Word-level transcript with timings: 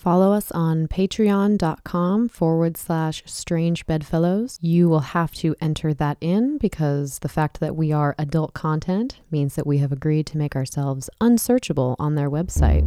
Follow 0.00 0.32
us 0.32 0.50
on 0.52 0.88
patreon.com 0.88 2.30
forward 2.30 2.78
slash 2.78 3.22
strange 3.26 3.84
bedfellows. 3.84 4.58
You 4.62 4.88
will 4.88 5.00
have 5.00 5.34
to 5.34 5.54
enter 5.60 5.92
that 5.92 6.16
in 6.22 6.56
because 6.56 7.18
the 7.18 7.28
fact 7.28 7.60
that 7.60 7.76
we 7.76 7.92
are 7.92 8.14
adult 8.18 8.54
content 8.54 9.20
means 9.30 9.56
that 9.56 9.66
we 9.66 9.76
have 9.76 9.92
agreed 9.92 10.26
to 10.28 10.38
make 10.38 10.56
ourselves 10.56 11.10
unsearchable 11.20 11.96
on 11.98 12.14
their 12.14 12.30
website. 12.30 12.86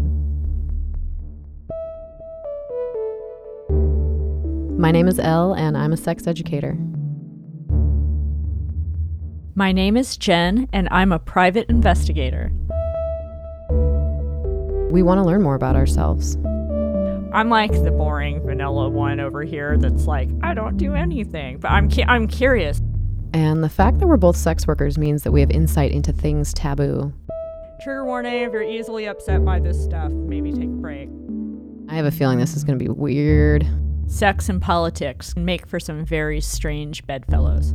My 4.79 4.89
name 4.89 5.07
is 5.07 5.19
Elle, 5.19 5.53
and 5.53 5.77
I'm 5.77 5.93
a 5.93 5.97
sex 5.97 6.25
educator. 6.25 6.75
My 9.53 9.71
name 9.71 9.97
is 9.97 10.17
Jen, 10.17 10.67
and 10.73 10.87
I'm 10.89 11.11
a 11.11 11.19
private 11.19 11.69
investigator. 11.69 12.51
We 14.89 15.03
want 15.03 15.19
to 15.19 15.23
learn 15.23 15.43
more 15.43 15.53
about 15.53 15.75
ourselves. 15.75 16.39
I'm 17.33 17.49
like 17.49 17.71
the 17.71 17.89
boring 17.89 18.45
vanilla 18.45 18.89
one 18.89 19.19
over 19.19 19.41
here 19.41 19.75
that's 19.75 20.05
like, 20.05 20.29
I 20.43 20.53
don't 20.53 20.77
do 20.77 20.93
anything, 20.93 21.57
but 21.57 21.71
I'm 21.71 21.89
cu- 21.89 22.03
I'm 22.07 22.27
curious. 22.27 22.79
And 23.33 23.63
the 23.63 23.69
fact 23.69 23.97
that 23.99 24.07
we're 24.07 24.17
both 24.17 24.37
sex 24.37 24.67
workers 24.67 24.99
means 24.99 25.23
that 25.23 25.31
we 25.31 25.39
have 25.41 25.49
insight 25.49 25.91
into 25.93 26.13
things 26.13 26.53
taboo. 26.53 27.11
Trigger 27.81 28.05
warning: 28.05 28.43
if 28.43 28.53
you're 28.53 28.61
easily 28.61 29.07
upset 29.07 29.43
by 29.43 29.59
this 29.59 29.83
stuff, 29.83 30.11
maybe 30.11 30.51
take 30.51 30.65
a 30.65 30.67
break. 30.67 31.09
I 31.89 31.95
have 31.95 32.05
a 32.05 32.11
feeling 32.11 32.37
this 32.37 32.55
is 32.55 32.63
going 32.63 32.77
to 32.77 32.85
be 32.85 32.89
weird. 32.89 33.65
Sex 34.05 34.47
and 34.47 34.61
politics 34.61 35.35
make 35.35 35.65
for 35.65 35.79
some 35.79 36.05
very 36.05 36.39
strange 36.39 37.03
bedfellows. 37.07 37.73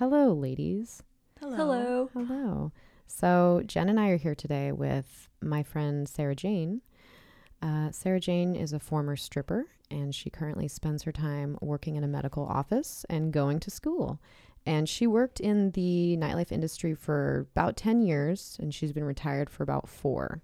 Hello, 0.00 0.32
ladies. 0.32 1.02
Hello. 1.40 2.08
Hello. 2.14 2.72
So, 3.06 3.62
Jen 3.66 3.90
and 3.90 4.00
I 4.00 4.08
are 4.08 4.16
here 4.16 4.34
today 4.34 4.72
with 4.72 5.28
my 5.42 5.62
friend 5.62 6.08
Sarah 6.08 6.34
Jane. 6.34 6.80
Uh, 7.60 7.90
Sarah 7.90 8.18
Jane 8.18 8.56
is 8.56 8.72
a 8.72 8.80
former 8.80 9.14
stripper, 9.14 9.66
and 9.90 10.14
she 10.14 10.30
currently 10.30 10.68
spends 10.68 11.02
her 11.02 11.12
time 11.12 11.58
working 11.60 11.96
in 11.96 12.02
a 12.02 12.08
medical 12.08 12.46
office 12.46 13.04
and 13.10 13.30
going 13.30 13.60
to 13.60 13.70
school. 13.70 14.18
And 14.64 14.88
she 14.88 15.06
worked 15.06 15.38
in 15.38 15.72
the 15.72 16.16
nightlife 16.18 16.50
industry 16.50 16.94
for 16.94 17.46
about 17.54 17.76
10 17.76 18.00
years, 18.00 18.56
and 18.58 18.74
she's 18.74 18.94
been 18.94 19.04
retired 19.04 19.50
for 19.50 19.64
about 19.64 19.86
four. 19.86 20.40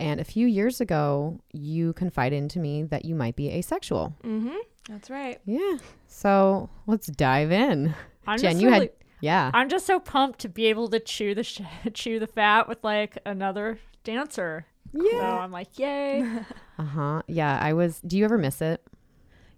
And 0.00 0.20
a 0.20 0.24
few 0.24 0.48
years 0.48 0.80
ago, 0.80 1.38
you 1.52 1.92
confided 1.92 2.34
into 2.34 2.58
me 2.58 2.82
that 2.82 3.04
you 3.04 3.14
might 3.14 3.36
be 3.36 3.52
asexual. 3.52 4.16
Mm-hmm. 4.24 4.56
That's 4.88 5.10
right. 5.10 5.40
Yeah. 5.44 5.76
So 6.08 6.68
let's 6.88 7.06
dive 7.06 7.52
in. 7.52 7.94
I'm 8.26 8.38
Jen, 8.38 8.52
just 8.52 8.62
you 8.62 8.68
really, 8.70 8.86
had, 8.86 8.90
yeah. 9.20 9.50
I'm 9.54 9.68
just 9.68 9.86
so 9.86 9.98
pumped 10.00 10.40
to 10.40 10.48
be 10.48 10.66
able 10.66 10.88
to 10.88 11.00
chew 11.00 11.34
the 11.34 11.42
sh- 11.44 11.60
chew 11.94 12.18
the 12.18 12.26
fat 12.26 12.68
with 12.68 12.82
like 12.84 13.18
another 13.26 13.78
dancer. 14.04 14.66
So 14.94 15.02
Yeah. 15.12 15.38
I'm 15.38 15.52
like, 15.52 15.78
yay. 15.78 16.22
Uh 16.78 16.84
huh. 16.84 17.22
Yeah. 17.26 17.58
I 17.60 17.74
was, 17.74 18.00
do 18.00 18.16
you 18.16 18.24
ever 18.24 18.38
miss 18.38 18.62
it? 18.62 18.82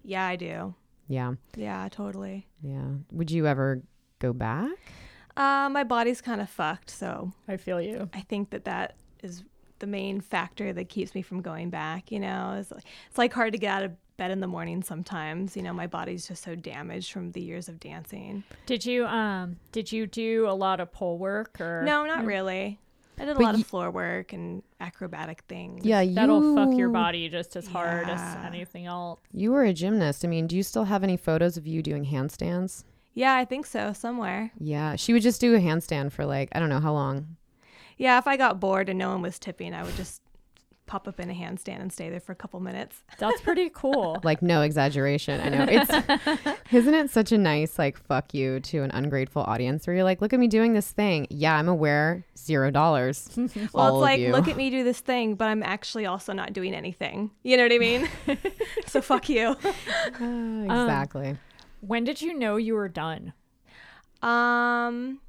Yeah, 0.03 0.25
I 0.25 0.35
do. 0.35 0.75
Yeah. 1.07 1.35
Yeah, 1.55 1.87
totally. 1.89 2.47
Yeah. 2.61 2.87
Would 3.13 3.31
you 3.31 3.47
ever 3.47 3.81
go 4.19 4.33
back? 4.33 4.71
Uh, 5.37 5.69
my 5.71 5.83
body's 5.85 6.19
kind 6.21 6.41
of 6.41 6.49
fucked, 6.49 6.89
so 6.89 7.31
I 7.47 7.55
feel 7.57 7.79
you. 7.81 8.09
I 8.13 8.19
think 8.21 8.49
that 8.49 8.65
that 8.65 8.97
is 9.23 9.43
the 9.79 9.87
main 9.87 10.19
factor 10.21 10.73
that 10.73 10.89
keeps 10.89 11.15
me 11.15 11.21
from 11.21 11.41
going 11.41 11.69
back. 11.69 12.11
You 12.11 12.19
know, 12.19 12.57
it's 12.59 12.71
like, 12.71 12.83
it's 13.09 13.17
like 13.17 13.33
hard 13.33 13.53
to 13.53 13.57
get 13.59 13.69
out 13.73 13.83
of 13.83 13.91
bed 14.17 14.31
in 14.31 14.39
the 14.39 14.47
morning 14.47 14.83
sometimes. 14.83 15.55
You 15.57 15.63
know, 15.63 15.73
my 15.73 15.87
body's 15.87 16.27
just 16.27 16.43
so 16.43 16.55
damaged 16.55 17.11
from 17.11 17.31
the 17.31 17.41
years 17.41 17.67
of 17.69 17.79
dancing. 17.79 18.43
Did 18.65 18.85
you 18.85 19.05
um 19.05 19.57
did 19.71 19.91
you 19.91 20.07
do 20.07 20.47
a 20.47 20.53
lot 20.53 20.79
of 20.79 20.91
pole 20.91 21.17
work 21.17 21.59
or 21.61 21.83
No, 21.85 22.05
not 22.05 22.25
really. 22.25 22.79
I 23.19 23.25
did 23.25 23.31
a 23.31 23.35
But 23.35 23.43
lot 23.43 23.55
you- 23.55 23.61
of 23.61 23.67
floor 23.67 23.91
work 23.91 24.33
and 24.33 24.63
acrobatic 24.81 25.43
things. 25.47 25.85
Yeah. 25.85 26.01
You, 26.01 26.15
That'll 26.15 26.55
fuck 26.55 26.75
your 26.75 26.89
body 26.89 27.29
just 27.29 27.55
as 27.55 27.67
hard 27.67 28.09
as 28.09 28.19
anything 28.43 28.87
else. 28.87 29.19
You 29.31 29.51
were 29.51 29.63
a 29.65 29.71
gymnast. 29.73 30.25
I 30.25 30.27
mean, 30.27 30.47
do 30.47 30.57
you 30.57 30.63
still 30.63 30.85
have 30.85 31.03
any 31.03 31.15
photos 31.15 31.55
of 31.55 31.67
you 31.67 31.83
doing 31.83 32.05
handstands? 32.05 32.83
Yeah, 33.13 33.35
I 33.35 33.45
think 33.45 33.67
so, 33.67 33.93
somewhere. 33.93 34.51
Yeah. 34.59 34.95
She 34.95 35.13
would 35.13 35.21
just 35.21 35.39
do 35.39 35.53
a 35.53 35.59
handstand 35.59 36.11
for 36.11 36.25
like, 36.25 36.49
I 36.53 36.59
don't 36.59 36.69
know 36.69 36.79
how 36.79 36.93
long. 36.93 37.37
Yeah, 37.97 38.17
if 38.17 38.25
I 38.25 38.35
got 38.35 38.59
bored 38.59 38.89
and 38.89 38.97
no 38.97 39.09
one 39.09 39.21
was 39.21 39.37
tipping, 39.37 39.75
I 39.75 39.83
would 39.83 39.95
just 39.95 40.22
pop 40.93 41.07
up 41.07 41.19
in 41.19 41.27
a 41.27 41.33
handstand 41.33 41.81
and 41.81 41.91
stay 41.91 42.07
there 42.11 42.19
for 42.19 42.33
a 42.33 42.35
couple 42.35 42.59
minutes. 42.59 43.01
That's 43.17 43.41
pretty 43.41 43.71
cool. 43.73 44.19
Like, 44.23 44.43
no 44.43 44.61
exaggeration. 44.61 45.41
I 45.41 45.49
know. 45.49 45.65
It's, 45.67 46.61
isn't 46.71 46.93
it 46.93 47.09
such 47.09 47.31
a 47.31 47.37
nice, 47.39 47.79
like, 47.79 47.97
fuck 47.97 48.31
you 48.35 48.59
to 48.59 48.83
an 48.83 48.91
ungrateful 48.91 49.41
audience 49.41 49.87
where 49.87 49.95
you're 49.95 50.03
like, 50.03 50.21
look 50.21 50.33
at 50.33 50.39
me 50.39 50.47
doing 50.47 50.73
this 50.73 50.91
thing. 50.91 51.25
Yeah, 51.31 51.55
I'm 51.55 51.67
aware. 51.67 52.27
Zero 52.37 52.69
dollars. 52.69 53.27
Well, 53.73 53.95
it's 53.97 54.01
like, 54.01 54.19
you. 54.19 54.31
look 54.31 54.47
at 54.47 54.55
me 54.55 54.69
do 54.69 54.83
this 54.83 54.99
thing, 54.99 55.33
but 55.33 55.47
I'm 55.47 55.63
actually 55.63 56.05
also 56.05 56.31
not 56.31 56.53
doing 56.53 56.75
anything. 56.75 57.31
You 57.41 57.57
know 57.57 57.63
what 57.63 57.73
I 57.73 57.77
mean? 57.79 58.07
so 58.85 59.01
fuck 59.01 59.29
you. 59.29 59.55
Ah, 60.21 60.63
exactly. 60.63 61.37
when 61.81 62.03
did 62.03 62.21
you 62.21 62.37
know 62.37 62.57
you 62.57 62.75
were 62.75 62.89
done? 62.89 63.33
Um, 64.21 65.21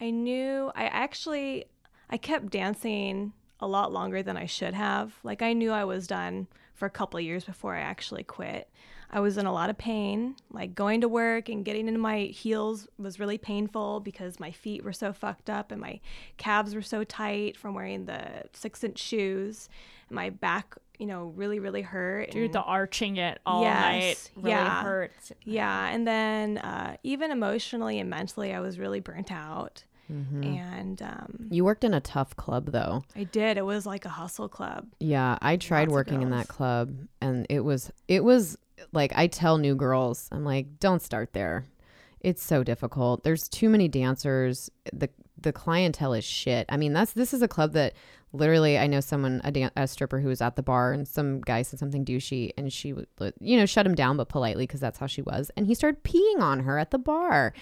I 0.00 0.10
knew 0.10 0.72
I 0.74 0.84
actually 0.86 1.66
I 2.08 2.16
kept 2.16 2.50
dancing 2.50 3.32
a 3.62 3.66
lot 3.66 3.92
longer 3.92 4.22
than 4.22 4.36
I 4.36 4.46
should 4.46 4.74
have. 4.74 5.14
Like 5.22 5.40
I 5.40 5.52
knew 5.54 5.70
I 5.72 5.84
was 5.84 6.06
done 6.06 6.48
for 6.74 6.84
a 6.86 6.90
couple 6.90 7.18
of 7.18 7.24
years 7.24 7.44
before 7.44 7.74
I 7.74 7.80
actually 7.80 8.24
quit. 8.24 8.68
I 9.14 9.20
was 9.20 9.36
in 9.36 9.44
a 9.44 9.52
lot 9.52 9.68
of 9.70 9.76
pain. 9.76 10.36
Like 10.50 10.74
going 10.74 11.02
to 11.02 11.08
work 11.08 11.48
and 11.50 11.64
getting 11.64 11.86
into 11.86 12.00
my 12.00 12.20
heels 12.22 12.88
was 12.98 13.20
really 13.20 13.36
painful 13.38 14.00
because 14.00 14.40
my 14.40 14.50
feet 14.50 14.82
were 14.82 14.92
so 14.92 15.12
fucked 15.12 15.48
up 15.50 15.70
and 15.70 15.80
my 15.80 16.00
calves 16.38 16.74
were 16.74 16.82
so 16.82 17.04
tight 17.04 17.56
from 17.56 17.74
wearing 17.74 18.06
the 18.06 18.44
six 18.52 18.82
inch 18.82 18.98
shoes. 18.98 19.68
And 20.08 20.16
my 20.16 20.30
back, 20.30 20.74
you 20.98 21.06
know, 21.06 21.26
really, 21.36 21.58
really 21.60 21.82
hurt. 21.82 22.30
Dude, 22.30 22.44
and- 22.46 22.54
the 22.54 22.62
arching 22.62 23.18
it 23.18 23.38
all 23.44 23.62
Yes, 23.64 23.82
night 23.82 24.30
really 24.36 24.50
yeah. 24.56 24.82
hurts. 24.82 25.32
yeah, 25.44 25.88
and 25.88 26.06
then 26.06 26.58
uh, 26.58 26.96
even 27.02 27.30
emotionally 27.30 27.98
and 27.98 28.08
mentally, 28.08 28.54
I 28.54 28.60
was 28.60 28.78
really 28.78 29.00
burnt 29.00 29.30
out. 29.30 29.84
And 30.08 31.00
um, 31.00 31.46
You 31.50 31.64
worked 31.64 31.84
in 31.84 31.94
a 31.94 32.00
tough 32.00 32.36
club 32.36 32.72
though. 32.72 33.02
I 33.16 33.24
did. 33.24 33.56
It 33.56 33.64
was 33.64 33.86
like 33.86 34.04
a 34.04 34.10
hustle 34.10 34.48
club. 34.48 34.86
Yeah, 35.00 35.38
I 35.40 35.56
tried 35.56 35.88
Lots 35.88 35.92
working 35.92 36.22
in 36.22 36.30
that 36.30 36.48
club 36.48 36.94
and 37.20 37.46
it 37.48 37.60
was 37.60 37.90
it 38.08 38.22
was 38.22 38.58
like 38.92 39.12
I 39.14 39.26
tell 39.26 39.58
new 39.58 39.74
girls, 39.74 40.28
I'm 40.32 40.44
like, 40.44 40.78
don't 40.80 41.02
start 41.02 41.32
there. 41.32 41.66
It's 42.20 42.42
so 42.42 42.62
difficult. 42.62 43.24
There's 43.24 43.48
too 43.48 43.68
many 43.68 43.88
dancers. 43.88 44.70
The 44.92 45.08
the 45.42 45.52
clientele 45.52 46.14
is 46.14 46.24
shit. 46.24 46.66
I 46.68 46.76
mean, 46.76 46.92
that's 46.92 47.12
this 47.12 47.34
is 47.34 47.42
a 47.42 47.48
club 47.48 47.72
that 47.72 47.94
literally 48.32 48.78
I 48.78 48.86
know 48.86 49.00
someone 49.00 49.40
a, 49.44 49.50
dan- 49.50 49.70
a 49.76 49.86
stripper 49.86 50.20
who 50.20 50.28
was 50.28 50.40
at 50.40 50.56
the 50.56 50.62
bar 50.62 50.92
and 50.92 51.06
some 51.06 51.40
guy 51.40 51.62
said 51.62 51.78
something 51.78 52.04
douchey 52.04 52.52
and 52.56 52.72
she 52.72 52.92
would 52.92 53.06
you 53.40 53.58
know 53.58 53.66
shut 53.66 53.86
him 53.86 53.94
down 53.94 54.16
but 54.16 54.30
politely 54.30 54.66
because 54.66 54.80
that's 54.80 54.98
how 54.98 55.06
she 55.06 55.20
was 55.20 55.50
and 55.54 55.66
he 55.66 55.74
started 55.74 56.02
peeing 56.02 56.40
on 56.40 56.60
her 56.60 56.78
at 56.78 56.92
the 56.92 56.98
bar 56.98 57.52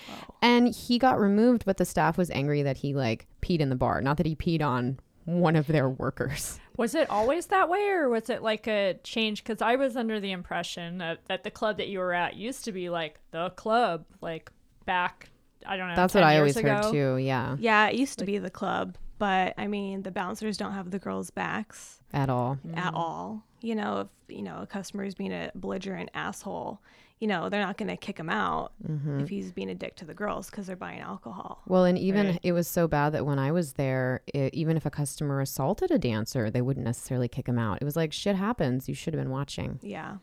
and 0.40 0.72
he 0.72 0.96
got 0.96 1.18
removed 1.18 1.64
but 1.64 1.76
the 1.76 1.84
staff 1.84 2.16
was 2.16 2.30
angry 2.30 2.62
that 2.62 2.76
he 2.76 2.94
like 2.94 3.26
peed 3.42 3.58
in 3.58 3.68
the 3.68 3.74
bar 3.74 4.00
not 4.00 4.16
that 4.16 4.26
he 4.26 4.36
peed 4.36 4.62
on 4.62 4.96
one 5.24 5.56
of 5.56 5.66
their 5.66 5.88
workers 5.88 6.60
Was 6.80 6.94
it 6.94 7.10
always 7.10 7.48
that 7.48 7.68
way, 7.68 7.88
or 7.90 8.08
was 8.08 8.30
it 8.30 8.42
like 8.42 8.66
a 8.66 8.98
change? 9.04 9.44
Because 9.44 9.60
I 9.60 9.76
was 9.76 9.96
under 9.96 10.18
the 10.18 10.32
impression 10.32 10.96
that, 10.96 11.18
that 11.26 11.44
the 11.44 11.50
club 11.50 11.76
that 11.76 11.88
you 11.88 11.98
were 11.98 12.14
at 12.14 12.36
used 12.36 12.64
to 12.64 12.72
be 12.72 12.88
like 12.88 13.20
the 13.32 13.50
club, 13.50 14.06
like 14.22 14.50
back. 14.86 15.28
I 15.66 15.76
don't 15.76 15.88
know. 15.88 15.96
That's 15.96 16.12
10 16.12 16.22
what 16.22 16.28
I 16.28 16.34
years 16.34 16.56
always 16.56 16.60
heard 16.60 16.92
too. 16.92 17.16
Yeah, 17.18 17.56
Yeah, 17.58 17.88
it 17.88 17.96
used 17.96 18.18
to 18.18 18.24
be 18.24 18.38
the 18.38 18.50
club, 18.50 18.96
but 19.18 19.54
I 19.58 19.66
mean, 19.66 20.02
the 20.02 20.10
bouncers 20.10 20.56
don't 20.56 20.72
have 20.72 20.90
the 20.90 20.98
girls' 20.98 21.30
backs 21.30 22.00
at 22.12 22.30
all. 22.30 22.58
at 22.74 22.94
all. 22.94 23.44
You 23.60 23.74
know, 23.74 24.00
if 24.00 24.36
you 24.36 24.42
know 24.42 24.62
a 24.62 24.66
customer 24.66 25.04
is 25.04 25.14
being 25.14 25.32
a 25.32 25.50
belligerent 25.54 26.10
asshole, 26.14 26.80
you 27.18 27.28
know 27.28 27.50
they're 27.50 27.62
not 27.62 27.76
going 27.76 27.88
to 27.88 27.96
kick 27.98 28.18
him 28.18 28.30
out 28.30 28.72
mm-hmm. 28.82 29.20
if 29.20 29.28
he's 29.28 29.52
being 29.52 29.68
a 29.68 29.74
dick 29.74 29.96
to 29.96 30.06
the 30.06 30.14
girls 30.14 30.48
because 30.48 30.66
they're 30.66 30.76
buying 30.76 31.00
alcohol. 31.00 31.60
Well, 31.66 31.84
and 31.84 31.98
even 31.98 32.26
Right. 32.28 32.40
it 32.42 32.52
was 32.52 32.66
so 32.66 32.88
bad 32.88 33.10
that 33.10 33.26
when 33.26 33.38
I 33.38 33.52
was 33.52 33.74
there, 33.74 34.22
i 34.34 34.48
even 34.54 34.78
if 34.78 34.86
a 34.86 34.90
customer 34.90 35.40
assaulted 35.42 35.90
a 35.90 35.98
dancer, 35.98 36.50
they 36.50 36.62
wouldn't 36.62 36.86
necessarily 36.86 37.28
kick 37.28 37.46
him 37.46 37.58
out. 37.58 37.78
It 37.82 37.84
was 37.84 37.96
like 37.96 38.12
shit 38.14 38.36
happens. 38.36 38.88
You 38.88 38.94
should 38.94 39.12
have 39.12 39.22
been 39.22 39.30
watching. 39.30 39.78
Yeah, 39.82 40.16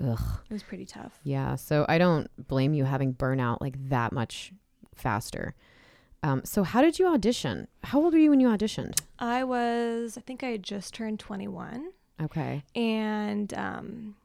Ugh. 0.00 0.20
it 0.48 0.52
was 0.52 0.62
pretty 0.62 0.86
tough. 0.86 1.18
Yeah. 1.24 1.56
So 1.56 1.84
I 1.88 1.98
don't 1.98 2.28
blame 2.46 2.72
you 2.74 2.84
having 2.84 3.14
burnout 3.14 3.60
like 3.60 3.74
that 3.88 4.12
much 4.12 4.52
faster. 4.98 5.54
Um, 6.22 6.42
so 6.44 6.64
how 6.64 6.82
did 6.82 6.98
you 6.98 7.06
audition? 7.08 7.68
How 7.84 8.00
old 8.02 8.12
were 8.12 8.18
you 8.18 8.30
when 8.30 8.40
you 8.40 8.48
auditioned? 8.48 9.00
I 9.18 9.44
was, 9.44 10.18
I 10.18 10.20
think 10.20 10.42
I 10.42 10.48
had 10.48 10.62
just 10.62 10.92
turned 10.94 11.20
21, 11.20 11.90
Okay. 12.20 12.64
and 12.74 13.54
um, 13.54 14.16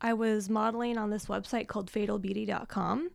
I 0.00 0.14
was 0.14 0.48
modeling 0.48 0.96
on 0.96 1.10
this 1.10 1.26
website 1.26 1.68
called 1.68 1.90
fatalbeauty.com. 1.92 3.10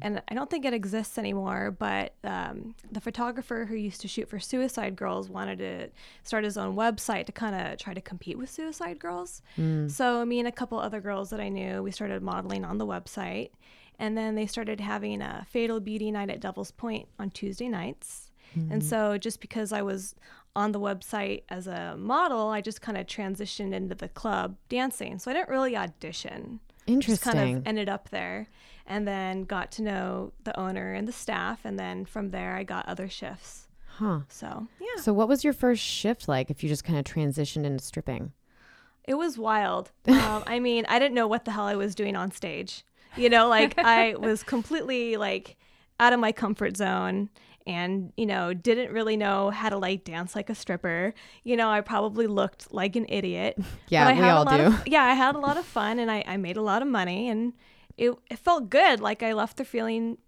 And 0.00 0.22
I 0.28 0.34
don't 0.34 0.48
think 0.48 0.64
it 0.64 0.72
exists 0.72 1.18
anymore, 1.18 1.70
but 1.78 2.14
um, 2.24 2.74
the 2.90 3.02
photographer 3.02 3.66
who 3.68 3.74
used 3.74 4.00
to 4.00 4.08
shoot 4.08 4.26
for 4.28 4.38
Suicide 4.40 4.96
Girls 4.96 5.28
wanted 5.28 5.58
to 5.58 5.88
start 6.24 6.44
his 6.44 6.56
own 6.56 6.74
website 6.74 7.26
to 7.26 7.32
kind 7.32 7.54
of 7.54 7.78
try 7.78 7.92
to 7.92 8.00
compete 8.00 8.38
with 8.38 8.48
Suicide 8.50 8.98
Girls. 8.98 9.42
So, 9.88 10.24
me 10.24 10.38
and 10.38 10.48
a 10.48 10.52
couple 10.52 10.78
other 10.78 11.00
girls 11.02 11.28
that 11.30 11.40
I 11.40 11.50
knew, 11.50 11.82
we 11.82 11.90
started 11.90 12.22
modeling 12.22 12.64
on 12.64 12.78
the 12.78 12.86
website. 12.86 13.50
And 13.98 14.16
then 14.16 14.34
they 14.36 14.46
started 14.46 14.80
having 14.80 15.20
a 15.20 15.46
Fatal 15.50 15.80
Beauty 15.80 16.10
night 16.10 16.30
at 16.30 16.40
Devil's 16.40 16.70
Point 16.70 17.08
on 17.18 17.30
Tuesday 17.30 17.68
nights. 17.68 18.30
And 18.70 18.82
so, 18.82 19.18
just 19.18 19.40
because 19.40 19.72
I 19.72 19.82
was 19.82 20.14
on 20.56 20.72
the 20.72 20.80
website 20.80 21.42
as 21.48 21.66
a 21.66 21.96
model, 21.98 22.48
I 22.48 22.60
just 22.60 22.80
kind 22.80 22.96
of 22.96 23.06
transitioned 23.06 23.72
into 23.72 23.94
the 23.94 24.08
club 24.08 24.56
dancing. 24.68 25.18
So, 25.18 25.30
I 25.30 25.34
didn't 25.34 25.50
really 25.50 25.76
audition 25.76 26.58
Interesting. 26.88 27.12
just 27.12 27.22
kind 27.36 27.58
of 27.58 27.66
ended 27.66 27.88
up 27.88 28.08
there 28.08 28.48
and 28.86 29.06
then 29.06 29.44
got 29.44 29.70
to 29.72 29.82
know 29.82 30.32
the 30.44 30.58
owner 30.58 30.94
and 30.94 31.06
the 31.06 31.12
staff 31.12 31.60
and 31.64 31.78
then 31.78 32.04
from 32.06 32.30
there 32.30 32.54
i 32.56 32.62
got 32.64 32.88
other 32.88 33.08
shifts 33.08 33.68
huh. 33.98 34.20
so 34.28 34.66
yeah 34.80 35.00
So 35.02 35.12
what 35.12 35.28
was 35.28 35.44
your 35.44 35.52
first 35.52 35.82
shift 35.82 36.26
like 36.26 36.50
if 36.50 36.62
you 36.62 36.68
just 36.68 36.84
kind 36.84 36.98
of 36.98 37.04
transitioned 37.04 37.64
into 37.64 37.84
stripping? 37.84 38.32
it 39.04 39.14
was 39.14 39.36
wild 39.38 39.90
um, 40.08 40.42
i 40.46 40.58
mean 40.58 40.86
i 40.88 40.98
didn't 40.98 41.14
know 41.14 41.26
what 41.28 41.44
the 41.44 41.50
hell 41.50 41.66
i 41.66 41.74
was 41.76 41.94
doing 41.94 42.16
on 42.16 42.30
stage 42.30 42.84
you 43.16 43.28
know 43.28 43.48
like 43.48 43.78
i 43.78 44.14
was 44.18 44.42
completely 44.42 45.16
like 45.16 45.56
out 46.00 46.12
of 46.12 46.20
my 46.20 46.32
comfort 46.32 46.76
zone 46.76 47.28
and 47.66 48.12
you 48.16 48.24
know 48.26 48.54
didn't 48.54 48.90
really 48.92 49.16
know 49.16 49.50
how 49.50 49.68
to 49.68 49.76
like 49.76 50.02
dance 50.02 50.34
like 50.34 50.48
a 50.48 50.54
stripper. 50.54 51.12
You 51.44 51.56
know 51.56 51.68
i 51.70 51.80
probably 51.82 52.26
looked 52.26 52.72
like 52.72 52.96
an 52.96 53.06
idiot. 53.08 53.58
Yeah, 53.88 54.04
but 54.04 54.10
I 54.10 54.14
we 54.14 54.20
had 54.20 54.30
a 54.30 54.36
all 54.36 54.44
lot 54.44 54.56
do. 54.56 54.62
Of, 54.64 54.88
yeah 54.88 55.04
i 55.04 55.12
had 55.14 55.34
a 55.34 55.38
lot 55.38 55.56
of 55.56 55.64
fun 55.64 55.98
and 55.98 56.10
I, 56.10 56.24
I 56.26 56.36
made 56.38 56.56
a 56.56 56.62
lot 56.62 56.82
of 56.82 56.88
money 56.88 57.28
and 57.28 57.52
it, 57.96 58.12
it 58.30 58.38
felt 58.38 58.70
good. 58.70 59.00
Like 59.00 59.22
i 59.22 59.32
left 59.32 59.56
there 59.58 59.66
feeling 59.66 60.18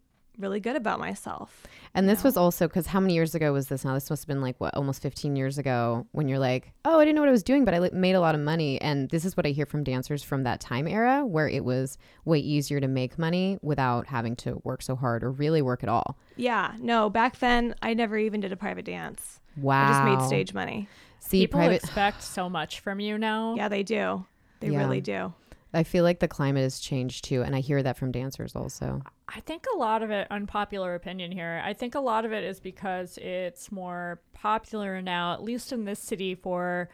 really 0.40 0.60
good 0.60 0.76
about 0.76 0.98
myself 0.98 1.62
And 1.94 2.08
this 2.08 2.22
was 2.24 2.36
also 2.36 2.66
because 2.68 2.86
how 2.86 3.00
many 3.00 3.14
years 3.14 3.34
ago 3.34 3.52
was 3.52 3.66
this 3.68 3.84
now? 3.84 3.94
This 3.94 4.08
must 4.10 4.22
have 4.22 4.28
been 4.28 4.40
like 4.40 4.56
what, 4.60 4.74
almost 4.76 5.02
15 5.02 5.34
years 5.36 5.58
ago 5.58 6.06
when 6.12 6.28
you're 6.28 6.38
like, 6.38 6.72
oh, 6.84 6.98
I 7.00 7.04
didn't 7.04 7.16
know 7.16 7.22
what 7.22 7.28
I 7.28 7.32
was 7.32 7.42
doing, 7.42 7.64
but 7.64 7.74
I 7.74 7.90
made 7.92 8.14
a 8.14 8.20
lot 8.20 8.34
of 8.36 8.40
money. 8.40 8.80
And 8.80 9.08
this 9.10 9.24
is 9.24 9.36
what 9.36 9.44
I 9.44 9.50
hear 9.50 9.66
from 9.66 9.82
dancers 9.84 10.22
from 10.22 10.44
that 10.44 10.60
time 10.60 10.86
era 10.86 11.26
where 11.26 11.48
it 11.48 11.64
was 11.64 11.98
way 12.24 12.38
easier 12.38 12.80
to 12.80 12.86
make 12.88 13.18
money 13.18 13.58
without 13.60 14.06
having 14.06 14.36
to 14.36 14.60
work 14.64 14.82
so 14.82 14.94
hard 14.96 15.24
or 15.24 15.30
really 15.32 15.62
work 15.62 15.82
at 15.82 15.88
all. 15.88 16.16
yeah 16.36 16.74
no 16.80 17.10
back 17.10 17.38
then 17.40 17.74
i 17.82 17.92
never 17.94 18.16
even 18.16 18.40
did 18.40 18.52
a 18.52 18.56
private 18.56 18.84
dance 18.84 19.40
Wow. 19.56 19.84
i 19.84 19.88
just 19.92 20.04
made 20.04 20.26
stage 20.26 20.54
money 20.54 20.88
See, 21.18 21.40
People 21.42 21.58
private. 21.60 21.82
expect 21.84 22.22
so 22.22 22.48
much 22.48 22.80
from 22.80 22.98
you 23.00 23.18
now. 23.18 23.54
yeah 23.56 23.68
they 23.68 23.82
do 23.82 24.24
they 24.60 24.68
Yeah. 24.70 24.78
really 24.78 25.00
do 25.00 25.32
I 25.72 25.84
feel 25.84 26.02
like 26.04 26.18
the 26.18 26.28
climate 26.28 26.62
has 26.62 26.80
changed 26.80 27.24
too. 27.24 27.42
And 27.42 27.54
I 27.54 27.60
hear 27.60 27.82
that 27.82 27.96
from 27.96 28.10
dancers 28.10 28.56
also. 28.56 29.02
I 29.28 29.40
think 29.40 29.66
a 29.74 29.78
lot 29.78 30.02
of 30.02 30.10
it, 30.10 30.26
unpopular 30.30 30.94
opinion 30.94 31.30
here, 31.30 31.62
I 31.64 31.72
think 31.74 31.94
a 31.94 32.00
lot 32.00 32.24
of 32.24 32.32
it 32.32 32.42
is 32.42 32.58
because 32.58 33.18
it's 33.18 33.70
more 33.70 34.20
popular 34.32 35.00
now, 35.00 35.32
at 35.32 35.42
least 35.42 35.72
in 35.72 35.84
this 35.84 36.00
city, 36.00 36.34
for 36.34 36.88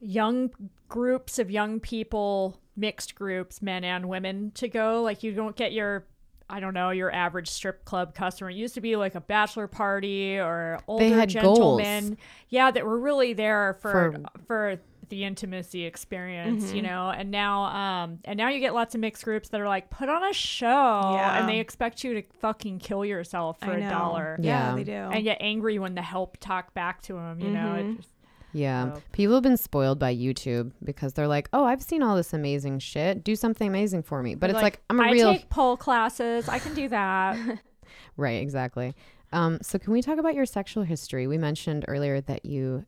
young 0.00 0.50
groups 0.88 1.38
of 1.38 1.50
young 1.50 1.80
people, 1.80 2.60
mixed 2.76 3.14
groups, 3.14 3.60
men 3.60 3.84
and 3.84 4.08
women, 4.08 4.52
to 4.52 4.68
go. 4.68 5.02
Like, 5.02 5.22
you 5.22 5.32
don't 5.32 5.56
get 5.56 5.72
your, 5.72 6.06
I 6.48 6.60
don't 6.60 6.74
know, 6.74 6.90
your 6.90 7.12
average 7.12 7.48
strip 7.50 7.84
club 7.84 8.14
customer. 8.14 8.50
It 8.50 8.56
used 8.56 8.74
to 8.74 8.80
be 8.80 8.96
like 8.96 9.14
a 9.14 9.20
bachelor 9.20 9.66
party 9.66 10.38
or 10.38 10.78
older 10.86 11.08
had 11.08 11.28
gentlemen. 11.28 12.08
goals. 12.10 12.18
Yeah, 12.48 12.70
that 12.70 12.86
were 12.86 12.98
really 12.98 13.32
there 13.32 13.76
for, 13.82 13.90
For- 13.90 14.40
for, 14.46 14.80
the 15.10 15.24
intimacy 15.24 15.84
experience, 15.84 16.64
Mm-hmm. 16.64 16.76
you 16.76 16.82
know, 16.82 17.10
and 17.10 17.30
now, 17.30 17.64
um, 17.64 18.18
and 18.24 18.36
now 18.38 18.48
you 18.48 18.60
get 18.60 18.72
lots 18.74 18.94
of 18.94 19.00
mixed 19.00 19.24
groups 19.24 19.50
that 19.50 19.60
are 19.60 19.68
like, 19.68 19.90
put 19.90 20.08
on 20.08 20.24
a 20.24 20.32
show, 20.32 20.66
Yeah. 21.14 21.38
and 21.38 21.48
they 21.48 21.58
expect 21.60 22.02
you 22.02 22.14
to 22.14 22.22
fucking 22.40 22.78
kill 22.78 23.04
yourself 23.04 23.60
for 23.60 23.72
a 23.72 23.80
dollar, 23.88 24.36
yeah, 24.40 24.70
Yeah. 24.70 24.76
they 24.76 24.84
do 24.84 24.92
and 24.92 25.22
get 25.24 25.36
angry 25.40 25.78
when 25.78 25.94
the 25.94 26.02
help 26.02 26.38
talk 26.40 26.72
back 26.74 27.02
to 27.02 27.12
them, 27.14 27.40
you 27.40 27.50
know. 27.50 27.60
Mm-hmm. 27.60 27.90
It 27.90 27.96
just, 27.98 28.08
Yeah. 28.52 28.94
So- 28.94 29.02
People 29.12 29.34
have 29.34 29.42
been 29.42 29.56
spoiled 29.56 29.98
by 29.98 30.14
YouTube 30.16 30.72
because 30.82 31.12
they're 31.12 31.28
like, 31.28 31.48
oh, 31.52 31.64
I've 31.64 31.82
seen 31.82 32.02
all 32.02 32.16
this 32.16 32.32
amazing 32.32 32.78
shit. 32.80 33.22
Do 33.22 33.36
something 33.36 33.68
amazing 33.68 34.02
for 34.02 34.22
me. 34.22 34.34
But 34.34 34.50
it's 34.50 34.62
like, 34.62 34.80
I'm 34.90 34.98
a 34.98 35.04
I 35.04 35.10
real. 35.12 35.32
take 35.32 35.48
pole 35.50 35.76
classes. 35.76 36.48
I 36.48 36.58
can 36.58 36.74
do 36.74 36.88
that. 36.88 37.36
Right, 38.16 38.40
exactly. 38.42 38.94
Um, 39.32 39.58
so, 39.62 39.78
can 39.78 39.92
we 39.92 40.02
talk 40.02 40.18
about 40.18 40.34
your 40.34 40.46
sexual 40.46 40.82
history? 40.82 41.26
We 41.26 41.38
mentioned 41.38 41.84
earlier 41.88 42.20
that 42.22 42.44
you 42.44 42.84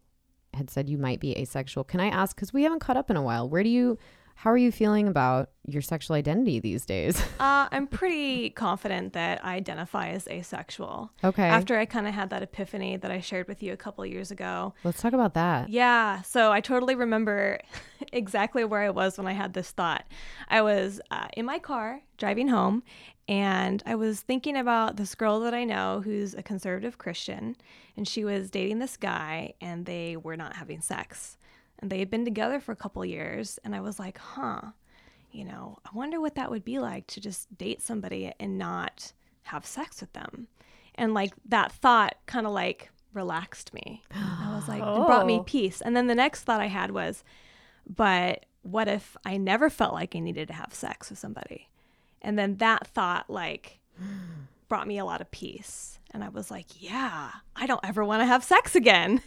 had 0.54 0.70
said 0.70 0.88
you 0.88 0.98
might 0.98 1.20
be 1.20 1.36
asexual. 1.38 1.84
Can 1.84 2.00
I 2.00 2.08
ask, 2.08 2.36
because 2.36 2.52
we 2.52 2.62
haven't 2.62 2.80
caught 2.80 2.96
up 2.96 3.10
in 3.10 3.16
a 3.16 3.22
while, 3.22 3.48
where 3.48 3.62
do 3.62 3.68
you, 3.68 3.98
how 4.34 4.50
are 4.50 4.56
you 4.56 4.72
feeling 4.72 5.08
about 5.08 5.50
your 5.66 5.82
sexual 5.82 6.16
identity 6.16 6.58
these 6.58 6.84
days? 6.84 7.20
uh, 7.40 7.68
i'm 7.70 7.86
pretty 7.86 8.50
confident 8.50 9.12
that 9.12 9.44
i 9.44 9.54
identify 9.54 10.08
as 10.08 10.26
asexual 10.26 11.12
okay. 11.22 11.44
after 11.44 11.78
i 11.78 11.84
kind 11.84 12.08
of 12.08 12.14
had 12.14 12.30
that 12.30 12.42
epiphany 12.42 12.96
that 12.96 13.10
i 13.12 13.20
shared 13.20 13.46
with 13.46 13.62
you 13.62 13.72
a 13.72 13.76
couple 13.76 14.04
years 14.04 14.32
ago 14.32 14.74
Let's 14.82 15.00
talk 15.00 15.12
about 15.12 15.34
that. 15.34 15.68
Yeah, 15.68 16.22
so 16.22 16.50
I 16.50 16.60
totally 16.60 16.94
remember 16.94 17.60
exactly 18.12 18.64
where 18.64 18.80
I 18.80 18.90
was 18.90 19.16
when 19.16 19.26
I 19.26 19.32
had 19.32 19.52
this 19.52 19.70
thought. 19.70 20.04
I 20.48 20.62
was 20.62 21.00
uh, 21.10 21.28
in 21.36 21.46
my 21.46 21.58
car 21.58 22.02
driving 22.18 22.48
home, 22.48 22.82
and 23.28 23.82
I 23.86 23.94
was 23.94 24.20
thinking 24.20 24.56
about 24.56 24.96
this 24.96 25.14
girl 25.14 25.40
that 25.40 25.54
I 25.54 25.64
know 25.64 26.00
who's 26.04 26.34
a 26.34 26.42
conservative 26.42 26.98
Christian, 26.98 27.56
and 27.96 28.06
she 28.06 28.24
was 28.24 28.50
dating 28.50 28.78
this 28.78 28.96
guy, 28.96 29.54
and 29.60 29.86
they 29.86 30.16
were 30.16 30.36
not 30.36 30.56
having 30.56 30.80
sex. 30.80 31.36
And 31.78 31.90
they 31.90 31.98
had 31.98 32.10
been 32.10 32.24
together 32.24 32.60
for 32.60 32.72
a 32.72 32.76
couple 32.76 33.04
years, 33.04 33.58
and 33.64 33.74
I 33.74 33.80
was 33.80 33.98
like, 33.98 34.18
huh, 34.18 34.60
you 35.30 35.44
know, 35.44 35.78
I 35.84 35.90
wonder 35.94 36.20
what 36.20 36.34
that 36.34 36.50
would 36.50 36.64
be 36.64 36.78
like 36.78 37.06
to 37.08 37.20
just 37.20 37.56
date 37.56 37.80
somebody 37.80 38.32
and 38.38 38.58
not 38.58 39.12
have 39.44 39.66
sex 39.66 40.00
with 40.00 40.12
them. 40.12 40.46
And 40.94 41.14
like 41.14 41.32
that 41.46 41.72
thought 41.72 42.16
kind 42.26 42.46
of 42.46 42.52
like 42.52 42.90
relaxed 43.14 43.72
me. 43.74 44.02
I 44.14 44.54
was 44.54 44.68
like, 44.68 44.80
it 44.82 45.06
brought 45.06 45.26
me 45.26 45.38
Oh. 45.38 45.42
peace. 45.42 45.80
And 45.80 45.96
then 45.96 46.06
the 46.06 46.14
next 46.14 46.42
thought 46.44 46.60
I 46.60 46.66
had 46.66 46.90
was, 46.90 47.24
but 47.86 48.46
what 48.62 48.88
if 48.88 49.16
I 49.24 49.36
never 49.38 49.68
felt 49.70 49.94
like 49.94 50.14
I 50.14 50.18
needed 50.20 50.48
to 50.48 50.54
have 50.54 50.72
sex 50.74 51.08
with 51.10 51.18
somebody? 51.18 51.68
And 52.22 52.38
then 52.38 52.56
that 52.56 52.86
thought 52.86 53.28
like 53.28 53.78
brought 54.68 54.86
me 54.86 54.98
a 54.98 55.04
lot 55.04 55.20
of 55.20 55.30
peace. 55.30 55.98
And 56.14 56.22
I 56.22 56.28
was 56.28 56.50
like, 56.50 56.66
yeah, 56.82 57.30
I 57.56 57.66
don't 57.66 57.80
ever 57.84 58.04
want 58.04 58.20
to 58.22 58.26
have 58.26 58.44
sex 58.44 58.74
again. 58.74 59.20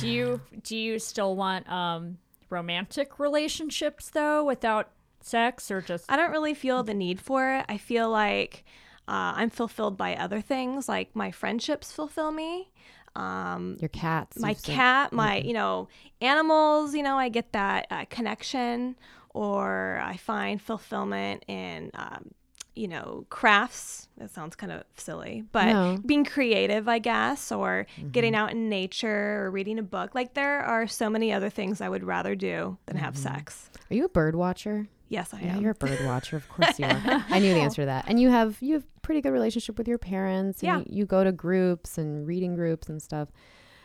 do 0.00 0.08
you 0.08 0.40
do 0.62 0.76
you 0.76 0.98
still 0.98 1.36
want 1.36 1.68
um 1.70 2.18
romantic 2.50 3.18
relationships 3.18 4.10
though 4.10 4.44
without 4.44 4.90
sex 5.20 5.70
or 5.70 5.80
just 5.80 6.10
I 6.10 6.16
don't 6.16 6.30
really 6.30 6.54
feel 6.54 6.82
the 6.82 6.94
need 6.94 7.20
for 7.20 7.54
it. 7.56 7.64
I 7.68 7.78
feel 7.78 8.10
like 8.10 8.64
uh, 9.06 9.36
I'm 9.36 9.50
fulfilled 9.50 9.96
by 9.98 10.16
other 10.16 10.40
things, 10.40 10.88
like 10.88 11.14
my 11.14 11.30
friendships 11.30 11.92
fulfill 11.92 12.30
me. 12.32 12.70
Um, 13.16 13.76
Your 13.80 13.90
cats. 13.90 14.38
my 14.38 14.50
you've 14.50 14.58
said- 14.60 14.74
cat, 14.74 15.12
my 15.12 15.36
you 15.38 15.52
know 15.52 15.88
animals. 16.20 16.94
You 16.94 17.02
know, 17.02 17.16
I 17.18 17.28
get 17.28 17.52
that 17.52 17.86
uh, 17.90 18.04
connection, 18.10 18.96
or 19.34 20.00
I 20.02 20.16
find 20.16 20.60
fulfillment 20.62 21.44
in. 21.48 21.90
Um, 21.94 22.30
you 22.76 22.88
know, 22.88 23.24
crafts. 23.30 24.08
That 24.18 24.30
sounds 24.32 24.56
kind 24.56 24.72
of 24.72 24.82
silly, 24.96 25.44
but 25.52 25.66
No. 25.66 25.96
being 26.04 26.24
creative, 26.24 26.88
I 26.88 26.98
guess, 26.98 27.52
or 27.52 27.86
Mm-hmm. 27.96 28.08
getting 28.08 28.34
out 28.34 28.50
in 28.50 28.68
nature 28.68 29.44
or 29.44 29.50
reading 29.52 29.78
a 29.78 29.82
book. 29.84 30.12
Like 30.12 30.34
there 30.34 30.58
are 30.60 30.88
so 30.88 31.08
many 31.08 31.32
other 31.32 31.50
things 31.50 31.80
I 31.80 31.88
would 31.88 32.02
rather 32.02 32.34
do 32.34 32.76
than 32.86 32.96
have 32.96 33.14
Mm-hmm. 33.14 33.22
sex. 33.36 33.70
Are 33.92 33.94
you 33.94 34.04
a 34.06 34.08
bird 34.08 34.34
watcher? 34.34 34.88
Yes, 35.08 35.32
I 35.32 35.42
Yeah, 35.42 35.54
am. 35.54 35.62
you're 35.62 35.70
a 35.70 35.74
bird 35.76 36.04
watcher. 36.04 36.34
Of 36.36 36.48
course 36.48 36.76
you 36.80 36.86
are. 36.86 37.00
I 37.30 37.38
knew 37.38 37.54
the 37.54 37.60
answer 37.60 37.82
to 37.82 37.86
that. 37.86 38.06
And 38.08 38.18
you 38.20 38.30
have 38.30 38.56
you 38.60 38.74
have 38.74 39.02
pretty 39.02 39.20
good 39.20 39.30
relationship 39.32 39.78
with 39.78 39.86
your 39.86 39.98
parents. 39.98 40.60
And 40.60 40.66
Yeah. 40.66 40.78
You, 40.78 40.84
you 41.02 41.06
go 41.06 41.22
to 41.22 41.30
groups 41.30 41.96
and 41.96 42.26
reading 42.26 42.56
groups 42.56 42.88
and 42.88 43.00
stuff. 43.00 43.28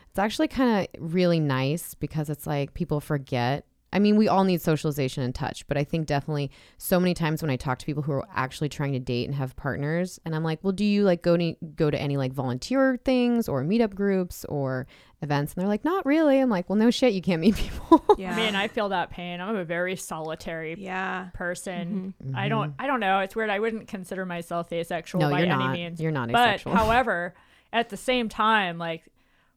It's 0.10 0.18
actually 0.18 0.48
kind 0.48 0.88
of 0.96 1.14
really 1.14 1.40
nice 1.40 1.94
because 1.94 2.32
it's 2.32 2.48
like 2.48 2.74
people 2.74 3.00
forget. 3.02 3.66
I 3.92 4.00
mean, 4.00 4.18
we 4.18 4.28
all 4.28 4.44
need 4.44 4.62
socialization 4.62 5.24
and 5.24 5.34
touch, 5.34 5.68
but 5.68 5.78
I 5.78 5.84
think 5.84 6.06
definitely 6.06 6.52
so 6.78 7.00
many 7.00 7.14
times 7.14 7.42
when 7.42 7.50
I 7.50 7.56
talk 7.56 7.80
to 7.80 7.86
people 7.86 8.04
who 8.04 8.12
are 8.12 8.28
actually 8.34 8.70
trying 8.70 8.94
to 8.94 9.00
date 9.00 9.26
and 9.26 9.36
have 9.36 9.56
partners, 9.56 10.20
and 10.26 10.36
I'm 10.36 10.44
like, 10.44 10.60
well, 10.64 10.74
do 10.74 10.86
you 10.86 11.04
like 11.04 11.22
go 11.22 11.36
to 11.38 11.56
go 11.76 11.90
to 11.90 12.00
any 12.00 12.18
like 12.18 12.32
volunteer 12.32 13.00
things 13.04 13.50
or 13.50 13.64
meetup 13.64 13.96
groups 13.96 14.46
or 14.46 14.86
events? 15.22 15.54
And 15.54 15.62
they're 15.62 15.68
like, 15.68 15.84
not 15.84 16.06
really. 16.06 16.40
I'm 16.40 16.50
like, 16.50 16.70
well, 16.70 16.78
no 16.78 16.92
shit, 16.92 17.14
you 17.14 17.22
can't 17.22 17.42
meet 17.42 17.56
people. 17.58 18.04
yeah. 18.18 18.34
I 18.34 18.36
mean, 18.36 18.56
I 18.56 18.68
feel 18.68 18.90
that 18.90 19.10
pain. 19.10 19.42
I'm 19.42 19.56
a 19.56 19.66
very 19.66 19.96
solitary 19.96 20.76
yeah. 20.78 21.30
person. 21.34 22.14
Mm-hmm. 22.22 22.36
I 22.36 22.42
mm-hmm. 22.42 22.50
don't 22.50 22.74
I 22.78 22.88
don't 22.88 23.00
know. 23.00 23.20
It's 23.20 23.36
weird. 23.36 23.50
I 23.50 23.60
wouldn't 23.60 23.88
consider 23.88 24.26
myself 24.26 24.72
asexual 24.72 25.22
no, 25.22 25.30
by 25.32 25.40
you're 25.40 25.48
any 25.52 25.64
not. 25.64 25.74
means. 25.74 26.00
You're 26.00 26.12
not 26.12 26.30
Asexual. 26.30 26.46
but 26.46 26.50
asexual. 26.50 26.76
however, 26.86 27.34
at 27.74 27.90
the 27.90 27.98
same 27.98 28.30
time, 28.30 28.78
like 28.78 29.04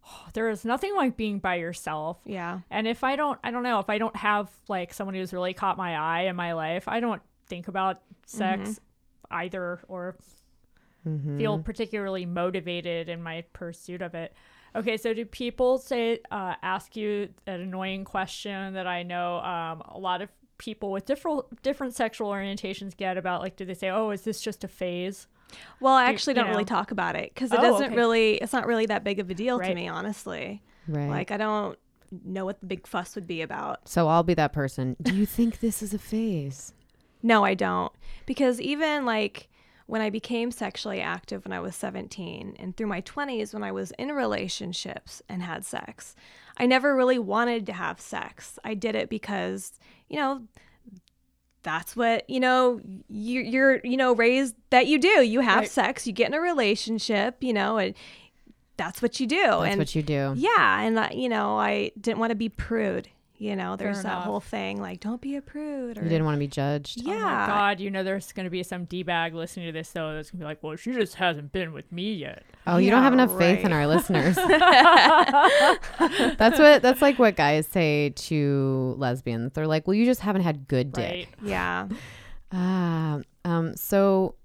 there 0.35 0.49
is 0.51 0.65
nothing 0.65 0.95
like 0.97 1.17
being 1.17 1.39
by 1.39 1.57
yourself. 1.57 2.19
Yeah. 2.25 2.61
And 2.71 2.87
if 2.87 3.05
I 3.05 3.17
don't 3.17 3.39
I 3.45 3.51
don't 3.51 3.63
know, 3.63 3.79
if 3.79 3.89
I 3.89 3.99
don't 3.99 4.17
have 4.17 4.51
like 4.69 4.93
someone 4.95 5.15
who's 5.15 5.33
really 5.33 5.55
caught 5.55 5.77
my 5.77 5.97
eye 5.97 6.23
in 6.23 6.37
my 6.37 6.53
life, 6.53 6.89
I 6.89 7.01
don't 7.01 7.23
think 7.47 7.69
about 7.69 8.01
sex 8.27 8.81
either 9.31 9.81
or 9.89 10.17
Mm-hmm. 11.05 11.37
feel 11.37 11.59
particularly 11.59 12.25
motivated 12.27 13.09
in 13.09 13.21
my 13.25 13.43
pursuit 13.53 14.03
of 14.03 14.15
it. 14.15 14.33
Okay, 14.77 14.97
so 14.97 15.13
do 15.13 15.25
people 15.25 15.79
say 15.79 16.21
uh, 16.31 16.55
ask 16.63 16.95
you 16.95 17.29
an 17.49 17.61
annoying 17.61 18.05
question 18.05 18.75
that 18.75 18.87
I 18.87 19.03
know 19.03 19.39
um, 19.39 19.83
a 19.89 19.99
lot 19.99 20.23
of 20.23 20.29
people 20.59 20.93
with 20.93 21.05
different 21.05 21.61
different 21.63 21.97
sexual 21.97 22.31
orientations 22.31 22.97
get 22.97 23.19
about? 23.19 23.41
Like, 23.41 23.57
do 23.57 23.65
they 23.65 23.75
say, 23.75 23.91
"Oh, 23.91 24.11
is 24.11 24.23
this 24.23 24.41
just 24.41 24.63
a 24.63 24.69
phase"? 24.69 25.27
Well, 25.81 25.95
I 25.95 26.07
actually 26.07 26.33
you 26.33 26.41
don't 26.41 26.49
really 26.51 26.63
know. 26.63 26.67
talk 26.69 26.91
about 26.91 27.17
it 27.17 27.33
because 27.35 27.53
it 27.53 27.59
Oh, 27.59 27.63
doesn't 27.63 27.87
okay. 27.89 27.97
really. 27.97 28.35
It's 28.37 28.53
not 28.53 28.67
really 28.67 28.87
that 28.87 29.05
big 29.05 29.19
of 29.19 29.31
a 29.31 29.35
deal 29.35 29.59
to 29.61 29.75
me, 29.75 29.89
honestly. 29.89 30.63
right. 30.89 31.09
Like 31.09 31.31
I 31.31 31.37
don't 31.37 31.79
know 32.25 32.45
what 32.45 32.61
the 32.61 32.67
big 32.67 32.87
fuss 32.87 33.15
would 33.15 33.27
be 33.27 33.41
about. 33.43 33.89
So 33.89 34.07
I'll 34.09 34.23
be 34.23 34.35
that 34.35 34.53
person. 34.53 34.97
Do 35.01 35.15
you 35.15 35.25
think 35.27 35.61
this 35.61 35.83
is 35.83 35.95
a 35.95 35.99
phase? 35.99 36.73
No, 37.23 37.45
I 37.45 37.55
don't. 37.55 37.93
Because 38.27 38.61
even 38.61 39.05
like 39.05 39.49
when 39.87 40.01
I 40.03 40.11
became 40.11 40.51
sexually 40.51 41.01
active 41.01 41.45
when 41.45 41.53
I 41.53 41.61
was 41.61 41.75
17 41.77 42.57
and 42.59 42.77
through 42.77 42.87
my 42.87 43.01
20s 43.03 43.53
when 43.53 43.63
I 43.63 43.73
was 43.73 43.91
in 43.99 44.11
relationships 44.13 45.23
and 45.29 45.43
had 45.43 45.65
sex, 45.65 46.15
I 46.57 46.67
never 46.67 46.95
really 46.95 47.19
wanted 47.19 47.67
to 47.67 47.73
have 47.73 48.01
sex. 48.01 48.59
I 48.65 48.75
did 48.75 48.95
it 48.95 49.09
because, 49.09 49.73
you 50.09 50.17
know, 50.19 50.43
that's 51.63 51.95
what, 51.97 52.29
you 52.29 52.41
know, 52.41 52.81
you, 53.09 53.41
you're, 53.41 53.81
you 53.85 53.97
know, 53.97 54.15
raised 54.15 54.55
that 54.71 54.87
you 54.87 54.99
do. 54.99 55.23
You 55.23 55.41
have 55.41 55.61
Right. 55.61 55.71
sex, 55.71 56.07
you 56.07 56.13
get 56.13 56.29
in 56.29 56.35
a 56.35 56.41
relationship, 56.41 57.37
you 57.41 57.53
know, 57.53 57.79
and 57.79 57.95
that's 58.77 59.01
what 59.03 59.21
you 59.21 59.27
do. 59.27 59.43
That's 59.43 59.65
and 59.73 59.79
what 59.79 59.95
you 59.95 60.03
do. 60.03 60.33
yeah, 60.37 60.81
and 60.83 60.99
uh, 60.99 61.09
you 61.13 61.29
know, 61.29 61.59
I 61.59 61.93
didn't 62.01 62.19
want 62.19 62.31
to 62.31 62.37
be 62.37 62.49
prude. 62.49 63.09
You 63.43 63.57
know, 63.57 63.75
there's 63.75 63.97
Fair 63.97 64.03
that 64.05 64.13
enough. 64.13 64.25
whole 64.25 64.39
thing 64.39 64.81
like, 64.81 65.01
don't 65.01 65.21
be 65.21 65.35
a 65.35 65.43
prude. 65.43 65.99
Or, 65.99 66.03
You 66.05 66.09
didn't 66.09 66.25
want 66.25 66.37
to 66.37 66.39
be 66.39 66.47
judged. 66.47 67.03
Yeah. 67.03 67.15
Oh 67.15 67.19
my 67.19 67.47
God, 67.49 67.81
you 67.81 67.91
know, 67.91 68.05
there's 68.05 68.31
going 68.31 68.45
to 68.45 68.51
be 68.51 68.63
some 68.63 68.85
d 68.85 69.03
bag 69.03 69.35
listening 69.35 69.67
to 69.67 69.73
this 69.73 69.91
though 69.91 70.15
that's 70.15 70.31
going 70.31 70.39
to 70.39 70.45
be 70.45 70.47
like, 70.47 70.63
"Well, 70.63 70.77
she 70.77 70.93
just 70.93 71.17
hasn't 71.17 71.51
been 71.51 71.73
with 71.73 71.91
me 71.91 72.15
yet." 72.15 72.45
Oh, 72.69 72.77
you 72.77 72.89
don't 72.93 73.03
have 73.03 73.13
enough 73.13 73.37
faith 73.37 73.65
in 73.65 73.73
our 73.73 73.89
listeners. 73.89 74.37
that's 76.39 76.57
what 76.61 76.83
that's 76.83 77.03
like 77.03 77.19
what 77.19 77.35
guys 77.35 77.67
say 77.67 78.11
to 78.11 78.95
lesbians. 78.97 79.55
They're 79.55 79.67
like, 79.67 79.89
"Well, 79.89 79.95
you 79.95 80.05
just 80.05 80.21
haven't 80.21 80.43
had 80.43 80.69
good 80.69 80.93
dick." 80.93 81.11
Right? 81.11 81.29
Yeah. 81.43 81.89
Ah, 82.53 83.23
um, 83.45 83.75
so 83.75 84.37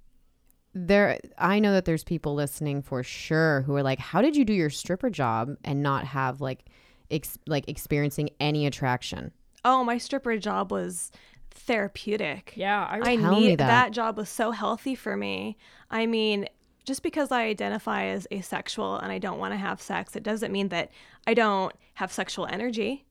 there, 0.74 1.20
I 1.38 1.60
know 1.60 1.74
that 1.74 1.86
there's 1.86 2.04
people 2.04 2.34
listening 2.34 2.82
for 2.82 3.04
sure 3.04 3.62
who 3.62 3.76
are 3.76 3.84
like, 3.84 4.00
"How 4.00 4.24
did 4.24 4.36
you 4.36 4.44
do 4.44 4.54
your 4.54 4.72
stripper 4.72 5.12
job 5.12 5.56
and 5.64 5.84
not 5.84 6.06
have 6.06 6.42
like, 6.42 6.66
ex- 7.12 7.38
like 7.48 7.68
experiencing 7.68 8.30
any 8.40 8.66
attraction?" 8.66 9.32
Oh, 9.66 9.84
my 9.84 9.98
stripper 9.98 10.38
job 10.38 10.72
was 10.72 11.12
therapeutic. 11.52 12.54
Yeah, 12.56 12.86
I, 12.90 13.14
I 13.14 13.16
need 13.16 13.58
that. 13.60 13.68
that. 13.68 13.92
job 13.92 14.18
was 14.18 14.30
so 14.30 14.52
healthy 14.52 14.96
for 14.96 15.18
me. 15.18 15.58
I 15.90 16.06
mean, 16.06 16.48
just 16.86 17.04
because 17.04 17.32
I 17.32 17.44
identify 17.44 18.06
as 18.06 18.28
asexual 18.32 18.98
and 18.98 19.12
I 19.12 19.20
don't 19.20 19.40
want 19.40 19.54
to 19.54 19.58
have 19.58 19.82
sex, 19.82 20.16
it 20.16 20.24
doesn't 20.24 20.52
mean 20.52 20.70
that 20.70 20.92
I 21.26 21.34
don't 21.34 21.74
have 21.96 22.12
sexual 22.12 22.46
energy. 22.46 23.06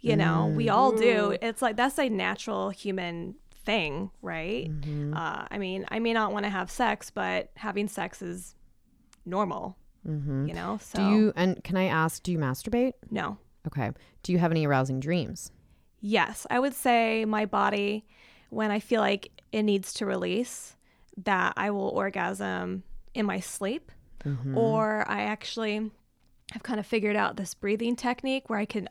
You 0.00 0.16
know, 0.16 0.52
we 0.56 0.68
all 0.68 0.90
do. 0.90 1.36
It's 1.40 1.62
like 1.62 1.76
that's 1.76 1.96
a 1.98 2.08
natural 2.08 2.70
human 2.70 3.36
thing, 3.64 4.10
right? 4.20 4.68
Uh, 5.14 5.46
I 5.48 5.58
mean, 5.58 5.86
I 5.90 6.00
may 6.00 6.12
not 6.12 6.32
want 6.32 6.44
to 6.44 6.50
have 6.50 6.72
sex, 6.72 7.10
but 7.10 7.50
having 7.54 7.86
sex 7.86 8.20
is 8.20 8.56
normal. 9.24 9.76
Mm-hmm. 10.08 10.46
You 10.48 10.54
know, 10.54 10.78
so 10.82 10.98
Do 10.98 11.08
you 11.14 11.32
and 11.36 11.62
can 11.64 11.76
I 11.76 11.84
ask? 11.86 12.22
Do 12.22 12.32
you 12.32 12.38
masturbate? 12.38 12.94
no. 13.10 13.38
Okay. 13.66 13.92
Do 14.24 14.32
you 14.32 14.38
have 14.38 14.50
any 14.50 14.66
arousing 14.66 14.98
dreams? 14.98 15.52
Yes, 16.00 16.46
I 16.50 16.58
would 16.58 16.74
say 16.74 17.24
my 17.24 17.46
body, 17.46 18.04
when 18.50 18.72
I 18.72 18.80
feel 18.80 19.00
like 19.00 19.30
it 19.52 19.62
needs 19.62 19.92
to 19.94 20.06
release, 20.06 20.74
that 21.24 21.52
I 21.56 21.70
will 21.70 21.88
orgasm 21.90 22.82
in 23.14 23.24
my 23.26 23.38
sleep, 23.40 23.92
Mm-hmm. 24.24 24.56
or 24.56 25.04
I 25.08 25.22
actually 25.22 25.90
have 26.52 26.62
kind 26.62 26.78
of 26.80 26.86
figured 26.86 27.16
out 27.16 27.36
this 27.36 27.54
breathing 27.54 27.96
technique 27.96 28.48
where 28.50 28.58
I 28.58 28.64
can, 28.64 28.88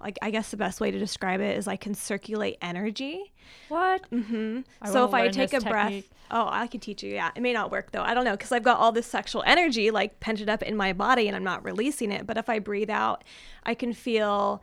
like, 0.00 0.18
I 0.22 0.30
guess 0.30 0.50
the 0.50 0.56
best 0.56 0.80
way 0.80 0.90
to 0.90 0.98
describe 0.98 1.40
it 1.40 1.56
is 1.56 1.66
I 1.66 1.76
can 1.76 1.94
circulate 1.94 2.58
energy. 2.62 3.32
what? 3.68 4.06
hmm 4.10 4.60
I 4.80 4.90
So 4.90 5.04
if 5.06 5.14
I 5.14 5.28
take 5.28 5.52
a 5.52 5.56
this 5.56 5.64
breath, 5.64 6.04
oh, 6.30 6.48
I 6.48 6.66
can 6.66 6.80
teach 6.80 7.02
you. 7.02 7.14
Yeah, 7.14 7.30
it 7.34 7.40
may 7.40 7.52
not 7.52 7.70
work 7.70 7.90
though. 7.92 8.02
I 8.02 8.14
don't 8.14 8.24
know 8.24 8.32
because 8.32 8.52
I've 8.52 8.62
got 8.62 8.78
all 8.78 8.92
this 8.92 9.06
sexual 9.06 9.42
energy 9.46 9.90
like 9.90 10.20
pented 10.20 10.48
up 10.48 10.62
in 10.62 10.76
my 10.76 10.92
body 10.92 11.26
and 11.26 11.36
I'm 11.36 11.44
not 11.44 11.64
releasing 11.64 12.12
it. 12.12 12.26
But 12.26 12.36
if 12.36 12.48
I 12.48 12.58
breathe 12.58 12.90
out, 12.90 13.24
I 13.64 13.74
can 13.74 13.92
feel, 13.92 14.62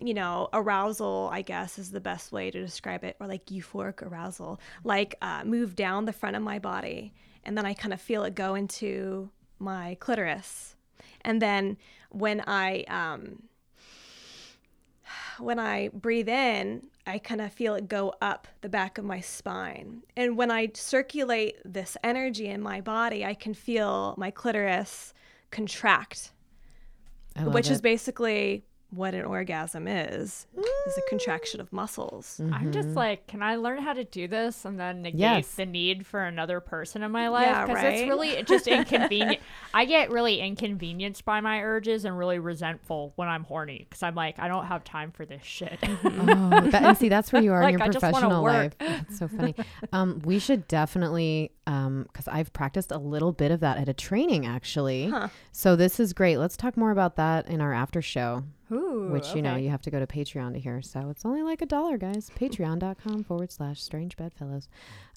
you 0.00 0.14
know, 0.14 0.48
arousal. 0.52 1.30
I 1.32 1.42
guess 1.42 1.78
is 1.78 1.90
the 1.90 2.00
best 2.00 2.30
way 2.30 2.50
to 2.50 2.60
describe 2.60 3.02
it, 3.04 3.16
or 3.20 3.26
like 3.26 3.46
euphoric 3.46 4.02
arousal, 4.02 4.60
like 4.84 5.16
uh, 5.20 5.42
move 5.44 5.74
down 5.74 6.04
the 6.04 6.12
front 6.12 6.36
of 6.36 6.42
my 6.42 6.58
body, 6.58 7.12
and 7.44 7.56
then 7.56 7.66
I 7.66 7.74
kind 7.74 7.92
of 7.92 8.00
feel 8.00 8.22
it 8.24 8.34
go 8.34 8.54
into 8.54 9.30
my 9.58 9.96
clitoris, 10.00 10.76
and 11.22 11.42
then 11.42 11.76
when 12.10 12.42
I 12.46 12.84
um, 12.88 13.42
when 15.42 15.58
I 15.58 15.88
breathe 15.88 16.28
in, 16.28 16.86
I 17.06 17.18
kind 17.18 17.40
of 17.40 17.52
feel 17.52 17.74
it 17.74 17.88
go 17.88 18.14
up 18.20 18.46
the 18.60 18.68
back 18.68 18.98
of 18.98 19.04
my 19.04 19.20
spine. 19.20 20.02
And 20.16 20.36
when 20.36 20.50
I 20.50 20.70
circulate 20.74 21.56
this 21.64 21.96
energy 22.04 22.46
in 22.46 22.60
my 22.60 22.80
body, 22.80 23.24
I 23.24 23.34
can 23.34 23.54
feel 23.54 24.14
my 24.16 24.30
clitoris 24.30 25.12
contract, 25.50 26.32
which 27.42 27.70
is 27.70 27.80
basically 27.80 28.64
what 28.90 29.14
an 29.14 29.24
orgasm 29.24 29.86
is, 29.86 30.46
is 30.86 30.98
a 30.98 31.08
contraction 31.08 31.60
of 31.60 31.72
muscles. 31.72 32.40
I'm 32.52 32.72
just 32.72 32.88
mm-hmm. 32.88 32.96
like, 32.96 33.26
can 33.28 33.42
I 33.42 33.56
learn 33.56 33.82
how 33.82 33.92
to 33.92 34.02
do 34.02 34.26
this 34.26 34.64
and 34.64 34.80
then 34.80 35.02
negate 35.02 35.20
Yes. 35.20 35.54
the 35.54 35.66
need 35.66 36.06
for 36.06 36.24
another 36.24 36.60
person 36.60 37.02
in 37.02 37.10
my 37.12 37.28
life? 37.28 37.46
Yeah, 37.46 37.72
right? 37.72 37.94
it's 37.94 38.08
really 38.08 38.42
just 38.48 38.66
inconvenient. 38.66 39.40
I 39.72 39.84
get 39.84 40.10
really 40.10 40.40
inconvenienced 40.40 41.24
by 41.24 41.40
my 41.40 41.62
urges 41.62 42.04
and 42.04 42.18
really 42.18 42.40
resentful 42.40 43.12
when 43.14 43.28
I'm 43.28 43.44
horny 43.44 43.86
because 43.88 44.02
I'm 44.02 44.16
like, 44.16 44.40
I 44.40 44.48
don't 44.48 44.66
have 44.66 44.82
time 44.82 45.12
for 45.12 45.24
this 45.24 45.42
shit. 45.42 45.80
Mm-hmm. 45.80 46.30
Oh, 46.52 46.60
that, 46.70 46.82
and 46.82 46.98
see, 46.98 47.08
that's 47.08 47.32
where 47.32 47.42
you 47.42 47.52
are 47.52 47.62
Like, 47.62 47.74
in 47.74 47.78
your 47.78 47.88
I 47.88 47.90
professional 47.90 48.42
life. 48.42 48.76
That's 48.78 49.18
so 49.18 49.28
funny. 49.28 49.54
Um, 49.92 50.20
we 50.24 50.38
should 50.38 50.66
definitely, 50.68 51.52
um, 51.66 52.04
because 52.04 52.26
I've 52.28 52.52
practiced 52.52 52.90
a 52.90 52.98
little 52.98 53.32
bit 53.32 53.50
of 53.50 53.60
that 53.60 53.78
at 53.78 53.88
a 53.88 53.94
training 53.94 54.46
actually. 54.46 55.08
Huh. 55.10 55.28
So 55.52 55.76
this 55.76 56.00
is 56.00 56.12
great. 56.12 56.38
Let's 56.38 56.56
talk 56.56 56.76
more 56.76 56.90
about 56.90 57.16
that 57.16 57.48
in 57.48 57.60
our 57.60 57.72
after 57.72 58.02
show, 58.02 58.44
Ooh, 58.72 59.08
which 59.10 59.34
you 59.34 59.42
know 59.42 59.56
you 59.56 59.70
have 59.70 59.82
to 59.82 59.90
go 59.90 59.98
to 59.98 60.06
Patreon 60.06 60.52
to 60.54 60.60
hear. 60.60 60.82
So 60.82 61.08
it's 61.10 61.24
only 61.24 61.42
like 61.42 61.62
a 61.62 61.66
dollar, 61.66 61.98
guys. 61.98 62.30
Patreon.com 62.38 63.24
forward 63.24 63.50
slash 63.50 63.82
Strange 63.82 64.16
Bedfellows. 64.16 64.68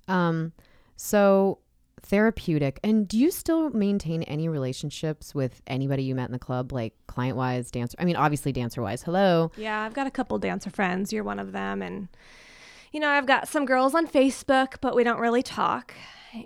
Um, 0.07 0.53
so 0.95 1.59
therapeutic. 2.01 2.79
And 2.83 3.07
do 3.07 3.17
you 3.17 3.31
still 3.31 3.69
maintain 3.69 4.23
any 4.23 4.47
relationships 4.49 5.33
with 5.33 5.61
anybody 5.67 6.03
you 6.03 6.15
met 6.15 6.25
in 6.25 6.33
the 6.33 6.39
club, 6.39 6.71
like 6.71 6.93
client 7.07 7.37
wise, 7.37 7.71
dancer? 7.71 7.95
I 7.99 8.05
mean, 8.05 8.15
obviously 8.15 8.51
dancer 8.51 8.81
wise. 8.81 9.03
Hello. 9.03 9.51
Yeah, 9.57 9.81
I've 9.81 9.93
got 9.93 10.07
a 10.07 10.11
couple 10.11 10.37
dancer 10.39 10.69
friends. 10.69 11.13
You're 11.13 11.23
one 11.23 11.39
of 11.39 11.51
them. 11.51 11.81
And, 11.81 12.09
you 12.91 12.99
know, 12.99 13.09
I've 13.09 13.25
got 13.25 13.47
some 13.47 13.65
girls 13.65 13.95
on 13.95 14.07
Facebook, 14.07 14.75
but 14.81 14.95
we 14.95 15.03
don't 15.03 15.19
really 15.19 15.43
talk. 15.43 15.93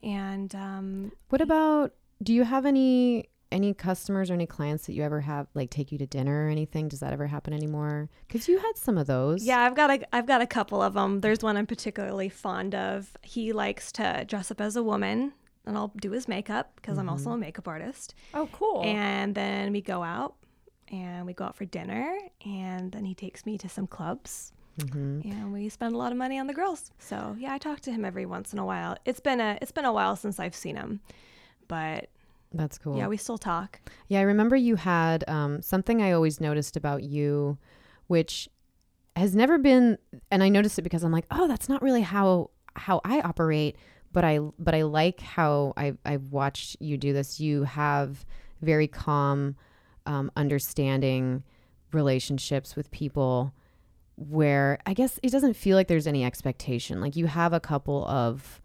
And 0.04 0.54
um, 0.54 1.12
What 1.30 1.42
about 1.42 1.94
do 2.22 2.34
you 2.34 2.44
have 2.44 2.66
any 2.66 3.30
any 3.52 3.74
customers 3.74 4.30
or 4.30 4.34
any 4.34 4.46
clients 4.46 4.86
that 4.88 4.94
you 4.94 5.04
ever 5.04 5.22
have 5.22 5.48
like 5.54 5.70
take 5.70 5.92
you 5.92 5.98
to 6.00 6.06
dinner 6.06 6.46
or 6.46 6.50
anything? 6.50 6.88
Does 6.88 7.00
that 7.00 7.14
ever 7.14 7.28
happen 7.28 7.54
anymore? 7.54 8.10
Cuz 8.30 8.48
you 8.48 8.60
had 8.60 8.74
some 8.76 8.98
of 8.98 9.08
those. 9.08 9.44
yeah, 9.44 9.62
I've 9.62 9.76
got 9.76 9.90
a 9.90 10.16
I've 10.16 10.26
got 10.28 10.42
a 10.42 10.48
couple 10.48 10.82
of 10.82 10.94
them. 10.94 11.22
There's 11.22 11.42
one 11.42 11.56
I'm 11.58 11.68
particularly 11.68 12.30
fond 12.30 12.76
of. 12.76 13.16
He 13.22 13.54
likes 13.54 13.92
to 13.94 14.26
dress 14.28 14.52
up 14.52 14.60
as 14.62 14.76
a 14.76 14.84
woman, 14.84 15.34
and 15.66 15.78
I'll 15.78 15.94
do 16.00 16.12
his 16.12 16.28
makeup 16.28 16.74
because 16.76 16.98
I'm 16.98 17.10
also 17.10 17.32
a 17.32 17.38
makeup 17.38 17.68
artist. 17.68 18.16
Oh, 18.34 18.50
cool. 18.52 18.84
And 18.86 19.34
then 19.36 19.72
we 19.72 19.82
go 19.82 20.04
out 20.04 20.36
and 20.90 21.26
we 21.26 21.34
go 21.34 21.46
out 21.46 21.56
for 21.56 21.66
dinner, 21.66 22.18
and 22.46 22.92
then 22.92 23.04
he 23.06 23.14
takes 23.14 23.46
me 23.46 23.58
to 23.58 23.70
some 23.70 23.88
clubs. 23.88 24.52
Mhm. 24.80 25.26
and 25.26 25.52
we 25.52 25.70
spend 25.70 25.96
a 25.96 25.98
lot 25.98 26.12
of 26.12 26.20
money 26.20 26.38
on 26.38 26.46
the 26.46 26.54
girls. 26.54 26.92
So 27.00 27.36
yeah, 27.40 27.52
I 27.52 27.58
talk 27.58 27.80
to 27.80 27.92
him 27.92 28.06
every 28.06 28.28
once 28.28 28.54
in 28.54 28.60
a 28.60 28.66
while. 28.66 28.96
It's 29.06 29.20
been 29.20 29.42
a 29.42 29.58
it's 29.60 29.72
been 29.72 29.86
a 29.86 29.92
while 29.92 30.16
since 30.16 30.40
I've 30.40 30.54
seen 30.54 30.76
him, 30.76 31.00
but 31.68 32.10
That's 32.54 32.78
cool. 32.78 32.98
yeah, 32.98 33.08
we 33.08 33.18
still 33.18 33.38
talk. 33.38 33.80
Yeah, 34.08 34.20
I 34.20 34.24
remember 34.24 34.56
you 34.56 34.76
had 34.76 35.28
um, 35.28 35.62
something 35.62 36.02
I 36.02 36.12
always 36.12 36.40
noticed 36.40 36.78
about 36.78 37.04
you, 37.04 37.58
which 38.08 38.50
has 39.16 39.36
never 39.36 39.58
been, 39.58 39.98
and 40.32 40.44
I 40.44 40.50
noticed 40.50 40.80
it 40.80 40.84
because 40.84 41.04
I'm 41.04 41.12
like, 41.12 41.26
oh, 41.32 41.48
that's 41.48 41.68
not 41.70 41.82
really 41.82 42.02
how 42.02 42.52
how 42.76 43.02
I 43.04 43.22
operate. 43.22 43.76
But 44.14 44.24
I 44.24 44.40
but 44.58 44.74
I 44.74 44.84
like 44.84 45.20
how 45.20 45.74
I 45.76 45.94
I've 46.06 46.32
watched 46.32 46.78
you 46.80 46.98
do 46.98 47.14
this. 47.14 47.40
You 47.40 47.64
have 47.64 48.26
very 48.62 48.88
calm, 48.88 49.56
um, 50.06 50.32
understanding 50.36 51.44
relationships 51.92 52.76
with 52.76 52.90
people 52.92 53.54
where 54.16 54.80
I 54.86 54.94
guess 54.94 55.20
it 55.22 55.32
doesn't 55.32 55.56
feel 55.56 55.76
like 55.76 55.88
there's 55.88 56.08
any 56.08 56.26
expectation. 56.26 57.00
Like 57.02 57.16
you 57.16 57.28
have 57.28 57.54
a 57.54 57.60
couple 57.60 58.06
of, 58.08 58.62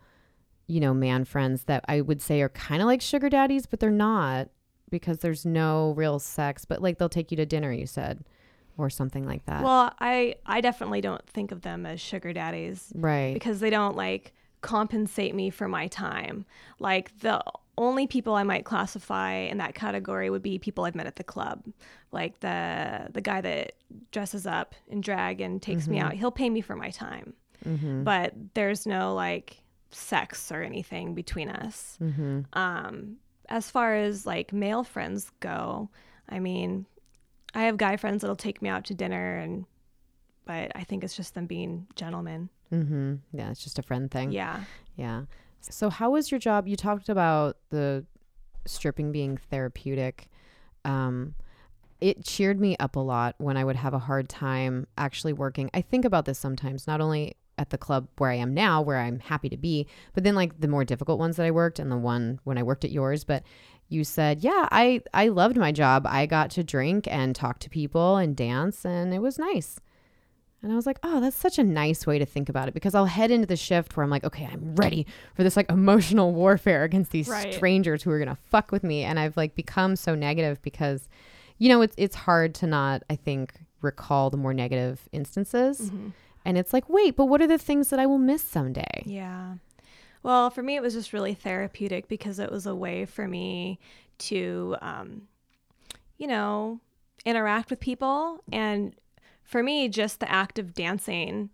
you 0.72 0.80
know, 0.80 0.94
man 0.94 1.24
friends 1.26 1.64
that 1.64 1.84
I 1.86 2.00
would 2.00 2.22
say 2.22 2.40
are 2.40 2.48
kind 2.48 2.80
of 2.80 2.86
like 2.86 3.02
sugar 3.02 3.28
daddies, 3.28 3.66
but 3.66 3.78
they're 3.78 3.90
not 3.90 4.48
because 4.90 5.18
there's 5.18 5.44
no 5.44 5.92
real 5.96 6.18
sex. 6.18 6.64
But 6.64 6.80
like 6.80 6.98
they'll 6.98 7.10
take 7.10 7.30
you 7.30 7.36
to 7.36 7.44
dinner, 7.46 7.70
you 7.70 7.86
said, 7.86 8.24
or 8.78 8.88
something 8.88 9.26
like 9.26 9.44
that. 9.44 9.62
Well, 9.62 9.92
I 10.00 10.36
I 10.46 10.62
definitely 10.62 11.02
don't 11.02 11.26
think 11.28 11.52
of 11.52 11.60
them 11.60 11.84
as 11.84 12.00
sugar 12.00 12.32
daddies 12.32 12.90
right. 12.94 13.34
because 13.34 13.60
they 13.60 13.68
don't 13.68 13.96
like 13.96 14.32
compensate 14.62 15.34
me 15.34 15.50
for 15.50 15.68
my 15.68 15.88
time. 15.88 16.46
Like 16.78 17.18
the 17.18 17.42
only 17.76 18.06
people 18.06 18.34
I 18.34 18.42
might 18.42 18.64
classify 18.64 19.32
in 19.34 19.58
that 19.58 19.74
category 19.74 20.30
would 20.30 20.42
be 20.42 20.58
people 20.58 20.84
I've 20.84 20.94
met 20.94 21.06
at 21.06 21.16
the 21.16 21.24
club. 21.24 21.66
Like 22.12 22.40
the 22.40 23.08
the 23.12 23.20
guy 23.20 23.42
that 23.42 23.74
dresses 24.10 24.46
up 24.46 24.74
in 24.88 25.02
drag 25.02 25.42
and 25.42 25.60
takes 25.60 25.86
me 25.86 25.98
out. 25.98 26.14
He'll 26.14 26.30
pay 26.30 26.48
me 26.48 26.62
for 26.62 26.76
my 26.76 26.88
time. 26.88 27.34
Mm-hmm. 27.68 28.04
But 28.04 28.32
there's 28.54 28.86
no 28.86 29.14
like 29.14 29.62
sex 29.94 30.50
or 30.50 30.62
anything 30.62 31.14
between 31.14 31.48
us. 31.48 31.98
Mm-hmm. 32.00 32.40
Um, 32.52 33.16
as 33.48 33.70
far 33.70 33.94
as 33.94 34.26
like 34.26 34.52
male 34.52 34.84
friends 34.84 35.30
go, 35.40 35.90
I 36.28 36.38
mean, 36.38 36.86
I 37.54 37.64
have 37.64 37.76
guy 37.76 37.96
friends 37.96 38.22
that'll 38.22 38.36
take 38.36 38.62
me 38.62 38.68
out 38.68 38.84
to 38.86 38.94
dinner, 38.94 39.36
and 39.36 39.66
but 40.44 40.72
I 40.74 40.84
think 40.84 41.04
it's 41.04 41.16
just 41.16 41.34
them 41.34 41.46
being 41.46 41.86
gentlemen. 41.94 42.48
Mm-hmm. 42.72 43.16
Yeah, 43.32 43.50
it's 43.50 43.62
just 43.62 43.78
a 43.78 43.82
friend 43.82 44.10
thing. 44.10 44.32
Yeah. 44.32 44.64
Yeah. 44.96 45.24
So 45.60 45.90
how 45.90 46.10
was 46.10 46.30
your 46.30 46.40
job? 46.40 46.66
You 46.66 46.76
talked 46.76 47.08
about 47.08 47.58
the 47.70 48.04
stripping 48.66 49.12
being 49.12 49.36
therapeutic. 49.36 50.28
Um, 50.84 51.34
it 52.00 52.24
cheered 52.24 52.60
me 52.60 52.76
up 52.80 52.96
a 52.96 53.00
lot 53.00 53.36
when 53.38 53.56
I 53.56 53.64
would 53.64 53.76
have 53.76 53.94
a 53.94 53.98
hard 53.98 54.28
time 54.28 54.86
actually 54.98 55.32
working. 55.32 55.70
I 55.72 55.82
think 55.82 56.04
about 56.04 56.24
this 56.24 56.38
sometimes, 56.38 56.86
not 56.86 57.00
only 57.00 57.36
at 57.62 57.70
the 57.70 57.78
club 57.78 58.08
where 58.18 58.28
I 58.30 58.34
am 58.34 58.52
now, 58.52 58.82
where 58.82 58.98
I'm 58.98 59.20
happy 59.20 59.48
to 59.48 59.56
be, 59.56 59.86
but 60.12 60.24
then 60.24 60.34
like 60.34 60.60
the 60.60 60.68
more 60.68 60.84
difficult 60.84 61.18
ones 61.18 61.36
that 61.36 61.46
I 61.46 61.50
worked 61.50 61.78
and 61.78 61.90
the 61.90 61.96
one 61.96 62.40
when 62.44 62.58
I 62.58 62.62
worked 62.62 62.84
at 62.84 62.90
yours. 62.90 63.24
But 63.24 63.42
you 63.88 64.04
said, 64.04 64.40
yeah, 64.40 64.68
I, 64.70 65.00
I 65.14 65.28
loved 65.28 65.56
my 65.56 65.70
job. 65.72 66.06
I 66.06 66.26
got 66.26 66.50
to 66.52 66.64
drink 66.64 67.06
and 67.10 67.34
talk 67.34 67.58
to 67.60 67.70
people 67.70 68.16
and 68.16 68.36
dance, 68.36 68.84
and 68.84 69.14
it 69.14 69.20
was 69.20 69.38
nice. 69.38 69.78
And 70.62 70.70
I 70.72 70.76
was 70.76 70.86
like, 70.86 70.98
oh, 71.02 71.20
that's 71.20 71.36
such 71.36 71.58
a 71.58 71.64
nice 71.64 72.06
way 72.06 72.18
to 72.18 72.24
think 72.26 72.48
about 72.48 72.68
it 72.68 72.74
because 72.74 72.94
I'll 72.94 73.06
head 73.06 73.30
into 73.32 73.46
the 73.46 73.56
shift 73.56 73.96
where 73.96 74.04
I'm 74.04 74.10
like, 74.10 74.22
okay, 74.24 74.48
I'm 74.50 74.76
ready 74.76 75.06
for 75.34 75.42
this 75.42 75.56
like 75.56 75.68
emotional 75.70 76.32
warfare 76.42 76.84
against 76.84 77.10
these 77.10 77.26
Right. 77.28 77.52
strangers 77.54 78.02
who 78.04 78.10
are 78.12 78.18
gonna 78.20 78.38
fuck 78.50 78.70
with 78.70 78.84
me. 78.84 79.02
And 79.02 79.18
I've 79.18 79.36
like 79.36 79.54
become 79.56 79.96
so 79.96 80.14
negative 80.14 80.62
because, 80.62 81.08
you 81.58 81.68
know, 81.68 81.82
it's 81.82 81.94
it's 81.98 82.14
hard 82.14 82.54
to 82.56 82.66
not, 82.68 83.02
I 83.10 83.16
think, 83.16 83.54
recall 83.80 84.30
the 84.30 84.36
more 84.36 84.54
negative 84.54 85.08
instances. 85.10 85.90
Mm-hmm. 85.90 86.08
And 86.44 86.58
it's 86.58 86.72
like, 86.72 86.88
wait, 86.88 87.16
but 87.16 87.26
what 87.26 87.40
are 87.40 87.46
the 87.46 87.58
things 87.58 87.88
that 87.90 88.00
I 88.00 88.06
will 88.06 88.18
miss 88.18 88.42
someday? 88.42 89.02
Yeah. 89.06 89.54
Well, 90.22 90.50
for 90.50 90.62
me, 90.62 90.76
it 90.76 90.82
was 90.82 90.94
just 90.94 91.12
really 91.12 91.34
therapeutic 91.34 92.08
because 92.08 92.38
it 92.38 92.50
was 92.50 92.66
a 92.66 92.74
way 92.74 93.04
for 93.06 93.26
me 93.26 93.78
to, 94.18 94.76
um, 94.80 95.22
you 96.18 96.26
know, 96.26 96.80
interact 97.24 97.70
with 97.70 97.80
people. 97.80 98.38
And 98.52 98.94
for 99.44 99.62
me, 99.62 99.88
just 99.88 100.20
the 100.20 100.30
act 100.30 100.58
of 100.58 100.74
dancing 100.74 101.50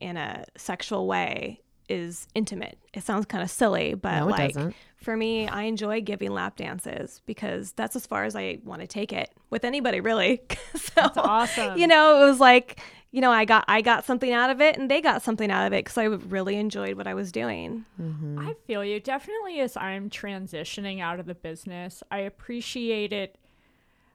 in 0.00 0.16
a 0.16 0.44
sexual 0.56 1.06
way 1.06 1.60
is 1.88 2.26
intimate. 2.34 2.78
It 2.94 3.02
sounds 3.02 3.26
kind 3.26 3.42
of 3.42 3.50
silly, 3.50 3.94
but 3.94 4.20
No, 4.20 4.26
like 4.26 4.54
doesn't. 4.54 4.74
for 4.96 5.16
me, 5.16 5.48
I 5.48 5.64
enjoy 5.64 6.00
giving 6.00 6.30
lap 6.30 6.56
dances 6.56 7.20
because 7.26 7.72
that's 7.72 7.96
as 7.96 8.06
far 8.06 8.24
as 8.24 8.34
I 8.36 8.58
want 8.64 8.80
to 8.82 8.86
take 8.86 9.12
it 9.12 9.30
with 9.50 9.64
anybody, 9.64 10.00
really. 10.00 10.40
so, 10.74 10.90
That's 10.94 11.18
awesome. 11.18 11.76
you 11.78 11.86
know, 11.88 12.22
it 12.22 12.26
was 12.30 12.40
like, 12.40 12.80
you 13.12 13.20
know, 13.20 13.30
I 13.30 13.44
got 13.44 13.64
I 13.68 13.82
got 13.82 14.04
something 14.04 14.32
out 14.32 14.50
of 14.50 14.60
it, 14.60 14.76
and 14.76 14.90
they 14.90 15.00
got 15.00 15.22
something 15.22 15.50
out 15.50 15.66
of 15.66 15.72
it 15.72 15.84
because 15.84 15.98
I 15.98 16.04
really 16.04 16.56
enjoyed 16.56 16.96
what 16.96 17.06
I 17.06 17.14
was 17.14 17.30
doing. 17.30 17.84
Mm-hmm. 18.00 18.38
I 18.38 18.54
feel 18.66 18.84
you. 18.84 18.98
Definitely 18.98 19.60
as 19.60 19.76
I'm 19.76 20.10
transitioning 20.10 21.00
out 21.00 21.20
of 21.20 21.26
the 21.26 21.34
business, 21.34 22.02
I 22.10 22.20
appreciate 22.20 23.12
it. 23.12 23.38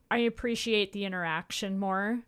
I 0.10 0.20
appreciate 0.20 0.94
the 0.94 1.06
interaction 1.06 1.78
more. 1.78 2.20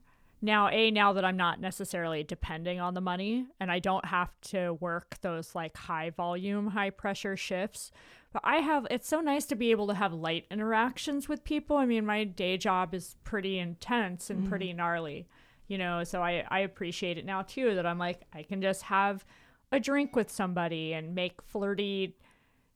Now, 0.41 0.69
A, 0.69 0.89
now 0.89 1.11
that 1.13 1.25
I'm 1.25 1.35
not 1.35 1.59
necessarily 1.59 2.23
depending 2.23 2.79
on 2.79 2.93
the 2.93 3.01
money 3.01 3.47
and 3.59 3.69
I 3.69 3.79
don't 3.79 4.05
have 4.05 4.29
to 4.49 4.73
work 4.73 5.17
those 5.21 5.53
like 5.53 5.75
high 5.75 6.11
volume, 6.11 6.67
high 6.67 6.91
pressure 6.91 7.35
shifts, 7.35 7.91
but 8.31 8.41
I 8.45 8.57
have, 8.57 8.87
it's 8.89 9.07
so 9.07 9.19
nice 9.19 9.45
to 9.47 9.55
be 9.55 9.71
able 9.71 9.87
to 9.87 9.95
have 9.95 10.13
light 10.13 10.45
interactions 10.49 11.27
with 11.27 11.43
people. 11.43 11.75
I 11.75 11.85
mean, 11.85 12.05
my 12.05 12.23
day 12.23 12.55
job 12.55 12.93
is 12.93 13.17
pretty 13.25 13.59
intense 13.59 14.29
and 14.29 14.47
pretty 14.47 14.69
mm-hmm. 14.69 14.77
gnarly, 14.77 15.27
you 15.69 15.77
know, 15.77 16.03
so 16.03 16.21
I, 16.21 16.43
I 16.49 16.59
appreciate 16.61 17.17
it 17.17 17.25
now 17.25 17.43
too 17.43 17.75
that 17.75 17.85
I'm 17.85 17.97
like, 17.97 18.23
I 18.33 18.43
can 18.43 18.61
just 18.61 18.81
have 18.83 19.23
a 19.71 19.79
drink 19.79 20.15
with 20.15 20.29
somebody 20.29 20.93
and 20.93 21.15
make 21.15 21.41
flirty, 21.43 22.17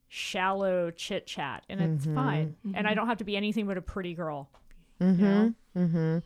shallow 0.08 0.92
chit 0.92 1.26
chat 1.26 1.66
and 1.68 1.82
it's 1.82 2.06
mm-hmm. 2.06 2.16
fine. 2.16 2.56
And 2.64 2.76
I 2.76 2.92
mm-hmm. 2.92 2.96
don't 3.00 3.08
have 3.08 3.18
to 3.18 3.24
be 3.24 3.36
anything 3.36 3.66
but 3.66 3.78
a 3.78 3.82
pretty 3.82 4.14
girl. 4.14 4.50
Mm-hmm. 5.02 5.22
You 5.22 5.28
know? 5.28 5.54
Mm-hmm. 5.76 6.18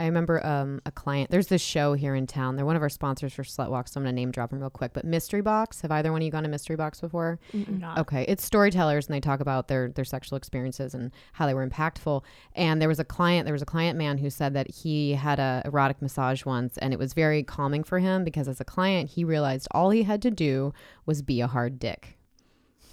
I 0.00 0.06
remember 0.06 0.44
um, 0.44 0.80
a 0.86 0.90
client. 0.90 1.30
There's 1.30 1.48
this 1.48 1.60
show 1.60 1.92
here 1.92 2.14
in 2.14 2.26
town. 2.26 2.56
They're 2.56 2.64
one 2.64 2.74
of 2.74 2.80
our 2.80 2.88
sponsors 2.88 3.34
for 3.34 3.42
Slutwalk, 3.42 3.86
so 3.86 4.00
I'm 4.00 4.04
gonna 4.04 4.12
name 4.12 4.30
drop 4.30 4.48
them 4.48 4.60
real 4.60 4.70
quick. 4.70 4.94
But 4.94 5.04
Mystery 5.04 5.42
Box. 5.42 5.82
Have 5.82 5.90
either 5.90 6.10
one 6.10 6.22
of 6.22 6.24
you 6.24 6.30
gone 6.30 6.42
to 6.44 6.48
Mystery 6.48 6.76
Box 6.76 7.00
before? 7.00 7.38
Not 7.52 7.98
Okay, 7.98 8.24
it's 8.26 8.42
storytellers, 8.42 9.06
and 9.06 9.14
they 9.14 9.20
talk 9.20 9.40
about 9.40 9.68
their 9.68 9.90
their 9.90 10.06
sexual 10.06 10.38
experiences 10.38 10.94
and 10.94 11.12
how 11.34 11.46
they 11.46 11.52
were 11.52 11.66
impactful. 11.68 12.24
And 12.54 12.80
there 12.80 12.88
was 12.88 12.98
a 12.98 13.04
client, 13.04 13.44
there 13.44 13.52
was 13.52 13.62
a 13.62 13.66
client 13.66 13.98
man 13.98 14.16
who 14.16 14.30
said 14.30 14.54
that 14.54 14.70
he 14.70 15.12
had 15.12 15.38
a 15.38 15.60
erotic 15.66 16.00
massage 16.00 16.46
once, 16.46 16.78
and 16.78 16.94
it 16.94 16.98
was 16.98 17.12
very 17.12 17.42
calming 17.42 17.84
for 17.84 17.98
him 17.98 18.24
because 18.24 18.48
as 18.48 18.58
a 18.58 18.64
client, 18.64 19.10
he 19.10 19.22
realized 19.22 19.68
all 19.72 19.90
he 19.90 20.04
had 20.04 20.22
to 20.22 20.30
do 20.30 20.72
was 21.04 21.20
be 21.20 21.42
a 21.42 21.46
hard 21.46 21.78
dick. 21.78 22.16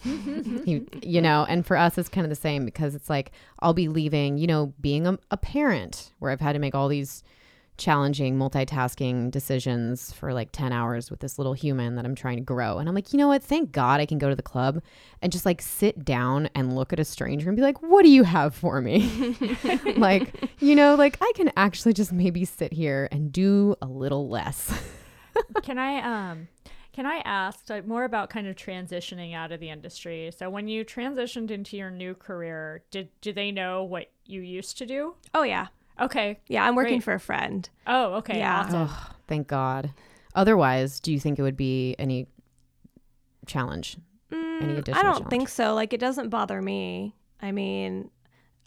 he, 0.66 0.86
you 1.02 1.22
know, 1.22 1.46
and 1.50 1.66
for 1.66 1.78
us, 1.78 1.98
it's 1.98 2.10
kind 2.10 2.26
of 2.26 2.30
the 2.30 2.36
same 2.36 2.66
because 2.66 2.96
it's 2.96 3.10
like 3.10 3.32
I'll 3.60 3.74
be 3.74 3.88
leaving, 3.88 4.38
you 4.38 4.48
know, 4.48 4.74
being 4.80 5.08
a, 5.08 5.18
a 5.32 5.38
parent 5.38 6.12
where 6.20 6.32
I've 6.32 6.42
had 6.42 6.54
to 6.54 6.60
make 6.60 6.76
all 6.76 6.88
these 6.88 7.24
challenging 7.78 8.38
multitasking 8.38 9.30
decisions 9.30 10.12
for 10.12 10.34
like 10.34 10.52
10 10.52 10.74
hours 10.74 11.12
with 11.12 11.20
this 11.20 11.38
little 11.38 11.54
human 11.54 11.96
that 11.96 12.06
I'm 12.06 12.16
trying 12.16 12.38
to 12.38 12.44
grow. 12.44 12.80
And 12.80 12.90
I'm 12.90 12.96
like, 12.96 13.14
you 13.14 13.20
know 13.20 13.28
what? 13.28 13.44
Thank 13.44 13.72
God 13.72 14.02
I 14.02 14.06
can 14.06 14.18
go 14.18 14.30
to 14.30 14.36
the 14.36 14.42
club 14.42 14.82
and 15.22 15.32
just 15.32 15.46
like 15.46 15.62
sit 15.62 16.04
down 16.04 16.50
and 16.56 16.76
look 16.76 16.92
at 16.92 17.00
a 17.00 17.06
stranger 17.06 17.48
and 17.48 17.56
be 17.56 17.62
like, 17.62 17.82
what 17.84 18.04
do 18.04 18.10
you 18.10 18.24
have 18.24 18.56
for 18.56 18.82
me? 18.82 19.36
like, 19.98 20.50
you 20.60 20.76
know, 20.76 20.96
like 20.96 21.18
I 21.22 21.32
can 21.36 21.52
actually 21.56 21.94
just 21.94 22.12
maybe 22.12 22.46
sit 22.46 22.74
here 22.74 23.08
and 23.12 23.32
do 23.32 23.76
a 23.82 23.86
little 23.86 24.28
less. 24.28 24.74
can 25.62 25.78
I 25.78 26.00
um 26.00 26.48
can 26.98 27.06
I 27.06 27.22
ask 27.26 27.70
like, 27.70 27.86
more 27.86 28.06
about 28.06 28.32
kind 28.32 28.48
of 28.48 28.56
transitioning 28.56 29.36
out 29.36 29.52
of 29.52 29.60
the 29.60 29.70
industry? 29.70 30.32
So 30.36 30.50
when 30.50 30.68
you 30.68 30.84
transitioned 30.84 31.52
into 31.52 31.78
your 31.78 31.92
new 31.92 32.16
career, 32.16 32.82
did 32.90 33.10
do 33.22 33.32
they 33.32 33.52
know 33.52 33.84
what 33.84 34.10
you 34.26 34.42
used 34.42 34.80
to 34.80 34.86
do? 34.88 35.14
Oh 35.36 35.44
yeah, 35.44 35.68
Okay. 36.02 36.40
yeah. 36.48 36.66
I'm 36.66 36.74
working 36.74 36.94
Great. 36.96 37.04
for 37.04 37.14
a 37.14 37.20
friend. 37.20 37.70
Oh, 37.86 38.16
okay. 38.16 38.40
Yeah. 38.40 38.62
Awesome. 38.62 38.88
oh, 38.90 39.10
thank 39.28 39.48
God. 39.48 39.92
Otherwise, 40.34 41.00
do 41.00 41.14
you 41.14 41.20
think 41.20 41.38
it 41.38 41.44
would 41.44 41.56
be 41.56 41.96
any 42.00 42.26
challenge? 43.46 43.98
Any 44.32 44.74
Mm, 44.74 44.78
additional 44.80 45.00
I 45.00 45.04
don't 45.04 45.14
challenge? 45.14 45.30
think 45.30 45.50
so. 45.50 45.76
Like 45.76 45.94
it 45.94 46.00
doesn't 46.00 46.30
bother 46.30 46.64
me. 46.64 47.16
I 47.44 47.52
mean, 47.52 48.10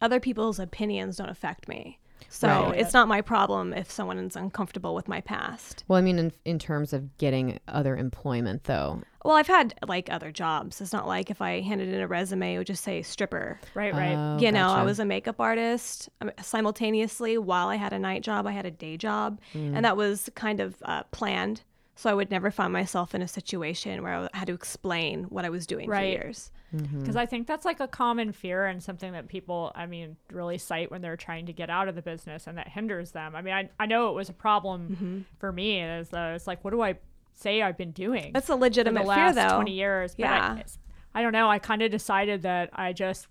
other 0.01 0.21
people's 0.21 0.61
opinions 0.61 1.17
don't 1.17 1.29
affect 1.31 1.67
me. 1.67 1.99
So 2.33 2.47
Right. 2.49 2.79
it's 2.79 2.95
not 2.95 3.09
my 3.09 3.21
problem 3.21 3.73
if 3.75 3.91
someone 3.91 4.17
is 4.19 4.37
uncomfortable 4.37 4.95
with 4.95 5.09
my 5.09 5.21
past. 5.21 5.83
Well, 5.89 5.99
I 5.99 6.01
mean, 6.01 6.19
in, 6.19 6.33
in 6.45 6.59
terms 6.61 6.93
of 6.93 7.19
getting 7.19 7.59
other 7.67 7.97
employment, 7.97 8.65
though. 8.65 9.03
Well, 9.25 9.35
I've 9.37 9.49
had 9.49 9.75
like 9.87 10.09
other 10.11 10.31
jobs. 10.33 10.81
It's 10.81 10.93
not 10.93 11.07
like 11.09 11.29
if 11.31 11.43
I 11.43 11.61
handed 11.61 11.89
in 11.89 12.01
a 12.01 12.07
resume, 12.07 12.55
it 12.55 12.59
would 12.59 12.67
just 12.69 12.85
say 12.85 13.03
stripper. 13.03 13.61
Right, 13.75 13.93
right. 13.93 14.15
Oh, 14.17 14.39
you 14.41 14.51
know, 14.53 14.69
I 14.69 14.83
was 14.85 14.99
a 15.01 15.05
makeup 15.05 15.41
artist 15.41 16.09
um, 16.21 16.31
simultaneously 16.41 17.37
while 17.37 17.69
I 17.69 17.77
had 17.77 17.93
a 17.93 17.99
night 17.99 18.23
job. 18.23 18.47
I 18.47 18.53
had 18.53 18.65
a 18.65 18.71
day 18.71 18.97
job, 18.97 19.41
Mm. 19.53 19.75
and 19.77 19.85
that 19.85 19.97
was 19.97 20.31
kind 20.37 20.61
of 20.61 20.77
uh, 20.83 21.03
planned. 21.11 21.63
So 21.97 22.09
I 22.09 22.15
would 22.15 22.31
never 22.31 22.51
find 22.51 22.73
myself 22.73 23.15
in 23.15 23.21
a 23.21 23.29
situation 23.29 24.03
where 24.03 24.15
I 24.15 24.29
had 24.39 24.47
to 24.47 24.55
explain 24.55 25.25
what 25.25 25.45
I 25.45 25.51
was 25.51 25.67
doing 25.67 25.89
Right. 25.89 26.19
for 26.19 26.25
years. 26.25 26.51
Mm-hmm. 26.75 27.01
Because 27.01 27.17
I 27.17 27.27
think 27.27 27.47
that's 27.47 27.65
like 27.67 27.81
a 27.81 27.89
common 27.89 28.33
fear 28.33 28.65
and 28.67 28.83
something 28.83 29.13
that 29.13 29.29
people, 29.29 29.71
I 29.75 29.85
mean, 29.87 30.17
really 30.33 30.57
cite 30.57 30.91
when 30.91 31.03
they're 31.03 31.17
trying 31.19 31.47
to 31.47 31.53
get 31.53 31.69
out 31.69 31.89
of 31.89 31.95
the 31.97 32.03
business 32.03 32.47
and 32.47 32.57
that 32.57 32.69
hinders 32.69 33.11
them. 33.11 33.37
I 33.37 33.43
mean, 33.43 33.53
I, 33.55 33.69
I 33.79 33.85
know 33.87 34.09
it 34.09 34.15
was 34.15 34.29
a 34.31 34.33
problem 34.33 34.89
Mm-hmm. 34.91 35.21
for 35.39 35.53
me. 35.53 35.81
Is 35.83 36.13
uh, 36.15 36.33
it's 36.37 36.47
like, 36.47 36.65
what 36.65 36.71
do 36.71 36.81
I 36.81 36.97
say 37.35 37.61
I've 37.61 37.77
been 37.77 37.91
doing 37.93 38.33
That's 38.33 38.47
a 38.49 38.53
for 38.53 38.57
the 38.57 38.61
legitimate 38.61 39.05
last 39.05 39.35
fear, 39.35 39.49
though. 39.49 39.57
20 39.57 39.73
years? 39.73 40.15
But 40.15 40.21
Yeah. 40.21 40.59
I, 41.15 41.19
I 41.19 41.23
don't 41.23 41.33
know. 41.33 41.51
I 41.51 41.59
kind 41.59 41.83
of 41.83 41.91
decided 41.91 42.43
that 42.43 42.71
I 42.73 42.93
just, 42.93 43.27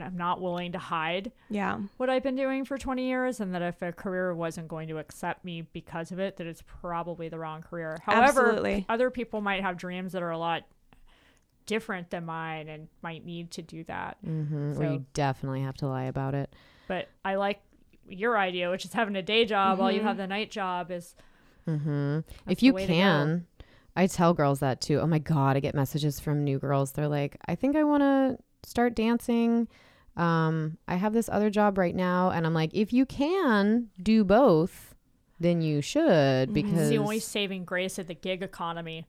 I'm 0.00 0.16
not 0.16 0.40
willing 0.40 0.72
to 0.72 0.78
hide 0.78 1.32
Yeah, 1.48 1.78
what 1.96 2.08
I've 2.10 2.22
been 2.22 2.36
doing 2.36 2.64
for 2.64 2.78
20 2.78 3.06
years 3.06 3.40
and 3.40 3.54
that 3.54 3.62
if 3.62 3.82
a 3.82 3.92
career 3.92 4.34
wasn't 4.34 4.68
going 4.68 4.88
to 4.88 4.98
accept 4.98 5.44
me 5.44 5.62
because 5.72 6.12
of 6.12 6.18
it, 6.18 6.36
that 6.36 6.46
it's 6.46 6.62
probably 6.66 7.28
the 7.28 7.38
wrong 7.38 7.62
career. 7.62 7.98
However, 8.04 8.46
Absolutely. 8.50 8.86
other 8.88 9.10
people 9.10 9.40
might 9.40 9.62
have 9.62 9.76
dreams 9.76 10.12
that 10.12 10.22
are 10.22 10.30
a 10.30 10.38
lot 10.38 10.62
different 11.66 12.10
than 12.10 12.24
mine 12.24 12.68
and 12.68 12.88
might 13.02 13.24
need 13.24 13.50
to 13.52 13.62
do 13.62 13.84
that. 13.84 14.16
Mm-hmm. 14.26 14.74
So- 14.74 14.80
Or 14.80 14.92
you 14.92 15.04
definitely 15.14 15.62
have 15.62 15.76
to 15.78 15.86
lie 15.88 16.04
about 16.04 16.34
it. 16.34 16.52
But 16.88 17.08
I 17.24 17.36
like 17.36 17.60
your 18.08 18.36
idea, 18.36 18.70
which 18.70 18.84
is 18.84 18.92
having 18.92 19.14
a 19.16 19.22
day 19.22 19.44
job 19.44 19.78
while 19.78 19.92
you 19.92 20.00
have 20.02 20.16
the 20.16 20.26
night 20.26 20.50
job 20.50 20.90
is 20.90 21.14
Mm-hmm. 21.68 22.20
If 22.50 22.62
you 22.62 22.72
way 22.72 22.86
to 22.86 22.92
go. 22.92 22.98
can, 22.98 23.46
I 23.94 24.06
tell 24.06 24.32
girls 24.34 24.60
that 24.60 24.80
too. 24.80 24.98
Oh 24.98 25.06
my 25.06 25.18
God, 25.18 25.56
I 25.56 25.60
get 25.60 25.74
messages 25.74 26.18
from 26.18 26.42
new 26.42 26.58
girls. 26.58 26.92
They're 26.92 27.06
like, 27.06 27.36
I 27.46 27.54
think 27.54 27.76
I 27.76 27.84
want 27.84 28.02
to 28.02 28.38
start 28.64 28.94
dancing. 28.94 29.68
Um, 30.16 30.78
I 30.86 30.96
have 30.96 31.12
this 31.12 31.28
other 31.28 31.50
job 31.50 31.78
right 31.78 31.94
now. 31.94 32.30
And 32.30 32.46
I'm 32.46 32.54
like, 32.54 32.70
if 32.74 32.92
you 32.92 33.06
can 33.06 33.88
do 34.02 34.24
both, 34.24 34.94
then 35.38 35.62
you 35.62 35.80
should 35.80 36.52
because 36.52 36.78
it's 36.78 36.90
the 36.90 36.98
only 36.98 37.18
saving 37.18 37.64
grace 37.64 37.98
of 37.98 38.06
the 38.06 38.14
gig 38.14 38.42
economy. 38.42 39.06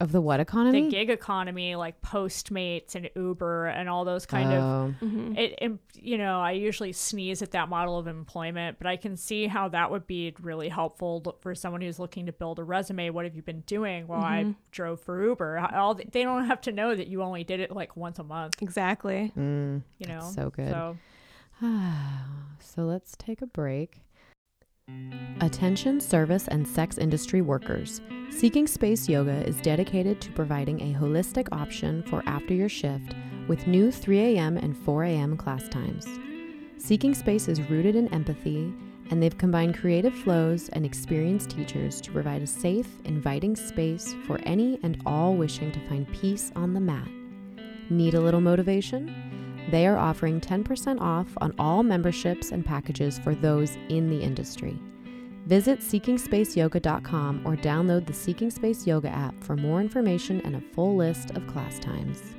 Of 0.00 0.12
the 0.12 0.20
what 0.20 0.38
economy? 0.38 0.82
The 0.84 0.90
gig 0.90 1.10
economy, 1.10 1.74
like 1.74 2.00
Postmates 2.02 2.94
and 2.94 3.10
Uber 3.16 3.66
and 3.66 3.88
all 3.88 4.04
those 4.04 4.26
kind 4.26 4.52
of 4.52 4.62
Oh. 4.62 4.94
Mm-hmm. 5.04 5.36
it, 5.36 5.54
it 5.60 5.72
you 6.00 6.16
know 6.16 6.40
i 6.40 6.52
usually 6.52 6.92
sneeze 6.92 7.42
at 7.42 7.50
that 7.50 7.68
model 7.68 7.98
of 7.98 8.06
employment 8.06 8.76
but 8.78 8.86
i 8.86 8.96
can 8.96 9.16
see 9.16 9.48
how 9.48 9.68
that 9.70 9.90
would 9.90 10.06
be 10.06 10.32
really 10.40 10.68
helpful 10.68 11.36
for 11.40 11.54
someone 11.56 11.80
who's 11.80 11.98
looking 11.98 12.26
to 12.26 12.32
build 12.32 12.60
a 12.60 12.64
resume 12.64 13.10
what 13.10 13.24
have 13.24 13.34
you 13.34 13.42
been 13.42 13.62
doing 13.62 14.06
while 14.06 14.20
i 14.22 14.54
drove 14.70 15.00
for 15.00 15.20
uber 15.24 15.58
all 15.74 15.94
the- 15.94 16.04
they 16.12 16.22
don't 16.22 16.46
have 16.46 16.60
to 16.60 16.70
know 16.70 16.94
that 16.94 17.08
you 17.08 17.20
only 17.22 17.42
did 17.42 17.58
it 17.58 17.72
like 17.72 17.96
once 17.96 18.18
a 18.20 18.24
month 18.24 18.54
exactly. 18.62 19.32
Mm, 19.36 19.82
you 19.98 20.06
know 20.06 20.30
so 20.32 20.50
good. 20.50 20.68
so 20.70 20.96
so 22.60 22.82
let's 22.82 23.16
take 23.18 23.42
a 23.42 23.46
break. 23.46 24.02
Attention 25.40 26.00
service 26.00 26.48
and 26.48 26.66
sex 26.66 26.98
industry 26.98 27.42
workers. 27.42 28.00
Seeking 28.30 28.66
Space 28.66 29.08
Yoga 29.08 29.46
is 29.46 29.60
dedicated 29.60 30.20
to 30.20 30.32
providing 30.32 30.80
a 30.80 30.98
holistic 30.98 31.48
option 31.52 32.02
for 32.02 32.22
after 32.26 32.54
your 32.54 32.68
shift 32.68 33.14
with 33.46 33.66
new 33.66 33.90
3 33.90 34.18
a.m. 34.18 34.56
and 34.56 34.76
4 34.76 35.04
a.m. 35.04 35.36
class 35.36 35.68
times. 35.68 36.06
Seeking 36.76 37.14
Space 37.14 37.48
is 37.48 37.62
rooted 37.70 37.96
in 37.96 38.12
empathy, 38.12 38.72
and 39.10 39.22
they've 39.22 39.38
combined 39.38 39.78
creative 39.78 40.14
flows 40.14 40.68
and 40.70 40.84
experienced 40.84 41.50
teachers 41.50 42.00
to 42.02 42.12
provide 42.12 42.42
a 42.42 42.46
safe, 42.46 42.88
inviting 43.04 43.56
space 43.56 44.14
for 44.26 44.38
any 44.42 44.78
and 44.82 45.00
all 45.06 45.34
wishing 45.34 45.72
to 45.72 45.88
find 45.88 46.10
peace 46.12 46.52
on 46.54 46.74
the 46.74 46.80
mat. 46.80 47.08
Need 47.90 48.14
a 48.14 48.20
little 48.20 48.40
motivation? 48.40 49.27
They 49.70 49.86
are 49.86 49.98
offering 49.98 50.40
10% 50.40 51.00
off 51.00 51.28
on 51.38 51.54
all 51.58 51.82
memberships 51.82 52.52
and 52.52 52.64
packages 52.64 53.18
for 53.18 53.34
those 53.34 53.76
in 53.88 54.08
the 54.08 54.20
industry. 54.20 54.80
Visit 55.46 55.80
seekingspaceyoga.com 55.80 57.42
or 57.46 57.56
download 57.56 58.06
the 58.06 58.12
Seeking 58.12 58.50
Space 58.50 58.86
Yoga 58.86 59.08
app 59.08 59.42
for 59.42 59.56
more 59.56 59.80
information 59.80 60.40
and 60.42 60.56
a 60.56 60.60
full 60.60 60.96
list 60.96 61.30
of 61.32 61.46
class 61.46 61.78
times. 61.78 62.34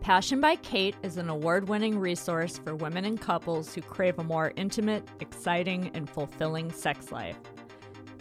passion 0.00 0.40
by 0.40 0.56
kait 0.56 0.94
is 1.02 1.18
an 1.18 1.28
award-winning 1.28 1.98
resource 1.98 2.58
for 2.58 2.74
women 2.74 3.04
and 3.04 3.20
couples 3.20 3.74
who 3.74 3.82
crave 3.82 4.18
a 4.18 4.24
more 4.24 4.52
intimate 4.56 5.06
exciting 5.20 5.90
and 5.94 6.08
fulfilling 6.08 6.72
sex 6.72 7.12
life 7.12 7.38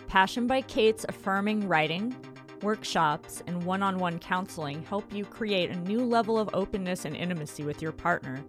passion 0.08 0.46
by 0.46 0.62
kait's 0.62 1.06
affirming 1.08 1.68
writing 1.68 2.16
workshops 2.64 3.42
and 3.48 3.64
one-on-one 3.64 4.20
counseling 4.20 4.84
help 4.84 5.12
you 5.14 5.26
create 5.26 5.70
a 5.70 5.80
new 5.80 6.00
level 6.00 6.38
of 6.38 6.50
openness 6.54 7.06
and 7.06 7.16
intimacy 7.16 7.64
with 7.64 7.82
your 7.82 7.92
partner 7.92 8.44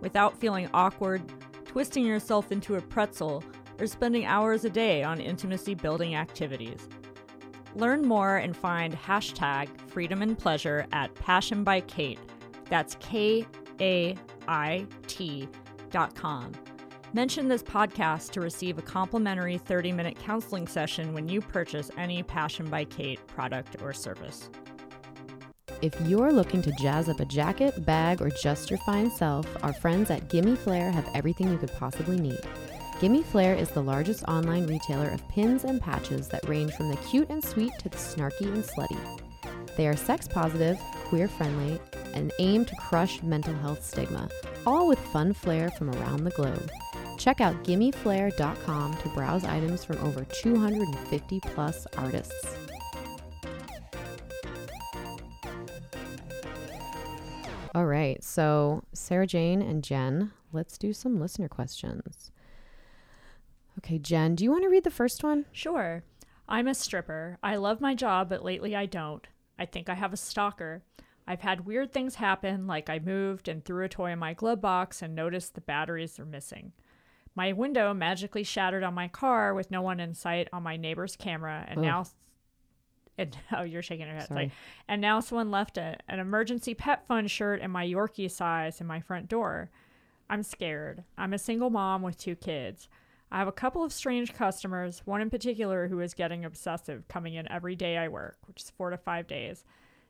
without 0.00 0.38
feeling 0.38 0.68
awkward 0.74 1.22
twisting 1.64 2.04
yourself 2.04 2.52
into 2.52 2.76
a 2.76 2.80
pretzel 2.80 3.42
or 3.80 3.86
spending 3.86 4.24
hours 4.24 4.64
a 4.64 4.70
day 4.70 5.02
on 5.02 5.20
intimacy 5.20 5.74
building 5.74 6.14
activities 6.14 6.88
Learn 7.76 8.02
more 8.02 8.36
and 8.36 8.56
find 8.56 8.94
hashtag 8.94 9.68
freedom 9.88 10.22
and 10.22 10.38
pleasure 10.38 10.86
at 10.92 11.14
Passion 11.16 11.64
by 11.64 11.80
Kait. 11.80 12.18
That's 12.68 12.96
K 13.00 13.46
A 13.80 14.16
I 14.46 14.86
T 15.06 15.48
dot 15.90 16.14
com. 16.14 16.52
Mention 17.14 17.46
this 17.46 17.62
podcast 17.62 18.32
to 18.32 18.40
receive 18.40 18.76
a 18.76 18.82
complimentary 18.82 19.56
30 19.56 19.92
minute 19.92 20.18
counseling 20.18 20.66
session 20.66 21.14
when 21.14 21.28
you 21.28 21.40
purchase 21.40 21.88
any 21.96 22.24
Passion 22.24 22.68
by 22.68 22.84
Kait 22.84 23.24
product 23.28 23.80
or 23.80 23.92
service. 23.92 24.50
If 25.80 25.94
you're 26.00 26.32
looking 26.32 26.60
to 26.62 26.72
jazz 26.72 27.08
up 27.08 27.20
a 27.20 27.24
jacket, 27.24 27.86
bag, 27.86 28.20
or 28.20 28.30
just 28.42 28.68
your 28.68 28.80
fine 28.80 29.12
self, 29.12 29.46
our 29.62 29.72
friends 29.72 30.10
at 30.10 30.28
Gimme 30.28 30.56
Flair 30.56 30.90
have 30.90 31.08
everything 31.14 31.52
you 31.52 31.56
could 31.56 31.70
possibly 31.74 32.18
need. 32.18 32.40
Gimme 33.00 33.22
Flair 33.22 33.54
is 33.54 33.70
the 33.70 33.80
largest 33.80 34.24
online 34.24 34.66
retailer 34.66 35.10
of 35.10 35.26
pins 35.28 35.62
and 35.62 35.80
patches 35.80 36.26
that 36.30 36.48
range 36.48 36.72
from 36.72 36.88
the 36.88 36.96
cute 36.96 37.30
and 37.30 37.44
sweet 37.44 37.78
to 37.78 37.88
the 37.88 37.96
snarky 37.96 38.52
and 38.52 38.64
slutty. 38.64 39.20
They 39.76 39.86
are 39.86 39.96
sex 39.96 40.26
positive, 40.26 40.80
queer 41.04 41.28
friendly, 41.28 41.80
and 42.12 42.32
aim 42.40 42.64
to 42.64 42.74
crush 42.74 43.22
mental 43.22 43.54
health 43.54 43.84
stigma, 43.84 44.28
all 44.66 44.88
with 44.88 44.98
fun 44.98 45.32
flair 45.32 45.70
from 45.70 45.90
around 45.90 46.24
the 46.24 46.30
globe. 46.30 46.68
Check 47.18 47.40
out 47.40 47.62
gimmeflair.com 47.64 48.96
to 48.96 49.08
browse 49.10 49.44
items 49.44 49.84
from 49.84 49.98
over 49.98 50.24
250 50.24 51.40
plus 51.40 51.86
artists. 51.96 52.56
All 57.74 57.86
right, 57.86 58.22
so 58.22 58.84
Sarah 58.92 59.26
Jane 59.26 59.60
and 59.60 59.82
Jen, 59.82 60.32
let's 60.52 60.78
do 60.78 60.92
some 60.92 61.18
listener 61.18 61.48
questions. 61.48 62.30
Okay, 63.78 63.98
Jen, 63.98 64.36
do 64.36 64.44
you 64.44 64.50
want 64.52 64.62
to 64.62 64.68
read 64.68 64.84
the 64.84 64.90
first 64.90 65.24
one? 65.24 65.46
Sure. 65.50 66.04
I'm 66.48 66.68
a 66.68 66.74
stripper. 66.74 67.38
I 67.42 67.56
love 67.56 67.80
my 67.80 67.94
job, 67.94 68.28
but 68.28 68.44
lately 68.44 68.76
I 68.76 68.86
don't. 68.86 69.26
I 69.58 69.66
think 69.66 69.88
I 69.88 69.94
have 69.94 70.12
a 70.12 70.16
stalker. 70.16 70.82
I've 71.26 71.40
had 71.40 71.66
weird 71.66 71.92
things 71.92 72.16
happen, 72.16 72.66
like 72.66 72.88
I 72.90 72.98
moved 72.98 73.48
and 73.48 73.64
threw 73.64 73.84
a 73.84 73.88
toy 73.88 74.12
in 74.12 74.18
my 74.18 74.34
glove 74.34 74.60
box 74.60 75.02
and 75.02 75.14
noticed 75.14 75.54
the 75.54 75.60
batteries 75.60 76.20
are 76.20 76.24
missing. 76.24 76.72
My 77.34 77.52
window 77.52 77.92
magically 77.92 78.44
shattered 78.44 78.84
on 78.84 78.94
my 78.94 79.08
car 79.08 79.54
with 79.54 79.70
no 79.70 79.82
one 79.82 80.00
in 80.00 80.14
sight 80.14 80.48
on 80.52 80.62
my 80.62 80.76
neighbor's 80.76 81.16
camera, 81.16 81.64
and 81.68 81.78
Ugh. 81.78 81.84
now. 81.84 82.06
And, 83.18 83.36
oh, 83.56 83.62
you're 83.62 83.82
shaking 83.82 84.06
your 84.06 84.14
head. 84.16 84.28
Sorry. 84.28 84.46
Sorry. 84.46 84.52
And 84.88 85.00
now 85.00 85.20
someone 85.20 85.50
left 85.50 85.78
a, 85.78 85.96
an 86.08 86.20
emergency 86.20 86.74
pet 86.74 87.06
fund 87.06 87.30
shirt 87.30 87.60
in 87.60 87.70
my 87.70 87.84
Yorkie 87.86 88.30
size 88.30 88.80
in 88.80 88.86
my 88.86 89.00
front 89.00 89.28
door. 89.28 89.70
I'm 90.30 90.42
scared. 90.42 91.04
I'm 91.18 91.32
a 91.32 91.38
single 91.38 91.70
mom 91.70 92.02
with 92.02 92.16
two 92.16 92.36
kids. 92.36 92.88
I 93.30 93.38
have 93.38 93.48
a 93.48 93.52
couple 93.52 93.82
of 93.82 93.92
strange 93.92 94.32
customers, 94.32 95.02
one 95.04 95.20
in 95.20 95.28
particular 95.28 95.88
who 95.88 96.00
is 96.00 96.14
getting 96.14 96.44
obsessive, 96.44 97.08
coming 97.08 97.34
in 97.34 97.50
every 97.50 97.74
day 97.74 97.98
I 97.98 98.08
work, 98.08 98.38
which 98.46 98.62
is 98.62 98.70
four 98.70 98.90
to 98.90 98.96
five 98.96 99.26
days, 99.26 99.64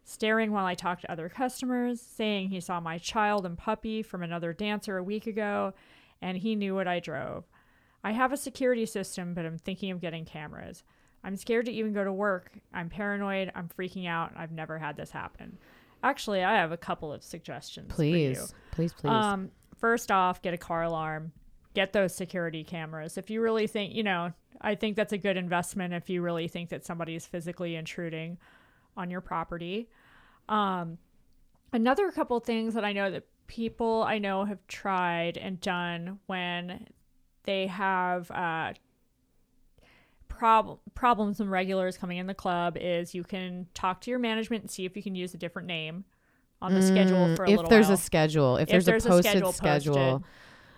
staring 0.05 0.53
while 0.53 0.67
I 0.67 0.75
talk 0.75 1.01
to 1.01 1.11
other 1.11 1.31
customers, 1.31 2.03
saying 2.03 2.49
he 2.51 2.61
saw 2.61 2.81
my 2.81 2.99
child 2.99 3.47
and 3.47 3.57
puppy 3.57 4.03
from 4.03 4.23
another 4.23 4.53
dancer 4.53 4.99
a 4.99 5.03
week 5.03 5.27
ago, 5.27 5.73
and 6.25 6.39
he 6.39 6.57
knew 6.57 6.75
what 6.75 6.89
I 6.89 7.01
drove. 7.01 7.45
I 8.03 8.13
have 8.13 8.33
a 8.33 8.37
security 8.37 8.87
system, 8.87 9.35
but 9.35 9.45
I'm 9.45 9.59
thinking 9.59 9.91
of 9.91 10.01
getting 10.01 10.25
cameras. 10.25 10.83
I'm 11.23 11.37
scared 11.37 11.67
to 11.67 11.73
even 11.73 11.93
go 11.93 12.03
to 12.03 12.13
work. 12.13 12.53
I'm 12.73 12.89
paranoid. 12.89 13.53
I'm 13.55 13.69
freaking 13.69 14.09
out. 14.09 14.33
I've 14.35 14.51
never 14.51 14.79
had 14.79 14.97
this 14.97 15.11
happen. 15.11 15.59
Actually, 16.03 16.43
I 16.43 16.55
have 16.55 16.73
a 16.73 16.79
couple 16.79 17.13
of 17.13 17.23
suggestions. 17.23 17.95
for 17.95 18.03
you. 18.05 18.35
Please, 18.35 18.55
please, 18.73 18.93
please. 18.95 19.11
Um, 19.11 19.51
first 19.77 20.11
off, 20.11 20.41
get 20.41 20.55
a 20.55 20.59
car 20.59 20.83
alarm. 20.83 21.33
Get 21.75 21.93
those 21.93 22.15
security 22.15 22.65
cameras. 22.65 23.19
If 23.19 23.29
you 23.29 23.43
really 23.43 23.67
think, 23.67 23.95
you 23.95 24.03
know, 24.03 24.33
I 24.61 24.77
think 24.77 24.97
that's 24.97 25.13
a 25.13 25.19
good 25.19 25.37
investment 25.37 25.93
if 25.93 26.09
you 26.09 26.23
really 26.23 26.49
think 26.49 26.71
that 26.71 26.87
somebody 26.87 27.15
is 27.15 27.27
physically 27.27 27.77
intruding 27.77 28.39
on 28.97 29.11
your 29.11 29.21
property. 29.21 29.89
Um, 30.49 30.97
another 31.73 32.11
couple 32.13 32.41
things 32.41 32.75
that 32.75 32.85
I 32.85 32.93
know 32.93 33.11
that 33.11 33.25
people 33.47 34.05
I 34.07 34.19
know 34.19 34.45
have 34.45 34.67
tried 34.69 35.37
and 35.37 35.61
done 35.61 36.19
when 36.27 36.89
they 37.45 37.67
have 37.67 38.31
uh, 38.31 38.73
prob- 40.29 40.79
problems 40.95 41.41
and 41.41 41.51
regulars 41.51 41.97
coming 41.97 42.19
in 42.19 42.27
the 42.27 42.35
club 42.35 42.77
is 42.79 43.15
you 43.15 43.25
can 43.25 43.67
talk 43.75 44.01
to 44.03 44.11
your 44.11 44.19
management 44.19 44.63
and 44.63 44.71
see 44.71 44.85
if 44.85 44.97
you 44.97 45.03
can 45.03 45.15
use 45.15 45.35
a 45.35 45.39
different 45.39 45.69
name 45.69 46.05
on 46.63 46.75
the 46.75 46.81
schedule 46.83 47.17
Mm, 47.29 47.37
for 47.37 47.45
a 47.45 47.51
if 47.51 47.57
little 47.57 47.71
there's 47.71 47.87
while. 47.87 47.95
a 47.95 47.99
schedule, 47.99 48.57
if, 48.57 48.63
If 48.63 48.69
there's, 48.71 48.85
there's 48.87 49.07
a 49.07 49.09
a 49.09 49.11
posted 49.13 49.31
schedule 49.31 49.53
schedule. 49.53 50.25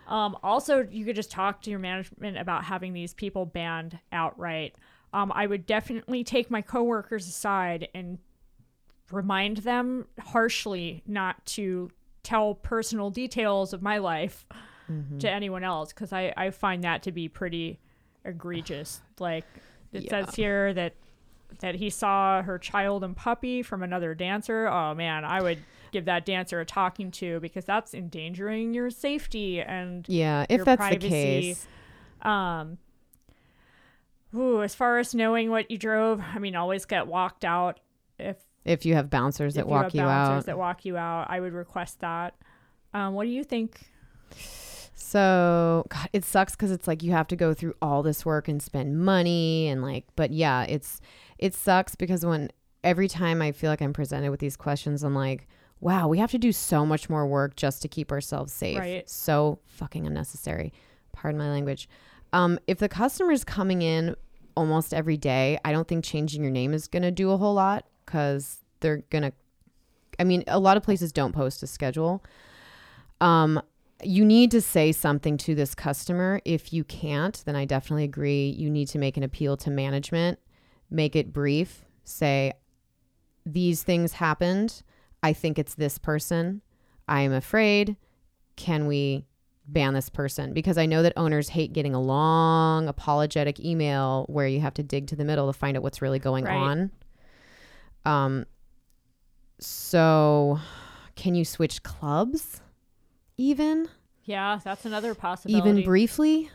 Um, 0.09 0.37
also, 0.43 0.87
you 0.91 1.05
could 1.05 1.17
just 1.17 1.31
talk 1.31 1.63
to 1.63 1.71
your 1.71 1.79
management 1.79 2.39
about 2.39 2.65
having 2.65 2.93
these 2.93 3.13
people 3.15 3.45
banned 3.45 3.99
outright. 4.13 4.75
Um, 5.13 5.33
I 5.35 5.47
would 5.47 5.67
definitely 5.67 6.23
take 6.25 6.51
my 6.51 6.63
coworkers 6.63 7.27
aside 7.27 7.89
and 7.95 8.19
remind 9.11 9.59
them 9.59 10.07
harshly 10.21 11.03
not 11.07 11.45
to 11.47 11.91
tell 12.27 12.55
personal 12.55 13.09
details 13.11 13.73
of 13.73 13.81
my 13.83 13.99
life 13.99 14.45
Mm-hmm. 14.91 15.19
to 15.19 15.29
anyone 15.29 15.65
else 15.65 15.93
because 15.93 16.13
I, 16.13 16.33
I 16.37 16.51
find 16.51 16.85
that 16.85 17.03
to 17.05 17.11
be 17.13 17.29
pretty 17.29 17.81
egregious. 18.25 19.01
Like 19.19 19.45
it 19.93 20.05
Yeah. 20.05 20.11
says 20.27 20.35
here 20.37 20.73
that 20.75 20.95
that 21.59 21.75
he 21.75 21.91
saw 21.91 22.43
her 22.43 22.57
child 22.57 23.03
and 23.03 23.17
puppy 23.17 23.63
from 23.63 23.83
another 23.83 24.15
dancer. 24.15 24.69
Oh 24.69 24.95
man, 24.95 25.25
I 25.25 25.43
would 25.43 25.59
give 25.91 26.05
that 26.05 26.25
dancer 26.25 26.61
a 26.61 26.65
talking 26.65 27.11
to 27.13 27.41
because 27.41 27.65
that's 27.65 27.95
endangering 27.95 28.75
your 28.75 28.91
safety 28.91 29.61
and 29.61 30.05
yeah, 30.09 30.47
if 30.49 30.59
your 30.59 30.65
that's 30.67 30.79
privacy. 30.79 31.09
the 31.09 31.11
case, 31.11 31.67
um 32.23 32.79
ooh, 34.33 34.63
as 34.63 34.73
far 34.75 34.99
as 34.99 35.17
knowing 35.17 35.51
what 35.51 35.69
you 35.69 35.79
drove, 35.79 36.21
I 36.33 36.39
mean 36.39 36.55
always 36.55 36.85
get 36.85 37.09
walked 37.09 37.45
out 37.45 37.81
if 38.21 38.37
if 38.67 38.85
you 38.85 38.95
have 38.95 39.09
bouncers 39.09 39.55
that 39.55 39.63
if 39.63 39.67
walk 39.67 39.95
you, 39.95 40.01
you, 40.01 40.07
bouncers 40.07 40.43
out. 40.43 40.47
that 40.47 40.59
walk 40.59 40.85
you 40.85 40.97
out, 40.97 41.27
I 41.31 41.41
would 41.41 41.53
request 41.53 42.01
that. 42.01 42.35
Um, 42.93 43.15
what 43.15 43.25
do 43.25 43.31
you 43.31 43.45
think? 43.45 43.91
So 44.95 45.87
God, 45.89 46.09
it 46.13 46.25
sucks 46.25 46.57
because 46.57 46.73
it's 46.73 46.89
like 46.89 47.03
you 47.03 47.13
have 47.13 47.29
to 47.29 47.37
go 47.37 47.55
through 47.55 47.75
all 47.81 48.03
this 48.03 48.27
work 48.27 48.49
and 48.49 48.61
spend 48.61 48.99
money 48.99 49.69
and 49.69 49.83
like, 49.83 50.05
but 50.17 50.33
yeah, 50.33 50.65
it's 50.65 51.01
it 51.39 51.55
sucks 51.55 51.95
because 51.95 52.27
when 52.27 52.51
every 52.83 53.09
time 53.09 53.41
I 53.41 53.53
feel 53.53 53.71
like 53.71 53.81
I'm 53.81 53.93
presented 53.93 54.31
with 54.31 54.41
these 54.41 54.57
questions, 54.57 55.05
I'm 55.05 55.15
like, 55.15 55.47
wow, 55.81 56.09
we 56.09 56.19
have 56.19 56.31
to 56.33 56.39
do 56.39 56.51
so 56.51 56.85
much 56.85 57.09
more 57.09 57.27
work 57.27 57.55
just 57.55 57.83
to 57.83 57.89
keep 57.89 58.11
ourselves 58.11 58.53
safe. 58.53 58.79
Right. 58.79 59.09
So 59.09 59.61
fucking 59.67 60.07
unnecessary. 60.07 60.73
Pardon 61.13 61.39
my 61.39 61.51
language. 61.51 61.89
Um, 62.33 62.59
if 62.67 62.79
the 62.79 62.89
customer's 62.89 63.45
coming 63.45 63.83
in 63.83 64.17
almost 64.57 64.93
every 64.93 65.17
day, 65.17 65.59
I 65.65 65.71
don't 65.73 65.87
think 65.87 66.05
changing 66.05 66.43
your 66.43 66.51
name 66.51 66.75
is 66.75 66.89
gonna 66.89 67.13
do 67.13 67.31
a 67.31 67.37
whole 67.37 67.55
lot 67.55 67.87
because 68.07 68.59
they're 68.81 69.03
gonna. 69.11 69.33
I 70.19 70.25
mean, 70.25 70.45
a 70.47 70.59
lot 70.59 70.77
of 70.79 70.83
places 70.83 71.13
don't 71.13 71.33
post 71.35 71.63
a 71.63 71.67
schedule. 71.67 72.25
Um, 73.21 73.61
you 74.03 74.25
need 74.25 74.51
to 74.53 74.61
say 74.61 74.93
something 74.93 75.37
to 75.39 75.55
this 75.55 75.75
customer. 75.75 76.41
If 76.45 76.73
you 76.73 76.85
can't, 76.85 77.43
then 77.45 77.57
I 77.57 77.65
definitely 77.65 78.05
agree. 78.05 78.49
You 78.49 78.71
need 78.71 78.89
to 78.89 78.99
make 78.99 79.17
an 79.17 79.23
appeal 79.23 79.57
to 79.59 79.71
management, 79.71 80.39
make 80.91 81.17
it 81.17 81.33
brief, 81.33 81.85
say, 82.05 82.53
these 83.45 83.83
things 83.83 84.13
happened. 84.13 84.83
I 85.23 85.33
think 85.33 85.59
it's 85.59 85.75
this 85.75 85.99
person. 85.99 86.63
I 87.09 87.23
am 87.23 87.33
afraid. 87.33 87.97
Can 88.57 88.87
we 88.87 89.25
ban 89.67 89.95
this 89.95 90.09
person? 90.11 90.53
Because 90.53 90.77
I 90.79 90.87
know 90.87 91.03
that 91.03 91.13
owners 91.17 91.49
hate 91.49 91.73
getting 91.73 91.95
a 91.95 92.01
long 92.01 92.89
apologetic 92.89 93.61
email 93.61 94.27
where 94.29 94.47
you 94.47 94.61
have 94.61 94.75
to 94.75 94.83
dig 94.83 95.07
to 95.09 95.17
the 95.17 95.25
middle 95.25 95.47
to 95.47 95.59
find 95.59 95.77
out 95.77 95.83
what's 95.83 96.03
really 96.03 96.19
going 96.19 96.45
Right. 96.45 96.55
on. 96.57 96.91
Um, 98.07 98.47
so 99.59 100.59
can 101.15 101.35
you 101.35 101.45
switch 101.45 101.83
clubs? 101.83 102.61
Even? 103.37 103.89
Yeah, 104.25 104.61
that's 104.65 104.85
another 104.85 105.15
possibility. 105.15 105.69
even 105.71 105.85
briefly 105.85 106.51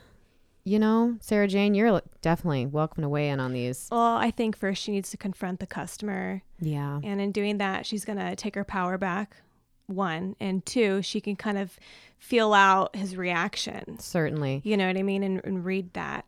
you 0.64 0.78
know 0.78 1.18
sarah 1.22 1.48
jane 1.48 1.74
you're 1.74 2.00
definitely 2.22 2.68
welcome 2.68 3.02
to 3.02 3.10
weigh 3.10 3.30
in 3.30 3.40
on 3.40 3.52
these 3.52 3.88
Well, 3.92 4.00
I 4.18 4.30
think 4.30 4.56
first 4.56 4.84
she 4.84 4.92
needs 4.92 5.10
to 5.10 5.18
confront 5.18 5.60
the 5.60 5.66
customer. 5.66 6.44
yeah 6.60 7.00
And 7.04 7.20
in 7.20 7.32
doing 7.32 7.58
that, 7.58 7.88
she's 7.88 8.06
going 8.06 8.20
to 8.20 8.36
take 8.36 8.54
her 8.54 8.64
power 8.64 9.00
back. 9.00 9.38
One. 9.88 10.36
And 10.40 10.64
two, 10.64 11.02
she 11.02 11.20
can 11.20 11.36
kind 11.36 11.58
of 11.58 11.80
feel 12.20 12.54
out 12.54 12.96
his 12.96 13.18
reaction. 13.18 13.98
certainly 14.00 14.62
You 14.64 14.78
know 14.78 14.86
what 14.86 14.98
I 14.98 15.02
mean? 15.04 15.24
And, 15.24 15.42
and 15.44 15.66
read 15.66 15.94
that. 15.94 16.26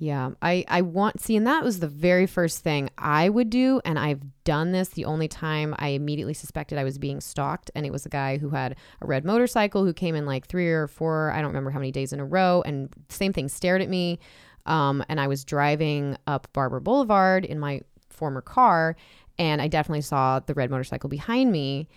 Yeah 0.00 0.30
i 0.40 0.64
i 0.68 0.80
want 0.80 1.20
see 1.20 1.36
and 1.36 1.46
that 1.46 1.64
was 1.64 1.80
the 1.80 1.88
very 1.88 2.26
first 2.26 2.60
thing 2.60 2.88
i 2.98 3.28
would 3.28 3.50
do 3.50 3.80
and 3.84 3.98
i've 3.98 4.22
done 4.44 4.70
this. 4.70 4.90
The 4.90 5.04
only 5.04 5.26
time 5.26 5.74
i 5.78 5.88
immediately 5.88 6.34
suspected 6.34 6.78
i 6.78 6.84
was 6.84 6.98
being 6.98 7.20
stalked 7.20 7.70
and 7.74 7.84
it 7.84 7.90
was 7.90 8.06
a 8.06 8.08
guy 8.08 8.38
who 8.38 8.50
had 8.50 8.76
a 9.02 9.06
red 9.06 9.24
motorcycle 9.24 9.84
who 9.84 9.92
came 9.92 10.14
in 10.14 10.24
like 10.24 10.46
three 10.46 10.68
or 10.68 10.86
four 10.86 11.32
i 11.32 11.38
don't 11.40 11.48
remember 11.48 11.70
how 11.70 11.80
many 11.80 11.90
days 11.90 12.12
in 12.12 12.20
a 12.20 12.24
row 12.24 12.62
and 12.64 12.90
same 13.08 13.32
thing 13.32 13.48
stared 13.48 13.82
at 13.82 13.88
me 13.88 14.20
um, 14.66 15.04
and 15.08 15.20
i 15.20 15.26
was 15.26 15.44
driving 15.44 16.16
up 16.28 16.46
barbur 16.54 16.82
boulevard 16.82 17.44
in 17.44 17.58
my 17.58 17.80
former 18.08 18.40
car 18.40 18.94
and 19.38 19.60
i 19.60 19.66
definitely 19.66 20.00
saw 20.00 20.38
the 20.38 20.54
red 20.54 20.70
motorcycle 20.70 21.10
behind 21.10 21.50
me 21.50 21.88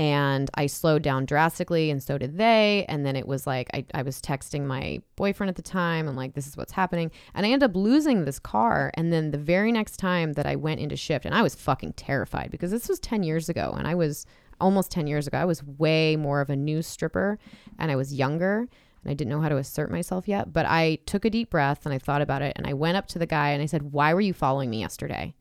and 0.00 0.48
I 0.54 0.64
slowed 0.64 1.02
down 1.02 1.26
drastically, 1.26 1.90
and 1.90 2.02
so 2.02 2.16
did 2.16 2.38
they. 2.38 2.86
And 2.88 3.04
then 3.04 3.16
it 3.16 3.28
was 3.28 3.46
like 3.46 3.68
I, 3.74 3.84
I 3.92 4.00
was 4.00 4.18
texting 4.22 4.64
my 4.64 5.02
boyfriend 5.14 5.50
at 5.50 5.56
the 5.56 5.62
time. 5.62 6.08
I'm 6.08 6.16
like, 6.16 6.32
this 6.32 6.46
is 6.46 6.56
what's 6.56 6.72
happening. 6.72 7.10
And 7.34 7.44
I 7.44 7.50
ended 7.50 7.68
up 7.68 7.76
losing 7.76 8.24
this 8.24 8.38
car. 8.38 8.90
And 8.94 9.12
then 9.12 9.30
the 9.30 9.36
very 9.36 9.70
next 9.70 9.98
time 9.98 10.32
that 10.32 10.46
I 10.46 10.56
went 10.56 10.80
into 10.80 10.96
shift, 10.96 11.26
and 11.26 11.34
I 11.34 11.42
was 11.42 11.54
fucking 11.54 11.92
terrified 11.98 12.50
because 12.50 12.70
this 12.70 12.88
was 12.88 12.98
10 12.98 13.24
years 13.24 13.50
ago, 13.50 13.74
and 13.76 13.86
I 13.86 13.94
was 13.94 14.24
almost 14.58 14.90
10 14.90 15.06
years 15.06 15.26
ago. 15.26 15.36
I 15.36 15.44
was 15.44 15.62
way 15.62 16.16
more 16.16 16.40
of 16.40 16.48
a 16.48 16.56
news 16.56 16.86
stripper, 16.86 17.38
and 17.78 17.90
I 17.90 17.96
was 17.96 18.14
younger. 18.14 18.68
And 19.04 19.10
I 19.10 19.12
didn't 19.12 19.30
know 19.30 19.42
how 19.42 19.50
to 19.50 19.58
assert 19.58 19.90
myself 19.90 20.26
yet, 20.26 20.50
but 20.50 20.64
I 20.64 20.96
took 21.04 21.26
a 21.26 21.30
deep 21.30 21.50
breath 21.50 21.84
and 21.84 21.94
I 21.94 21.98
thought 21.98 22.22
about 22.22 22.40
it. 22.40 22.54
And 22.56 22.66
I 22.66 22.72
went 22.72 22.96
up 22.96 23.06
to 23.08 23.18
the 23.18 23.26
guy 23.26 23.50
and 23.50 23.62
I 23.62 23.66
said, 23.66 23.92
Why 23.92 24.14
were 24.14 24.20
you 24.22 24.32
following 24.32 24.70
me 24.70 24.80
yesterday? 24.80 25.34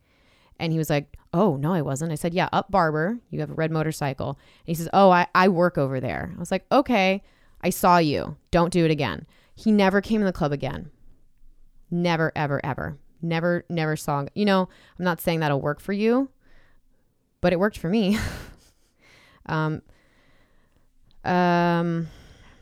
And 0.60 0.72
he 0.72 0.78
was 0.78 0.89
like, 0.89 1.17
Oh, 1.34 1.58
no, 1.58 1.74
I 1.74 1.82
wasn't. 1.82 2.12
I 2.12 2.15
said, 2.15 2.34
Yeah, 2.34 2.50
up 2.52 2.72
Barbur. 2.72 3.19
You 3.30 3.39
have 3.39 3.52
a 3.52 3.56
red 3.56 3.72
motorcycle. 3.72 4.30
And 4.30 4.67
he 4.67 4.76
says, 4.76 4.89
Oh, 4.93 5.12
I, 5.12 5.28
I 5.34 5.48
work 5.48 5.78
over 5.78 6.00
there. 6.00 6.34
I 6.36 6.39
was 6.39 6.52
like, 6.52 6.65
Okay, 6.72 7.24
I 7.62 7.69
saw 7.69 7.98
you. 7.98 8.38
Don't 8.52 8.74
do 8.74 8.86
it 8.86 8.91
again. 8.91 9.26
He 9.56 9.72
never 9.72 10.02
came 10.02 10.22
in 10.22 10.26
the 10.26 10.34
club 10.34 10.52
again. 10.52 10.91
Never, 11.91 12.32
ever, 12.36 12.62
ever. 12.63 12.98
Never, 13.22 13.65
never 13.69 13.95
saw. 13.95 14.26
You 14.34 14.45
know, 14.45 14.69
I'm 14.98 15.06
not 15.06 15.19
saying 15.19 15.41
that'll 15.41 15.62
work 15.62 15.82
for 15.82 15.93
you, 15.93 16.30
but 17.41 17.52
it 17.52 17.60
worked 17.60 17.78
for 17.78 17.89
me. 17.89 18.17
um, 19.45 19.82
um, 21.26 22.08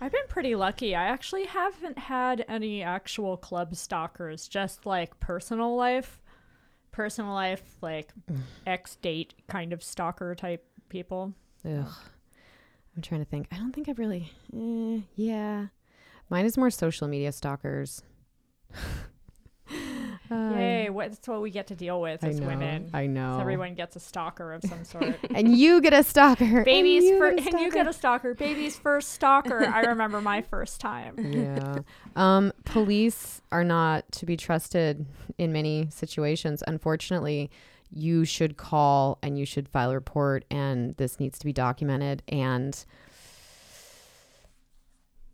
I've 0.02 0.12
been 0.12 0.28
pretty 0.28 0.56
lucky. 0.56 0.96
I 0.96 1.06
actually 1.06 1.46
haven't 1.46 1.98
had 1.98 2.46
any 2.48 2.84
actual 2.84 3.38
club 3.38 3.76
stalkers, 3.76 4.48
just 4.48 4.86
like 4.86 5.20
personal 5.20 5.76
life. 5.76 6.20
Personal 6.98 7.32
life, 7.36 7.62
like 7.84 8.12
ex 8.66 8.96
date 8.96 9.36
kind 9.48 9.72
of 9.72 9.84
stalker 9.84 10.34
type 10.34 10.66
people. 10.90 11.32
Ugh. 11.64 11.86
I'm 12.96 13.02
trying 13.04 13.24
to 13.24 13.30
think. 13.30 13.46
I 13.52 13.58
don't 13.58 13.72
think 13.72 13.88
I've 13.88 14.00
really. 14.00 14.32
Eh, 14.52 15.02
yeah. 15.16 15.68
Mine 16.32 16.48
is 16.48 16.58
more 16.58 16.72
social 16.72 17.08
media 17.08 17.32
stalkers. 17.32 18.02
Uh, 20.30 20.52
Yay, 20.56 20.90
what, 20.90 21.10
that's 21.10 21.28
what 21.28 21.42
we 21.42 21.50
get 21.52 21.68
to 21.68 21.76
deal 21.76 22.02
with 22.02 22.24
I 22.24 22.28
as 22.28 22.40
know. 22.40 22.48
women. 22.48 22.90
I 22.94 23.08
know. 23.08 23.36
So 23.36 23.42
everyone 23.42 23.76
gets 23.76 23.96
a 23.96 24.00
stalker 24.00 24.54
of 24.54 24.64
some 24.64 24.84
sort. 24.84 25.18
and 25.36 25.58
you 25.58 25.82
get 25.82 25.94
a 25.94 26.04
stalker. 26.04 26.64
Babies 26.64 27.06
and 27.06 27.18
you 27.18 27.24
a 27.24 27.28
and 27.30 27.60
you 27.60 27.72
get 27.72 27.88
a 27.88 27.94
stalker. 27.94 28.34
Baby's 28.34 28.78
first 28.78 29.12
stalker. 29.12 29.66
I 29.66 29.82
remember 29.86 30.22
my 30.22 30.42
first 30.42 30.82
time. 30.82 31.16
yeah. 31.18 31.80
Um, 32.16 32.52
police 32.66 33.42
are 33.52 33.64
not 33.64 34.12
to 34.14 34.26
be 34.26 34.38
trusted 34.38 35.06
in 35.38 35.52
many 35.52 35.88
situations. 35.92 36.64
Unfortunately, 36.68 37.50
you 37.92 38.26
should 38.26 38.58
call 38.58 39.18
and 39.22 39.40
you 39.40 39.46
should 39.46 39.70
file 39.70 39.92
a 39.92 39.94
report, 39.94 40.46
and 40.52 40.96
this 40.98 41.20
needs 41.20 41.40
to 41.40 41.46
be 41.46 41.54
documented. 41.54 42.24
And 42.28 42.84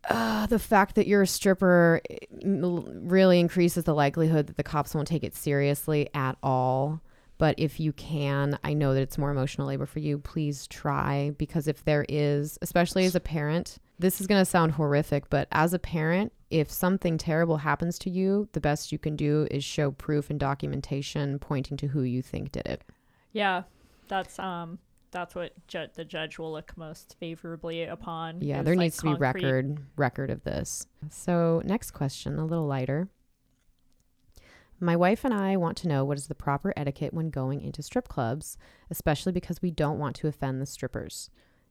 uh, 0.10 0.46
the 0.48 0.60
fact 0.60 0.96
that 0.96 1.08
you're 1.08 1.22
a 1.22 1.28
stripper 1.28 2.02
eh, 2.10 2.18
really 2.44 3.39
increases 3.39 3.86
the 3.86 3.94
likelihood 3.94 4.48
that 4.48 4.58
the 4.58 4.63
cops 4.63 4.94
won't 4.94 5.08
take 5.08 5.24
it 5.24 5.36
seriously 5.36 6.10
at 6.13 6.38
all. 6.44 7.02
But 7.38 7.56
if 7.58 7.80
you 7.80 7.94
can, 7.94 8.58
I 8.63 8.74
know 8.74 8.94
that 8.94 9.02
it's 9.02 9.18
more 9.18 9.32
emotional 9.32 9.68
labor 9.68 9.86
for 9.86 10.00
you. 10.00 10.18
Please 10.20 10.68
try 10.68 11.34
because 11.38 11.68
if 11.68 11.84
there 11.84 12.06
is, 12.08 12.58
especially 12.62 13.06
as 13.06 13.16
a 13.16 13.20
parent, 13.20 13.80
this 14.00 14.22
is 14.22 14.28
going 14.28 14.42
to 14.42 14.46
sound 14.46 14.74
horrific, 14.74 15.30
but 15.30 15.48
as 15.52 15.74
a 15.74 15.80
parent, 15.80 16.32
if 16.50 16.72
something 16.72 17.18
terrible 17.18 17.58
happens 17.58 17.98
to 18.00 18.10
you, 18.10 18.48
the 18.54 18.62
best 18.62 18.92
you 18.92 19.00
can 19.00 19.16
do 19.16 19.48
is 19.50 19.63
show 19.63 19.92
proof 19.92 20.30
and 20.30 20.39
documentation 20.39 21.39
pointing 21.39 21.78
to 21.78 21.88
who 21.88 22.04
you 22.04 22.22
think 22.22 22.52
did 22.52 22.66
it. 22.66 22.82
Yeah, 23.32 23.63
that's 24.08 24.38
um, 24.39 24.78
that's 25.13 25.36
what 25.36 25.54
ju- 25.67 25.88
the 25.93 26.04
judge 26.04 26.38
will 26.38 26.52
look 26.52 26.76
most 26.76 27.15
favorably 27.19 27.84
upon. 27.84 28.41
Yeah, 28.41 28.62
there 28.63 28.76
like, 28.76 28.86
needs 28.86 28.97
to 28.97 29.04
be 29.04 29.13
record 29.13 29.80
record 29.95 30.30
of 30.30 30.43
this. 30.43 30.88
So, 31.10 31.62
next 31.63 31.91
question, 31.91 32.38
a 32.38 32.45
little 32.45 32.67
lighter. 32.67 33.08
My 34.80 34.97
wife 34.97 35.23
and 35.23 35.34
I 35.34 35.56
want 35.56 35.78
to 35.78 35.88
know 35.88 36.04
what 36.04 36.17
is 36.17 36.28
the 36.28 36.36
proper 36.36 36.73
etiquette 36.76 37.13
when 37.13 37.30
going 37.30 37.62
into 37.62 37.82
strip 37.82 38.10
clubs, 38.10 38.58
especially 38.91 39.32
because 39.32 39.62
we 39.62 39.71
don't 39.71 39.97
want 39.97 40.15
to 40.17 40.28
offend 40.28 40.62
the 40.62 40.65
strippers. 40.65 41.30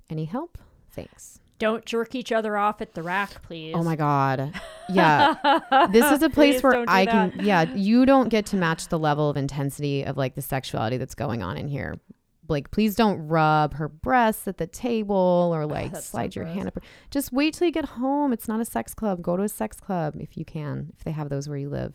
Any 0.08 0.24
help? 0.24 0.56
Thanks. 0.90 1.38
Don't 1.58 1.84
jerk 1.84 2.14
each 2.14 2.32
other 2.32 2.56
off 2.56 2.80
at 2.80 2.94
the 2.94 3.02
rack, 3.02 3.42
please. 3.42 3.74
Oh 3.76 3.82
my 3.82 3.96
god. 3.96 4.58
Yeah. 4.88 5.60
this 5.92 6.10
is 6.10 6.22
a 6.22 6.30
place 6.30 6.62
where 6.62 6.84
I 6.88 7.06
can 7.06 7.32
that. 7.36 7.44
yeah, 7.44 7.62
you 7.74 8.04
don't 8.04 8.30
get 8.30 8.46
to 8.46 8.56
match 8.56 8.88
the 8.88 8.98
level 8.98 9.30
of 9.30 9.36
intensity 9.36 10.04
of 10.04 10.16
like 10.16 10.34
the 10.34 10.42
sexuality 10.42 10.96
that's 10.96 11.14
going 11.14 11.42
on 11.42 11.56
in 11.56 11.68
here. 11.68 12.00
Like 12.48 12.70
please 12.70 12.94
don't 12.96 13.28
rub 13.28 13.74
her 13.74 13.88
breasts 13.88 14.48
at 14.48 14.58
the 14.58 14.66
table 14.66 15.50
or 15.54 15.64
like 15.64 15.92
That's 15.92 16.06
so 16.06 16.10
slide 16.10 16.34
your 16.34 16.44
gross. 16.44 16.54
hand 16.56 16.68
up. 16.68 16.74
her- 16.74 16.82
Just 17.10 17.32
wait 17.32 17.54
till 17.54 17.66
you 17.66 17.72
get 17.72 17.84
home. 17.84 18.32
It's 18.32 18.48
not 18.48 18.60
a 18.60 18.64
sex 18.64 18.94
club. 18.94 19.22
Go 19.22 19.36
to 19.36 19.42
a 19.44 19.48
sex 19.48 19.78
club 19.80 20.16
if 20.18 20.36
you 20.36 20.44
can, 20.44 20.92
if 20.96 21.04
they 21.04 21.12
have 21.12 21.28
those 21.28 21.48
where 21.48 21.58
you 21.58 21.68
live. 21.70 21.94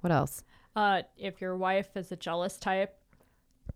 What 0.00 0.10
else? 0.12 0.42
Uh, 0.74 1.02
if 1.18 1.40
your 1.40 1.56
wife 1.56 1.96
is 1.96 2.10
a 2.10 2.16
jealous 2.16 2.56
type, 2.56 2.96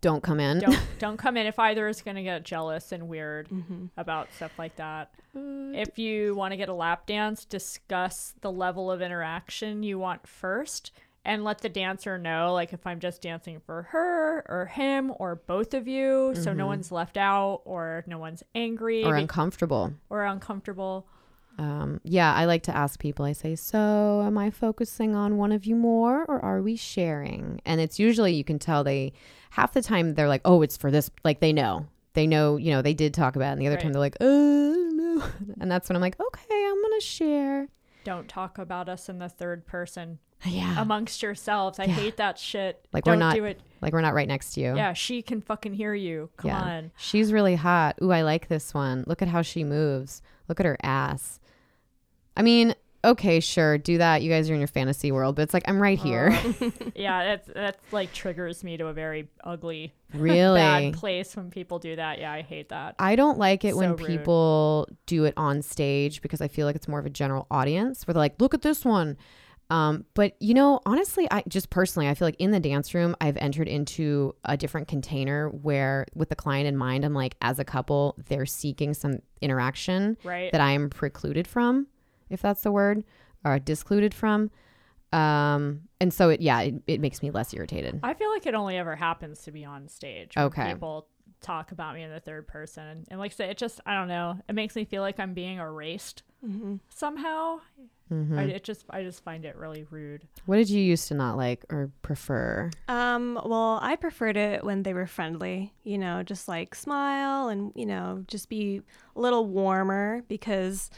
Don't 0.01 0.23
come 0.23 0.39
in. 0.39 0.59
don't 0.59 0.79
don't 0.99 1.17
come 1.17 1.37
in 1.37 1.45
if 1.45 1.59
either 1.59 1.87
is 1.87 2.01
gonna 2.01 2.23
get 2.23 2.43
jealous 2.43 2.91
and 2.91 3.07
weird 3.07 3.47
Mm-hmm. 3.49 3.85
about 3.95 4.27
stuff 4.33 4.57
like 4.57 4.75
that. 4.77 5.11
If 5.35 5.99
you 5.99 6.33
want 6.33 6.53
to 6.53 6.57
get 6.57 6.67
a 6.67 6.73
lap 6.73 7.05
dance, 7.05 7.45
discuss 7.45 8.33
the 8.41 8.51
level 8.51 8.89
of 8.91 9.03
interaction 9.03 9.83
you 9.83 9.99
want 9.99 10.25
first 10.25 10.91
and 11.27 11.43
let 11.43 11.59
the 11.59 11.69
dancer 11.69 12.17
know 12.17 12.53
like 12.53 12.71
if 12.71 12.87
I'm 12.87 13.01
just 13.01 13.21
dancing 13.21 13.59
for 13.59 13.83
her 13.83 14.45
or 14.47 14.65
him 14.65 15.11
or 15.19 15.35
both 15.35 15.73
of 15.73 15.87
you 15.87 16.33
so 16.33 16.53
no 16.53 16.65
one's 16.65 16.91
left 16.91 17.17
out 17.17 17.61
or 17.65 18.05
no 18.07 18.17
one's 18.17 18.43
angry 18.55 19.03
or 19.03 19.13
uncomfortable. 19.15 19.93
or 20.09 20.23
uncomfortable. 20.23 21.05
Um, 21.59 21.99
yeah, 22.03 22.33
I 22.33 22.45
like 22.45 22.63
to 22.63 22.75
ask 22.75 22.99
people, 22.99 23.25
I 23.25 23.33
say, 23.33 23.55
so 23.55 24.21
am 24.25 24.37
I 24.37 24.51
focusing 24.51 25.15
on 25.15 25.37
one 25.37 25.51
of 25.51 25.65
you 25.65 25.75
more 25.75 26.23
or 26.25 26.39
are 26.39 26.61
we 26.61 26.75
sharing? 26.75 27.61
And 27.65 27.81
it's 27.81 27.99
usually, 27.99 28.33
you 28.33 28.43
can 28.43 28.59
tell 28.59 28.83
they, 28.83 29.11
half 29.49 29.73
the 29.73 29.81
time 29.81 30.13
they're 30.13 30.27
like, 30.27 30.41
oh, 30.45 30.61
it's 30.61 30.77
for 30.77 30.91
this. 30.91 31.09
Like 31.23 31.39
they 31.39 31.51
know. 31.51 31.87
They 32.13 32.27
know, 32.27 32.57
you 32.57 32.71
know, 32.71 32.81
they 32.81 32.93
did 32.93 33.13
talk 33.13 33.35
about 33.35 33.49
it. 33.49 33.51
And 33.53 33.61
the 33.61 33.67
other 33.67 33.77
time 33.77 33.91
they're 33.91 33.99
like, 33.99 34.17
oh, 34.21 34.89
no. 34.93 35.23
And 35.59 35.69
that's 35.69 35.89
when 35.89 35.95
I'm 35.95 36.01
like, 36.01 36.19
okay, 36.19 36.65
I'm 36.67 36.81
going 36.81 36.99
to 36.99 37.05
share. 37.05 37.67
Don't 38.03 38.29
talk 38.29 38.59
about 38.59 38.87
us 38.87 39.09
in 39.09 39.17
the 39.17 39.27
third 39.27 39.65
person 39.65 40.19
Yeah. 40.45 40.79
amongst 40.81 41.21
yourselves. 41.23 41.79
I 41.79 41.85
Yeah. 41.85 41.93
hate 41.93 42.17
that 42.17 42.37
shit. 42.37 42.85
Like, 42.93 43.05
we're 43.05 43.15
Don't 43.15 43.33
do 43.33 43.45
it. 43.45 43.59
like 43.81 43.91
we're 43.93 44.01
not 44.01 44.13
right 44.13 44.27
next 44.27 44.53
to 44.53 44.61
you. 44.61 44.75
Yeah, 44.75 44.93
she 44.93 45.21
can 45.21 45.41
fucking 45.41 45.73
hear 45.73 45.93
you. 45.93 46.29
Come 46.37 46.49
Yeah. 46.49 46.61
on. 46.61 46.91
She's 46.97 47.33
really 47.33 47.55
hot. 47.55 47.97
Ooh, 48.01 48.11
I 48.11 48.21
like 48.21 48.47
this 48.47 48.73
one. 48.73 49.03
Look 49.07 49.21
at 49.21 49.27
how 49.27 49.41
she 49.41 49.63
moves. 49.63 50.21
Look 50.47 50.59
at 50.59 50.65
her 50.65 50.77
ass. 50.83 51.39
I 52.35 52.43
mean, 52.43 52.75
okay, 53.03 53.39
sure, 53.39 53.77
do 53.79 53.97
that. 53.97 54.21
You 54.21 54.29
guys 54.29 54.49
are 54.49 54.53
in 54.53 54.59
your 54.59 54.67
fantasy 54.67 55.11
world, 55.11 55.35
but 55.35 55.41
it's 55.41 55.53
like, 55.53 55.63
I'm 55.67 55.81
right 55.81 55.97
here. 55.97 56.29
Oh. 56.31 56.71
Yeah, 56.95 57.23
that's 57.35 57.49
that's 57.53 57.93
like 57.93 58.11
triggers 58.11 58.63
me 58.63 58.75
to 58.77 58.87
a 58.87 58.93
very 58.93 59.27
ugly 59.43 59.93
really? 60.13 60.59
bad 60.59 60.93
place 60.93 61.35
when 61.35 61.49
people 61.51 61.77
do 61.79 61.95
that. 61.95 62.19
Yeah, 62.19 62.31
I 62.31 62.41
hate 62.41 62.69
that. 62.69 62.95
I 62.99 63.15
don't 63.15 63.37
like 63.37 63.63
it 63.65 63.75
when 63.75 63.95
rude. 63.95 64.05
people 64.07 64.87
do 65.05 65.25
it 65.25 65.33
on 65.37 65.61
stage 65.61 66.21
because 66.21 66.41
I 66.41 66.47
feel 66.47 66.65
like 66.65 66.75
it's 66.75 66.87
more 66.87 66.99
of 66.99 67.05
a 67.05 67.09
general 67.11 67.45
audience 67.51 68.05
where 68.07 68.13
they're 68.13 68.19
like, 68.21 68.39
look 68.41 68.53
at 68.53 68.61
this 68.63 68.83
one. 68.83 69.15
Um, 69.69 70.05
but 70.13 70.33
you 70.39 70.53
know, 70.53 70.79
honestly, 70.85 71.27
I 71.29 71.43
just 71.47 71.69
personally, 71.69 72.07
I 72.07 72.13
feel 72.13 72.27
like 72.27 72.37
in 72.39 72.51
the 72.51 72.59
dance 72.59 72.93
room, 72.93 73.15
I've 73.19 73.35
entered 73.37 73.67
into 73.67 74.33
a 74.45 74.55
different 74.55 74.87
container 74.87 75.49
where, 75.49 76.05
with 76.15 76.29
the 76.29 76.35
client 76.35 76.67
in 76.67 76.77
mind, 76.77 77.03
I'm 77.03 77.13
like, 77.13 77.35
as 77.41 77.59
a 77.59 77.65
couple, 77.65 78.15
they're 78.29 78.45
seeking 78.45 78.93
some 78.93 79.19
interaction 79.41 80.17
Right. 80.23 80.51
that 80.51 80.61
I 80.61 80.71
am 80.71 80.89
precluded 80.89 81.47
from, 81.47 81.87
if 82.29 82.41
that's 82.41 82.61
the 82.61 82.71
word, 82.71 83.03
or 83.43 83.59
discluded 83.59 84.13
from. 84.13 84.51
Um, 85.11 85.81
and 85.99 86.13
so 86.13 86.29
it, 86.29 86.41
yeah, 86.41 86.61
it, 86.61 86.75
it 86.87 87.01
makes 87.01 87.21
me 87.21 87.31
less 87.31 87.53
irritated. 87.53 87.99
I 88.03 88.13
feel 88.13 88.29
like 88.29 88.45
it 88.45 88.53
only 88.53 88.77
ever 88.77 88.95
happens 88.95 89.41
to 89.43 89.51
be 89.51 89.65
on 89.65 89.87
stage. 89.87 90.33
Okay. 90.37 90.73
People 90.73 91.07
talk 91.41 91.71
about 91.71 91.93
me 91.95 92.03
in 92.03 92.11
the 92.11 92.19
third 92.19 92.47
person. 92.47 93.05
And 93.09 93.19
like 93.19 93.31
I 93.31 93.35
said, 93.35 93.49
it 93.51 93.57
just, 93.57 93.79
I 93.85 93.93
don't 93.93 94.07
know. 94.07 94.39
It 94.49 94.55
makes 94.55 94.75
me 94.75 94.85
feel 94.85 95.01
like 95.01 95.19
I'm 95.19 95.33
being 95.33 95.57
erased 95.59 96.23
somehow. 96.89 97.59
Mhm. 98.11 98.37
I, 98.39 98.43
it 98.43 98.63
just, 98.63 98.85
I 98.89 99.03
just 99.03 99.21
find 99.23 99.43
it 99.43 99.55
really 99.57 99.85
rude. 99.89 100.27
What 100.45 100.55
did 100.57 100.69
you 100.69 100.81
used 100.81 101.09
to 101.09 101.13
not 101.13 101.35
like 101.35 101.65
or 101.69 101.91
prefer? 102.01 102.71
Um, 102.87 103.39
well, 103.43 103.79
I 103.81 103.97
preferred 103.97 104.37
it 104.37 104.63
when 104.63 104.83
they 104.83 104.93
were 104.93 105.07
friendly, 105.07 105.73
you 105.83 105.97
know, 105.97 106.23
just 106.23 106.47
like 106.47 106.73
smile 106.73 107.49
and, 107.49 107.73
you 107.75 107.85
know, 107.85 108.23
just 108.27 108.47
be 108.49 108.81
a 109.15 109.19
little 109.19 109.45
warmer 109.45 110.23
because 110.29 110.89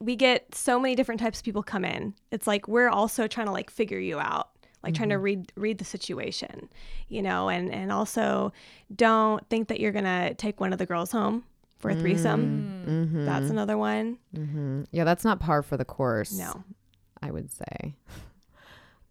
we 0.00 0.16
get 0.16 0.54
so 0.54 0.78
many 0.80 0.94
different 0.94 1.20
types 1.20 1.38
of 1.38 1.44
people 1.44 1.62
come 1.62 1.84
in. 1.84 2.14
It's 2.30 2.46
like 2.46 2.66
we're 2.68 2.88
also 2.88 3.26
trying 3.26 3.46
to 3.46 3.52
like 3.52 3.70
figure 3.70 3.98
you 4.00 4.18
out, 4.18 4.50
like 4.82 4.94
trying 4.94 5.08
to 5.08 5.18
read 5.18 5.50
read 5.56 5.78
the 5.78 5.84
situation, 5.84 6.68
you 7.08 7.22
know, 7.22 7.48
and 7.48 7.72
and 7.72 7.90
also 7.90 8.52
don't 8.94 9.46
think 9.48 9.68
that 9.68 9.80
you're 9.80 9.92
going 9.92 10.04
to 10.04 10.34
take 10.34 10.60
one 10.60 10.72
of 10.72 10.78
the 10.78 10.86
girls 10.86 11.10
home 11.10 11.44
for 11.78 11.90
a 11.90 11.94
threesome. 11.94 12.84
Mm-hmm. 12.86 13.24
That's 13.24 13.50
another 13.50 13.76
one. 13.76 14.18
hmm 14.34 14.82
Yeah, 14.92 15.04
that's 15.04 15.24
not 15.24 15.40
par 15.40 15.62
for 15.62 15.76
the 15.76 15.84
course. 15.84 16.32
No. 16.38 16.64
I 17.22 17.30
would 17.30 17.50
say. 17.50 17.96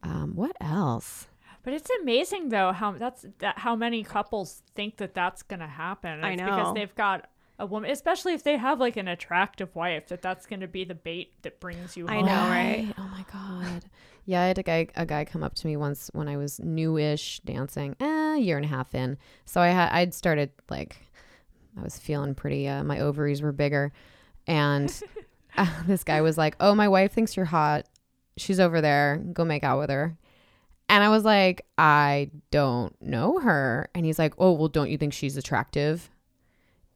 Um, 0.04 0.36
what 0.36 0.56
else? 0.62 1.26
But 1.64 1.74
it's 1.74 1.90
amazing 2.02 2.50
though 2.50 2.72
how 2.74 2.92
that's 2.92 3.26
that 3.40 3.58
how 3.58 3.76
many 3.76 4.04
couples 4.04 4.62
think 4.76 4.98
that 4.98 5.16
that's 5.16 5.42
gonna 5.42 5.68
happen. 5.68 6.24
I 6.24 6.36
know. 6.36 6.46
because 6.46 6.74
they've 6.76 6.94
got 6.94 7.28
a 7.58 7.66
woman, 7.66 7.90
especially 7.90 8.34
if 8.34 8.44
they 8.44 8.58
have 8.58 8.80
like 8.80 8.98
an 8.98 9.08
attractive 9.08 9.74
wife, 9.76 10.08
that 10.08 10.22
that's 10.22 10.46
gonna 10.46 10.68
be 10.68 10.84
the 10.84 10.96
bait 10.96 11.34
that 11.44 11.60
brings 11.60 11.96
you. 11.96 12.08
I 12.08 12.16
home. 12.16 12.26
know, 12.26 12.32
right? 12.32 12.94
Oh 12.98 13.08
my 13.10 13.26
god. 13.32 13.86
Yeah, 14.26 14.42
I 14.42 14.48
had 14.48 14.58
a 14.58 14.64
guy 14.64 14.88
a 14.96 15.06
guy 15.06 15.26
come 15.26 15.44
up 15.44 15.56
to 15.56 15.68
me 15.68 15.78
once 15.78 16.10
when 16.14 16.28
I 16.28 16.38
was 16.38 16.60
newish 16.60 17.40
dancing, 17.46 17.96
eh, 18.00 18.36
a 18.36 18.40
year 18.40 18.58
and 18.58 18.66
a 18.66 18.70
half 18.70 18.94
in. 18.96 19.18
So 19.46 19.62
I 19.62 19.68
had 19.68 19.92
I'd 19.92 20.14
started 20.14 20.52
like 20.70 20.98
I 21.78 21.82
was 21.82 21.98
feeling 21.98 22.36
pretty. 22.36 22.68
Uh, 22.68 22.84
my 22.84 23.00
ovaries 23.00 23.42
were 23.42 23.52
bigger, 23.52 23.92
and 24.48 24.92
uh, 25.58 25.84
this 25.86 26.04
guy 26.04 26.22
was 26.22 26.38
like, 26.38 26.56
"Oh, 26.60 26.76
my 26.76 26.88
wife 26.88 27.14
thinks 27.14 27.36
you're 27.36 27.46
hot. 27.46 27.86
She's 28.38 28.60
over 28.60 28.82
there. 28.82 29.24
Go 29.34 29.46
make 29.46 29.64
out 29.64 29.80
with 29.80 29.90
her." 29.90 30.18
And 30.90 31.04
I 31.04 31.10
was 31.10 31.24
like, 31.24 31.66
"I 31.78 32.32
don't 32.52 33.00
know 33.02 33.40
her." 33.40 33.90
And 33.94 34.06
he's 34.06 34.20
like, 34.20 34.34
"Oh, 34.38 34.54
well, 34.54 34.68
don't 34.68 34.90
you 34.90 34.98
think 34.98 35.14
she's 35.14 35.38
attractive?" 35.38 36.10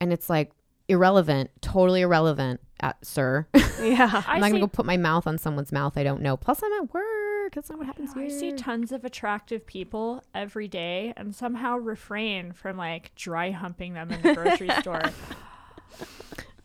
And 0.02 0.14
it's 0.14 0.30
like 0.30 0.52
irrelevant, 0.88 1.52
totally 1.62 2.02
irrelevant, 2.02 2.60
uh, 2.82 2.94
sir. 3.02 3.48
Yeah. 3.82 4.24
I'm 4.28 4.42
not 4.42 4.50
gonna 4.50 4.60
go 4.60 4.68
put 4.68 4.86
my 4.86 4.98
mouth 4.98 5.26
on 5.26 5.38
someone's 5.38 5.72
mouth 5.72 5.98
I 5.98 6.04
don't 6.04 6.22
know. 6.22 6.36
Plus, 6.36 6.62
I'm 6.62 6.84
at 6.84 6.94
work. 6.94 7.56
That's 7.56 7.70
not 7.70 7.78
what 7.78 7.88
happens 7.88 8.12
I 8.14 8.28
see 8.28 8.52
tons 8.52 8.92
of 8.92 9.06
attractive 9.06 9.66
people 9.66 10.22
every 10.36 10.68
day, 10.68 11.14
and 11.16 11.34
somehow 11.34 11.78
refrain 11.78 12.52
from 12.52 12.76
like 12.76 13.16
dry 13.16 13.52
humping 13.52 13.94
them 13.94 14.12
in 14.12 14.22
the 14.22 14.36
grocery 14.36 14.70
store. 14.82 15.02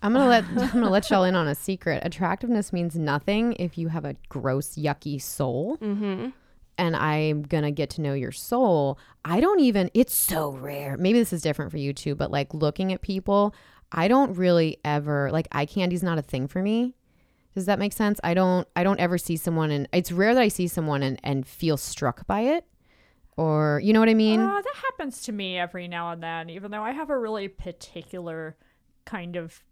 I'm 0.03 0.13
gonna 0.13 0.27
let 0.27 0.45
I'm 0.57 0.73
gonna 0.73 0.91
let 0.91 1.09
y'all 1.09 1.23
in 1.23 1.37
on 1.37 1.47
a 1.47 1.55
secret. 1.55 2.03
Attractiveness 2.05 2.73
means 2.73 2.97
nothing 2.97 3.53
if 3.55 3.79
you 3.79 3.89
have 3.89 4.05
a 4.05 4.17
gross, 4.29 4.75
yucky 4.75 5.23
soul. 5.23 5.79
Mm-hmm. 5.79 6.31
And 6.77 6.97
I'm 6.97 7.43
gonna 7.43 7.71
get 7.71 7.91
to 7.91 8.01
know 8.01 8.15
your 8.15 8.33
soul. 8.33 8.99
I 9.25 9.41
don't 9.41 9.61
even. 9.61 9.91
It's 9.95 10.15
so 10.15 10.51
rare. 10.51 10.97
Maybe 10.97 11.19
this 11.19 11.33
is 11.33 11.43
different 11.43 11.71
for 11.71 11.79
you 11.79 11.93
too. 11.93 12.15
But 12.15 12.31
like 12.31 12.53
looking 12.53 12.93
at 12.93 13.01
people, 13.01 13.55
I 13.93 14.09
don't 14.09 14.37
really 14.37 14.79
ever 14.85 15.31
like 15.31 15.47
eye 15.53 15.67
candy's 15.67 16.03
not 16.03 16.19
a 16.19 16.23
thing 16.23 16.49
for 16.49 16.63
me. 16.63 16.95
Does 17.55 17.67
that 17.67 17.79
make 17.79 17.93
sense? 17.93 18.19
I 18.25 18.35
don't. 18.35 18.67
I 18.75 18.83
don't 18.83 18.99
ever 18.99 19.17
see 19.17 19.37
someone, 19.37 19.71
and 19.71 19.89
it's 19.93 20.11
rare 20.11 20.35
that 20.35 20.43
I 20.43 20.49
see 20.49 20.67
someone 20.67 21.03
and 21.05 21.21
and 21.23 21.47
feel 21.47 21.77
struck 21.77 22.27
by 22.27 22.41
it, 22.41 22.67
or 23.37 23.81
you 23.85 23.93
know 23.93 24.01
what 24.01 24.09
I 24.09 24.15
mean. 24.15 24.41
Uh, 24.41 24.61
that 24.61 24.75
happens 24.75 25.23
to 25.23 25.33
me 25.33 25.57
every 25.57 25.87
now 25.87 26.11
and 26.11 26.21
then, 26.21 26.51
even 26.51 26.73
though 26.73 26.83
I 26.83 26.91
have 26.91 27.11
a 27.11 27.19
really 27.19 27.47
particular 27.47 28.57
kind 29.05 29.37
of 29.37 29.63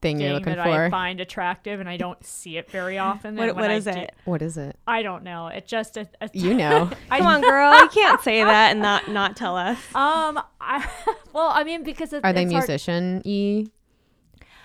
thing 0.00 0.20
you're 0.20 0.32
looking 0.32 0.54
that 0.56 0.64
for. 0.64 0.84
I 0.84 0.90
find 0.90 1.20
attractive, 1.20 1.80
and 1.80 1.88
I 1.88 1.96
don't 1.96 2.24
see 2.24 2.56
it 2.56 2.70
very 2.70 2.98
often. 3.10 3.36
What, 3.36 3.48
and 3.48 3.56
when 3.56 3.64
what 3.64 3.70
I 3.70 3.74
is 3.74 3.84
do- 3.84 3.90
it? 3.90 4.14
what 4.24 4.42
is 4.42 4.56
it? 4.56 4.76
I 4.86 5.02
don't 5.02 5.24
know. 5.24 5.48
It 5.48 5.66
just 5.66 5.96
a, 5.96 6.08
a 6.20 6.30
You 6.32 6.54
know. 6.54 6.90
I, 7.10 7.18
Come 7.18 7.26
on, 7.26 7.40
girl. 7.40 7.78
You 7.82 7.88
can't 7.88 8.20
say 8.20 8.42
that 8.44 8.70
and 8.72 8.80
not 8.82 9.08
not 9.10 9.36
tell 9.36 9.56
us. 9.56 9.78
Um, 9.94 10.40
I 10.60 10.88
well, 11.32 11.48
I 11.48 11.64
mean, 11.64 11.82
because 11.82 12.12
it, 12.12 12.24
Are 12.24 12.32
they 12.32 12.44
it's 12.44 12.52
hard- 12.52 12.68
musician 12.68 13.22
y? 13.24 13.66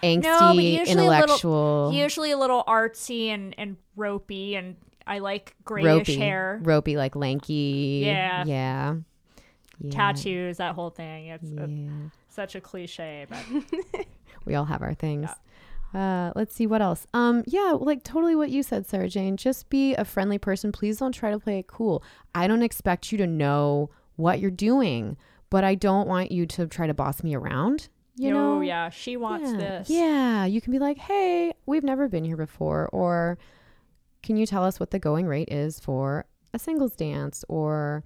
Angsty, 0.03 0.23
No, 0.23 0.53
but 0.53 0.63
usually 0.63 1.05
a 1.05 1.09
little- 1.09 1.13
intellectual, 1.23 1.91
usually 1.93 2.31
a 2.31 2.37
little 2.37 2.63
artsy 2.67 3.27
and 3.29 3.55
and 3.57 3.77
ropey, 3.95 4.55
and 4.55 4.75
I 5.07 5.19
like 5.19 5.55
grayish 5.63 5.85
ropey, 6.09 6.15
hair, 6.17 6.59
ropey, 6.61 6.97
like 6.97 7.15
lanky. 7.15 8.03
Yeah. 8.05 8.43
yeah, 8.45 8.95
yeah. 9.79 9.91
tattoos, 9.91 10.57
that 10.57 10.75
whole 10.75 10.89
thing. 10.89 11.27
It's 11.27 11.49
uh, 11.57 11.67
Yeah, 11.67 11.89
such 12.27 12.55
a 12.55 12.59
cliche, 12.61 13.27
but 13.29 14.05
we 14.45 14.55
all 14.55 14.65
have 14.65 14.81
our 14.81 14.93
things. 14.93 15.29
Uh, 15.93 16.31
let's 16.35 16.55
see 16.55 16.65
what 16.65 16.81
else. 16.81 17.05
Um, 17.13 17.43
yeah, 17.45 17.75
like 17.79 18.03
totally 18.03 18.35
what 18.35 18.49
you 18.49 18.63
said, 18.63 18.87
Sarah 18.87 19.09
Jane. 19.09 19.37
Just 19.37 19.69
be 19.69 19.93
a 19.93 20.03
friendly 20.03 20.39
person. 20.39 20.71
Please 20.71 20.97
don't 20.97 21.11
try 21.11 21.29
to 21.29 21.39
play 21.39 21.59
it 21.59 21.67
cool. 21.67 22.03
I 22.33 22.47
don't 22.47 22.63
expect 22.63 23.11
you 23.11 23.17
to 23.19 23.27
know 23.27 23.91
what 24.15 24.39
you're 24.39 24.51
doing, 24.51 25.17
but 25.49 25.63
I 25.63 25.75
don't 25.75 26.07
want 26.07 26.31
you 26.31 26.45
to 26.47 26.65
try 26.67 26.87
to 26.87 26.93
boss 26.93 27.23
me 27.23 27.35
around. 27.35 27.89
You 28.15 28.29
oh 28.29 28.33
know? 28.33 28.61
yeah, 28.61 28.89
she 28.89 29.17
wants 29.17 29.51
yeah. 29.51 29.57
this. 29.57 29.89
Yeah, 29.89 30.45
you 30.45 30.61
can 30.61 30.71
be 30.71 30.79
like, 30.79 30.97
"Hey, 30.97 31.53
we've 31.65 31.83
never 31.83 32.07
been 32.07 32.23
here 32.23 32.37
before," 32.37 32.89
or 32.91 33.37
"Can 34.21 34.37
you 34.37 34.45
tell 34.45 34.63
us 34.63 34.79
what 34.79 34.91
the 34.91 34.99
going 34.99 35.27
rate 35.27 35.49
is 35.51 35.79
for 35.79 36.25
a 36.53 36.59
singles 36.59 36.95
dance?" 36.95 37.43
Or 37.49 38.03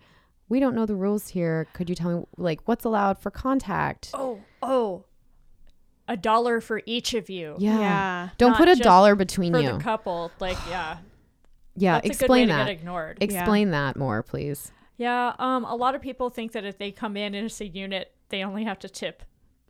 "We 0.48 0.60
don't 0.60 0.76
know 0.76 0.86
the 0.86 0.96
rules 0.96 1.30
here. 1.30 1.68
Could 1.74 1.90
you 1.90 1.96
tell 1.96 2.20
me 2.20 2.26
like 2.38 2.62
what's 2.66 2.86
allowed 2.86 3.18
for 3.18 3.32
contact?" 3.32 4.12
Oh 4.14 4.40
oh, 4.62 5.04
a 6.08 6.18
dollar 6.18 6.62
for 6.62 6.82
each 6.86 7.14
of 7.14 7.30
you. 7.30 7.56
Yeah. 7.60 7.80
Yeah. 7.80 8.30
Don't 8.38 8.52
Not 8.52 8.58
put 8.60 8.70
a 8.70 8.76
dollar 8.76 9.16
between 9.16 9.54
For 9.54 9.60
you. 9.60 9.74
the 9.74 9.80
couple, 9.80 10.32
like 10.40 10.58
yeah, 10.70 10.98
yeah. 11.76 12.00
that's 12.02 12.18
a 12.18 12.20
good 12.20 12.30
way 12.30 12.44
Explain 12.44 12.48
to 12.48 12.54
get 12.54 12.58
that. 12.66 12.70
ignored. 12.72 13.18
Explain 13.22 13.72
that 13.72 13.96
more, 13.98 14.24
please. 14.24 14.72
Yeah, 14.98 15.34
um, 15.38 15.64
a 15.66 15.76
lot 15.76 15.94
of 15.96 16.02
people 16.02 16.30
think 16.30 16.54
that 16.54 16.66
if 16.66 16.78
they 16.80 16.92
come 16.92 17.16
in 17.18 17.36
as 17.36 17.62
a 17.62 17.68
unit, 17.68 18.14
they 18.30 18.44
only 18.44 18.64
have 18.64 18.80
to 18.80 18.90
tip 18.90 19.22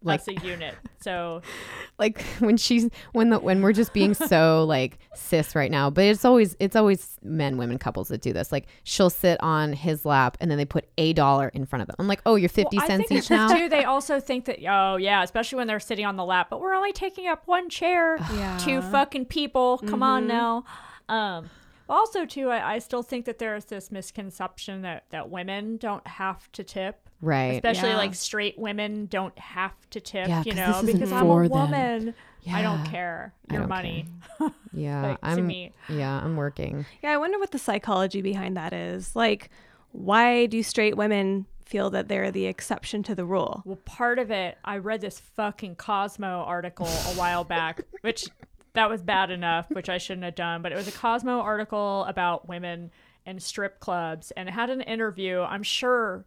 Like- 0.03 0.19
as 0.21 0.27
a 0.27 0.33
unit. 0.45 0.75
So 1.01 1.41
like 1.97 2.21
when 2.39 2.55
she's 2.57 2.87
when 3.13 3.29
the 3.31 3.39
when 3.39 3.61
we're 3.61 3.73
just 3.73 3.93
being 3.93 4.13
so 4.13 4.63
like 4.65 4.99
cis 5.15 5.55
right 5.55 5.71
now 5.71 5.89
but 5.89 6.03
it's 6.03 6.23
always 6.23 6.55
it's 6.59 6.75
always 6.75 7.17
men 7.23 7.57
women 7.57 7.77
couples 7.79 8.07
that 8.09 8.21
do 8.21 8.31
this 8.31 8.51
like 8.51 8.67
she'll 8.83 9.09
sit 9.09 9.41
on 9.41 9.73
his 9.73 10.05
lap 10.05 10.37
and 10.39 10.51
then 10.51 10.57
they 10.59 10.65
put 10.65 10.85
a 10.99 11.13
dollar 11.13 11.47
in 11.49 11.65
front 11.65 11.81
of 11.81 11.87
them 11.87 11.95
i'm 11.97 12.07
like 12.07 12.21
oh 12.27 12.35
you're 12.35 12.47
50 12.49 12.77
Well, 12.77 12.83
I 12.83 12.87
cents 12.87 13.07
think 13.07 13.11
each 13.11 13.17
it's 13.17 13.29
now 13.31 13.47
Too, 13.47 13.67
they 13.69 13.83
also 13.83 14.19
think 14.19 14.45
that 14.45 14.59
oh 14.69 14.97
yeah, 14.97 15.23
especially 15.23 15.57
when 15.57 15.65
they're 15.67 15.79
sitting 15.79 16.05
on 16.05 16.15
the 16.15 16.25
lap, 16.25 16.47
but 16.51 16.61
we're 16.61 16.75
only 16.75 16.93
taking 16.93 17.27
up 17.27 17.43
one 17.47 17.67
chair. 17.69 18.17
Yeah. 18.35 18.57
Two 18.61 18.81
fucking 18.81 19.25
people. 19.25 19.79
Come 19.79 20.03
on 20.03 20.27
Mm-hmm. 20.27 20.27
now. 20.27 20.63
Um, 21.09 21.49
also 21.89 22.25
too, 22.25 22.49
I, 22.49 22.75
I 22.75 22.79
still 22.79 23.01
think 23.03 23.25
that 23.25 23.39
there's 23.39 23.65
this 23.65 23.91
misconception 23.91 24.81
that 24.83 25.05
that 25.09 25.29
women 25.29 25.77
don't 25.77 26.05
have 26.05 26.51
to 26.53 26.63
tip. 26.63 27.06
Right 27.21 27.53
Especially 27.55 27.89
Yeah. 27.89 27.97
like 27.97 28.13
straight 28.15 28.57
women 28.57 29.05
don't 29.07 29.37
have 29.39 29.73
to 29.91 29.99
tip, 30.01 30.27
Yeah, 30.27 30.43
you 30.45 30.51
'cause 30.51 30.55
know, 30.59 30.67
this 30.67 30.83
isn't 30.83 30.93
because 30.93 31.11
I'm 31.11 31.25
for 31.25 31.43
a 31.43 31.49
them. 31.49 31.59
woman. 31.59 32.15
I 32.51 32.61
don't 32.61 32.85
care. 32.85 33.33
Your 33.51 33.61
don't 33.61 33.69
money. 33.69 34.05
yeah 34.73 35.01
Like, 35.01 35.21
to 35.21 35.27
i'm 35.27 35.47
me. 35.47 35.73
yeah 35.89 36.21
i'm 36.23 36.37
working 36.37 36.85
Yeah, 37.03 37.11
I 37.11 37.17
wonder 37.17 37.37
what 37.39 37.51
the 37.51 37.59
psychology 37.59 38.21
behind 38.21 38.55
that 38.55 38.71
is. 38.73 39.15
Like, 39.15 39.49
why 39.91 40.45
do 40.45 40.61
straight 40.63 40.95
women 40.95 41.45
feel 41.65 41.89
that 41.89 42.07
they're 42.07 42.31
the 42.31 42.45
exception 42.45 43.03
to 43.03 43.15
the 43.15 43.25
rule? 43.25 43.61
Well, 43.65 43.77
part 43.83 44.19
of 44.19 44.31
it, 44.31 44.57
I 44.63 44.77
read 44.77 45.01
this 45.01 45.19
fucking 45.19 45.75
Cosmo 45.75 46.43
article 46.43 46.85
a 46.87 47.15
while 47.17 47.43
back, 47.43 47.81
which 48.01 48.27
that 48.73 48.89
was 48.89 49.01
bad 49.01 49.31
enough, 49.31 49.65
which 49.71 49.89
I 49.89 49.97
shouldn't 49.97 50.23
have 50.23 50.35
done, 50.35 50.61
but 50.61 50.71
it 50.71 50.75
was 50.75 50.87
a 50.87 50.91
Cosmo 50.93 51.39
article 51.41 52.05
about 52.05 52.47
women 52.47 52.91
and 53.27 53.43
strip 53.43 53.79
clubs 53.79 54.31
and 54.31 54.49
had 54.49 54.71
an 54.71 54.81
interview, 54.81 55.41
I'm 55.41 55.61
sure 55.61 56.25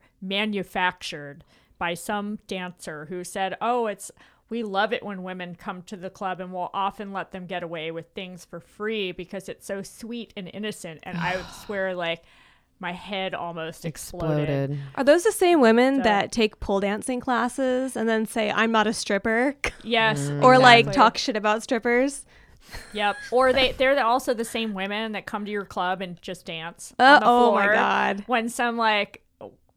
manufactured 0.54 1.42
by 1.78 1.94
some 1.94 2.38
dancer 2.46 3.06
who 3.06 3.24
said, 3.24 3.56
"Oh, 3.60 3.86
it's 3.86 4.12
we 4.50 4.62
love 4.62 4.92
it 4.92 5.02
when 5.04 5.22
women 5.22 5.54
come 5.54 5.82
to 5.82 5.96
the 5.96 6.10
club 6.10 6.40
and 6.40 6.52
we'll 6.52 6.70
often 6.74 7.12
let 7.12 7.30
them 7.32 7.46
get 7.46 7.62
away 7.62 7.90
with 7.90 8.06
things 8.14 8.44
for 8.44 8.60
free 8.60 9.12
because 9.12 9.48
it's 9.48 9.66
so 9.66 9.82
sweet 9.82 10.32
and 10.36 10.48
innocent." 10.52 11.00
And 11.02 11.16
I 11.18 11.36
would 11.36 11.46
swear 11.66 11.94
like 11.94 12.22
my 12.78 12.92
head 12.92 13.34
almost 13.34 13.84
exploded. 13.84 14.48
exploded 14.48 14.78
Are 14.94 15.04
those 15.04 15.24
the 15.24 15.32
same 15.32 15.60
women 15.60 15.96
So- 15.96 16.02
that 16.02 16.32
take 16.32 16.60
pole 16.60 16.80
dancing 16.80 17.20
classes 17.20 17.94
and 17.96 18.08
then 18.08 18.24
say, 18.26 18.50
I'm 18.50 18.72
not 18.72 18.86
a 18.86 18.92
stripper? 18.94 19.54
Yes. 19.82 20.28
Mm, 20.28 20.42
or 20.42 20.58
like 20.58 20.90
talk 20.92 21.16
shit 21.18 21.36
about 21.36 21.62
strippers? 21.62 22.24
Yep. 22.92 23.16
Or 23.30 23.52
they 23.52 23.72
they're 23.72 23.94
the- 23.94 24.04
also 24.04 24.34
the 24.34 24.44
same 24.44 24.74
women 24.74 25.12
that 25.12 25.26
come 25.26 25.44
to 25.44 25.50
your 25.50 25.64
club 25.64 26.00
and 26.00 26.20
just 26.22 26.44
dance. 26.46 26.94
Uh, 26.98 27.20
oh 27.22 27.54
my 27.54 27.66
God. 27.72 28.24
When 28.26 28.48
some 28.48 28.76
like 28.76 29.22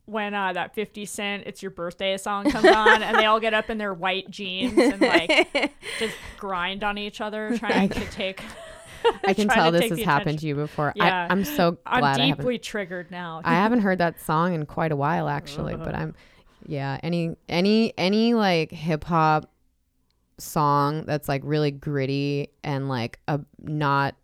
when 0.05 0.33
uh, 0.33 0.51
that 0.51 0.75
50 0.75 1.05
cent 1.05 1.43
it's 1.45 1.61
your 1.61 1.71
birthday 1.71 2.17
song 2.17 2.49
comes 2.51 2.65
on 2.65 3.01
and 3.01 3.17
they 3.17 3.25
all 3.25 3.39
get 3.39 3.53
up 3.53 3.69
in 3.69 3.77
their 3.77 3.93
white 3.93 4.29
jeans 4.29 4.77
and 4.77 4.99
like 4.99 5.73
just 5.99 6.13
grind 6.37 6.83
on 6.83 6.97
each 6.97 7.21
other 7.21 7.57
trying 7.57 7.87
to 7.87 8.05
take 8.11 8.43
i 9.25 9.33
can 9.33 9.47
tell 9.49 9.71
this 9.71 9.89
has 9.89 10.01
happened 10.01 10.35
attention. 10.35 10.37
to 10.39 10.47
you 10.47 10.55
before 10.55 10.91
Yeah. 10.97 11.27
I, 11.29 11.31
i'm 11.31 11.45
so 11.45 11.77
glad 11.85 12.19
I'm 12.19 12.35
deeply 12.35 12.57
triggered 12.57 13.11
now. 13.11 13.39
I 13.45 13.53
haven't 13.53 13.79
heard 13.79 13.99
that 13.99 14.19
song 14.19 14.53
in 14.53 14.65
quite 14.65 14.91
a 14.91 14.95
while 14.97 15.29
actually, 15.29 15.77
but 15.77 15.95
I'm 15.95 16.15
yeah, 16.65 16.97
any 17.03 17.35
any 17.47 17.93
any 17.97 18.33
like 18.33 18.71
hip 18.71 19.03
hop 19.05 19.49
song 20.37 21.05
that's 21.05 21.27
like 21.27 21.41
really 21.43 21.71
gritty 21.71 22.49
and 22.63 22.89
like 22.89 23.19
a 23.27 23.39
not 23.59 24.15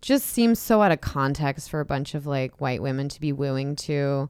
just 0.00 0.26
seems 0.26 0.58
so 0.58 0.82
out 0.82 0.92
of 0.92 1.00
context 1.00 1.70
for 1.70 1.80
a 1.80 1.84
bunch 1.84 2.14
of 2.14 2.26
like 2.26 2.60
white 2.60 2.82
women 2.82 3.08
to 3.08 3.20
be 3.20 3.32
wooing 3.32 3.76
to. 3.76 4.28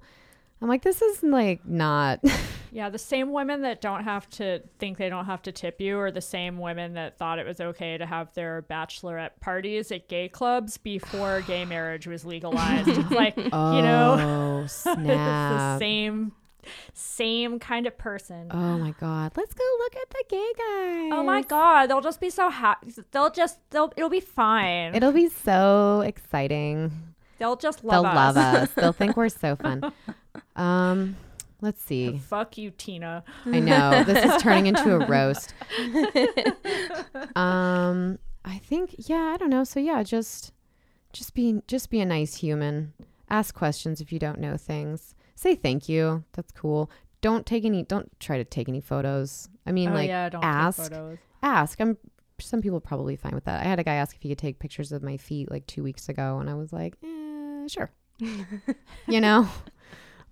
I'm 0.62 0.68
like 0.68 0.82
this 0.82 1.02
is 1.02 1.22
like 1.22 1.66
not 1.66 2.20
Yeah, 2.74 2.90
the 2.90 2.98
same 2.98 3.32
women 3.32 3.62
that 3.62 3.80
don't 3.80 4.02
have 4.02 4.28
to 4.30 4.60
think 4.80 4.98
they 4.98 5.08
don't 5.08 5.26
have 5.26 5.42
to 5.42 5.52
tip 5.52 5.80
you 5.80 5.96
are 6.00 6.10
the 6.10 6.20
same 6.20 6.58
women 6.58 6.94
that 6.94 7.16
thought 7.16 7.38
it 7.38 7.46
was 7.46 7.60
okay 7.60 7.96
to 7.96 8.04
have 8.04 8.34
their 8.34 8.62
bachelorette 8.68 9.38
parties 9.40 9.92
at 9.92 10.08
gay 10.08 10.28
clubs 10.28 10.76
before 10.76 11.42
gay 11.42 11.64
marriage 11.66 12.08
was 12.08 12.24
legalized. 12.24 12.88
It's 12.88 13.12
like, 13.12 13.36
you 13.36 13.44
know, 13.52 14.16
oh 14.18 14.62
it's 14.64 14.82
the 14.82 15.78
same 15.78 16.32
same 16.92 17.58
kind 17.58 17.86
of 17.86 17.96
person. 17.98 18.48
Oh 18.50 18.78
my 18.78 18.92
god. 19.00 19.32
Let's 19.36 19.54
go 19.54 19.64
look 19.78 19.96
at 19.96 20.10
the 20.10 20.24
gay 20.28 20.52
guys. 20.56 21.10
Oh 21.12 21.22
my 21.24 21.42
god, 21.42 21.86
they'll 21.86 22.00
just 22.00 22.20
be 22.20 22.30
so 22.30 22.48
happy. 22.50 22.92
They'll 23.10 23.30
just 23.30 23.58
they'll 23.70 23.92
it'll 23.96 24.10
be 24.10 24.20
fine. 24.20 24.94
It'll 24.94 25.12
be 25.12 25.28
so 25.28 26.02
exciting. 26.04 26.92
they'll 27.38 27.56
just 27.56 27.84
love 27.84 28.04
us. 28.04 28.12
They'll 28.12 28.20
us. 28.20 28.36
love 28.36 28.62
us. 28.62 28.70
They'll 28.74 28.92
think 28.92 29.16
we're 29.16 29.28
so 29.28 29.56
fun. 29.56 29.92
Um, 30.56 31.16
let's 31.60 31.82
see. 31.82 32.18
Fuck 32.18 32.58
you, 32.58 32.70
Tina. 32.70 33.24
I 33.44 33.60
know 33.60 34.04
this 34.04 34.24
is 34.24 34.42
turning 34.42 34.66
into 34.66 34.94
a 34.94 35.06
roast. 35.06 35.52
Um, 37.36 38.18
I 38.44 38.58
think 38.58 38.94
yeah, 39.08 39.32
I 39.34 39.36
don't 39.36 39.50
know. 39.50 39.64
So 39.64 39.80
yeah, 39.80 40.02
just 40.02 40.52
just 41.12 41.34
be 41.34 41.60
just 41.66 41.90
be 41.90 42.00
a 42.00 42.06
nice 42.06 42.36
human. 42.36 42.92
Ask 43.30 43.54
questions 43.54 44.00
if 44.00 44.12
you 44.12 44.18
don't 44.18 44.38
know 44.38 44.56
things. 44.56 45.14
Say 45.34 45.54
thank 45.54 45.88
you. 45.88 46.24
That's 46.32 46.52
cool. 46.52 46.90
Don't 47.20 47.46
take 47.46 47.64
any. 47.64 47.82
Don't 47.82 48.10
try 48.20 48.36
to 48.36 48.44
take 48.44 48.68
any 48.68 48.80
photos. 48.80 49.48
I 49.66 49.72
mean, 49.72 49.90
oh 49.90 49.94
like 49.94 50.08
yeah, 50.08 50.28
don't 50.28 50.44
ask. 50.44 50.92
ask. 51.42 51.80
I'm 51.80 51.96
some 52.40 52.60
people 52.60 52.78
are 52.78 52.80
probably 52.80 53.16
fine 53.16 53.34
with 53.34 53.44
that. 53.44 53.64
I 53.64 53.68
had 53.68 53.78
a 53.78 53.84
guy 53.84 53.94
ask 53.94 54.14
if 54.14 54.22
he 54.22 54.28
could 54.28 54.38
take 54.38 54.58
pictures 54.58 54.92
of 54.92 55.02
my 55.02 55.16
feet 55.16 55.50
like 55.50 55.66
two 55.66 55.82
weeks 55.82 56.08
ago, 56.08 56.38
and 56.38 56.50
I 56.50 56.54
was 56.54 56.72
like, 56.72 56.96
eh, 57.02 57.66
sure. 57.68 57.90
you 59.08 59.20
know, 59.20 59.48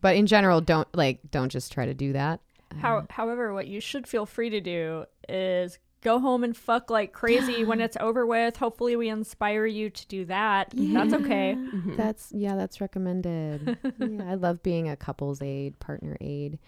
but 0.00 0.16
in 0.16 0.26
general, 0.26 0.60
don't 0.60 0.88
like 0.94 1.20
don't 1.30 1.48
just 1.48 1.72
try 1.72 1.86
to 1.86 1.94
do 1.94 2.12
that. 2.12 2.40
How, 2.78 3.06
however, 3.10 3.52
what 3.52 3.66
you 3.66 3.80
should 3.80 4.06
feel 4.06 4.24
free 4.24 4.50
to 4.50 4.60
do 4.60 5.04
is 5.28 5.78
go 6.02 6.18
home 6.18 6.44
and 6.44 6.56
fuck 6.56 6.90
like 6.90 7.12
crazy 7.12 7.64
when 7.64 7.80
it's 7.80 7.96
over 8.00 8.26
with. 8.26 8.56
Hopefully, 8.56 8.96
we 8.96 9.08
inspire 9.08 9.64
you 9.64 9.88
to 9.88 10.06
do 10.08 10.24
that. 10.26 10.72
That's 10.74 11.14
okay. 11.14 11.56
Mm-hmm. 11.56 11.96
That's 11.96 12.32
yeah, 12.32 12.56
that's 12.56 12.80
recommended. 12.80 13.78
yeah, 13.98 14.30
I 14.30 14.34
love 14.34 14.62
being 14.62 14.88
a 14.88 14.96
couples 14.96 15.40
aid, 15.40 15.78
partner 15.80 16.16
aid, 16.20 16.58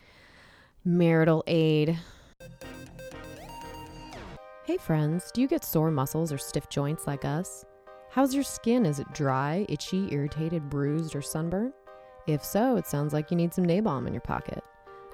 marital 0.85 1.45
aid. 1.47 1.99
Hey 4.65 4.79
friends, 4.79 5.31
do 5.35 5.43
you 5.43 5.49
get 5.49 5.65
sore 5.65 5.91
muscles 5.91 6.33
or 6.33 6.39
stiff 6.39 6.71
joints 6.71 7.07
like 7.07 7.25
us? 7.25 7.67
How's 8.11 8.35
your 8.35 8.45
skin? 8.45 8.87
Is 8.87 8.99
it 8.99 9.13
dry, 9.13 9.67
itchy, 9.69 10.09
irritated, 10.11 10.71
bruised, 10.71 11.15
or 11.15 11.21
sunburnt? 11.21 11.75
If 12.27 12.45
so, 12.45 12.77
it 12.77 12.87
sounds 12.87 13.13
like 13.13 13.31
you 13.31 13.37
need 13.37 13.53
some 13.53 13.67
Naebalm 13.67 14.07
in 14.07 14.15
your 14.15 14.23
pocket. 14.23 14.65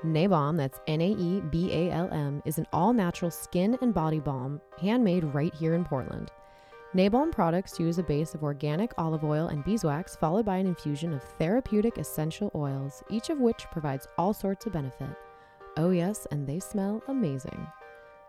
Naebalm, 0.04 0.56
that's 0.56 0.80
N 0.86 1.00
A 1.02 1.10
E 1.10 1.40
B 1.50 1.70
A 1.72 1.90
L 1.90 2.08
M, 2.10 2.42
is 2.46 2.58
an 2.58 2.66
all 2.72 2.92
natural 2.92 3.30
skin 3.30 3.76
and 3.82 3.92
body 3.92 4.18
balm 4.18 4.60
handmade 4.80 5.24
right 5.24 5.54
here 5.54 5.74
in 5.74 5.84
Portland. 5.84 6.30
Naebalm 6.94 7.30
products 7.30 7.78
use 7.78 7.98
a 7.98 8.02
base 8.02 8.34
of 8.34 8.42
organic 8.42 8.92
olive 8.98 9.24
oil 9.24 9.48
and 9.48 9.62
beeswax, 9.62 10.16
followed 10.16 10.44
by 10.44 10.56
an 10.56 10.66
infusion 10.66 11.12
of 11.12 11.22
therapeutic 11.22 11.98
essential 11.98 12.50
oils, 12.54 13.04
each 13.10 13.30
of 13.30 13.38
which 13.38 13.66
provides 13.70 14.08
all 14.18 14.32
sorts 14.32 14.66
of 14.66 14.72
benefit. 14.72 15.16
Oh, 15.76 15.90
yes, 15.90 16.26
and 16.32 16.46
they 16.46 16.58
smell 16.58 17.02
amazing. 17.06 17.66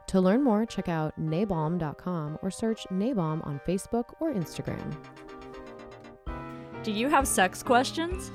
To 0.08 0.20
learn 0.20 0.44
more, 0.44 0.66
check 0.66 0.90
out 0.90 1.20
naebalm.com 1.20 2.38
or 2.42 2.52
search 2.52 2.86
Naebalm 2.92 3.46
on 3.48 3.62
Facebook 3.66 4.14
or 4.20 4.34
Instagram. 4.34 4.96
Do 6.84 6.92
you 6.92 7.08
have 7.08 7.28
sex 7.28 7.64
questions? 7.64 8.30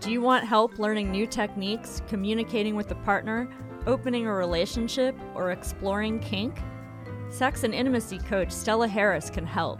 Do 0.00 0.10
you 0.10 0.22
want 0.22 0.44
help 0.44 0.78
learning 0.78 1.10
new 1.10 1.26
techniques, 1.26 2.00
communicating 2.08 2.74
with 2.74 2.90
a 2.90 2.94
partner, 2.94 3.50
opening 3.86 4.26
a 4.26 4.32
relationship, 4.32 5.14
or 5.34 5.50
exploring 5.50 6.20
kink? 6.20 6.58
Sex 7.28 7.64
and 7.64 7.74
intimacy 7.74 8.18
coach 8.18 8.50
Stella 8.50 8.88
Harris 8.88 9.28
can 9.28 9.46
help. 9.46 9.78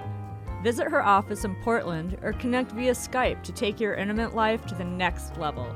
Visit 0.62 0.88
her 0.88 1.02
office 1.02 1.46
in 1.46 1.54
Portland 1.62 2.18
or 2.22 2.34
connect 2.34 2.72
via 2.72 2.92
Skype 2.92 3.42
to 3.44 3.52
take 3.52 3.80
your 3.80 3.94
intimate 3.94 4.34
life 4.34 4.66
to 4.66 4.74
the 4.74 4.84
next 4.84 5.38
level. 5.38 5.74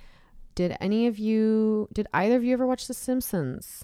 Did 0.55 0.77
any 0.79 1.07
of 1.07 1.19
you, 1.19 1.89
did 1.91 2.07
either 2.13 2.37
of 2.37 2.45
you 2.45 2.53
ever 2.53 2.67
watch 2.67 2.87
The 2.87 2.93
Simpsons? 2.93 3.83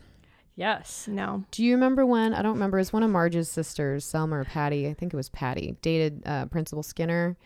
Yes. 0.56 1.08
No. 1.08 1.44
Do 1.50 1.64
you 1.64 1.72
remember 1.72 2.04
when, 2.04 2.34
I 2.34 2.42
don't 2.42 2.52
remember, 2.52 2.76
it 2.76 2.82
was 2.82 2.92
one 2.92 3.02
of 3.02 3.08
Marge's 3.08 3.48
sisters, 3.48 4.04
Selma 4.04 4.40
or 4.40 4.44
Patty, 4.44 4.86
I 4.88 4.92
think 4.92 5.14
it 5.14 5.16
was 5.16 5.30
Patty, 5.30 5.74
dated 5.80 6.22
uh, 6.26 6.44
Principal 6.46 6.82
Skinner. 6.82 7.38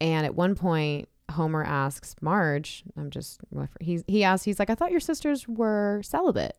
And 0.00 0.24
at 0.24 0.36
one 0.36 0.54
point, 0.54 1.08
Homer 1.32 1.64
asks 1.64 2.14
Marge, 2.20 2.84
I'm 2.96 3.10
just, 3.10 3.40
he, 3.80 4.04
he 4.06 4.22
asks, 4.22 4.44
he's 4.44 4.60
like, 4.60 4.70
I 4.70 4.76
thought 4.76 4.92
your 4.92 5.00
sisters 5.00 5.48
were 5.48 6.02
celibate. 6.04 6.56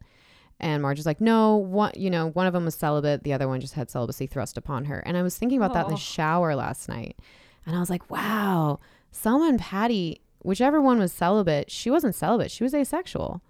And 0.59 0.81
Marge 0.81 0.99
is 0.99 1.05
like, 1.05 1.21
no, 1.21 1.55
one, 1.55 1.93
you 1.95 2.09
know, 2.09 2.31
one 2.31 2.47
of 2.47 2.51
them 2.51 2.65
was 2.65 2.75
celibate, 2.75 3.23
the 3.23 3.31
other 3.31 3.47
one 3.47 3.61
just 3.61 3.75
had 3.75 3.89
celibacy 3.89 4.27
thrust 4.27 4.57
upon 4.57 4.85
her. 4.85 4.99
And 5.05 5.15
I 5.15 5.21
was 5.21 5.37
thinking 5.37 5.57
about 5.57 5.73
that 5.73 5.85
in 5.85 5.91
the 5.91 5.97
shower 5.97 6.53
last 6.53 6.89
night, 6.89 7.17
and 7.67 7.75
I 7.75 7.79
was 7.79 7.89
like, 7.91 8.09
wow, 8.09 8.79
Selma 9.11 9.45
and 9.49 9.59
Patty, 9.59 10.21
whichever 10.41 10.81
one 10.81 10.97
was 10.97 11.11
celibate, 11.11 11.69
she 11.69 11.91
wasn't 11.91 12.15
celibate, 12.15 12.49
she 12.49 12.63
was 12.63 12.73
asexual. 12.73 13.41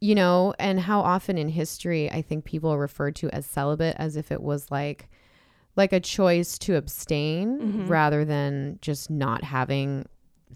You 0.00 0.16
know, 0.16 0.52
and 0.58 0.80
how 0.80 1.00
often 1.00 1.38
in 1.38 1.48
history 1.48 2.10
I 2.10 2.22
think 2.22 2.44
people 2.44 2.70
are 2.70 2.78
referred 2.78 3.14
to 3.16 3.30
as 3.30 3.46
celibate 3.46 3.94
as 3.98 4.16
if 4.16 4.32
it 4.32 4.42
was 4.42 4.70
like 4.70 5.08
like 5.74 5.92
a 5.92 6.00
choice 6.00 6.58
to 6.58 6.76
abstain 6.76 7.58
Mhm. 7.58 7.88
rather 7.88 8.24
than 8.26 8.78
just 8.82 9.08
not 9.10 9.42
having 9.44 10.04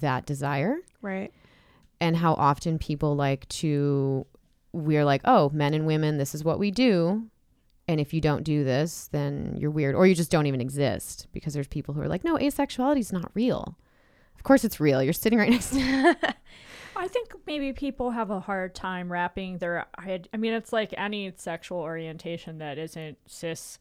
that 0.00 0.26
desire 0.26 0.76
Right. 1.00 1.32
and 2.02 2.16
how 2.16 2.34
often 2.34 2.78
people 2.78 3.16
like 3.16 3.48
to 3.48 4.26
we're 4.74 5.06
like 5.06 5.22
oh 5.24 5.48
men 5.54 5.72
and 5.72 5.86
women 5.86 6.18
this 6.18 6.34
is 6.34 6.44
what 6.44 6.58
we 6.58 6.70
do 6.70 7.30
and 7.88 8.00
if 8.00 8.12
you 8.12 8.20
don't 8.20 8.42
do 8.44 8.64
this 8.64 9.08
then 9.12 9.54
you're 9.58 9.70
weird 9.70 9.94
or 9.94 10.06
you 10.06 10.14
just 10.14 10.30
don't 10.30 10.46
even 10.46 10.60
exist 10.60 11.26
because 11.32 11.54
there's 11.54 11.68
people 11.68 11.94
who 11.94 12.00
are 12.00 12.08
like 12.08 12.24
no 12.24 12.36
asexuality 12.36 12.98
is 12.98 13.12
not 13.12 13.30
real 13.34 13.76
of 14.34 14.42
course 14.42 14.64
it's 14.64 14.80
real 14.80 15.02
you're 15.02 15.12
sitting 15.12 15.38
right 15.38 15.50
next 15.50 15.70
to 15.70 16.16
I 16.98 17.08
think 17.08 17.34
maybe 17.46 17.72
people 17.74 18.10
have 18.12 18.30
a 18.30 18.40
hard 18.40 18.74
time 18.74 19.12
wrapping 19.12 19.58
their 19.58 19.84
head. 19.98 20.30
I 20.32 20.38
mean, 20.38 20.54
it's 20.54 20.72
like 20.72 20.94
any 20.96 21.30
sexual 21.36 21.78
orientation 21.80 22.56
that 22.58 22.78
isn't 22.78 23.18
cis. 23.26 23.78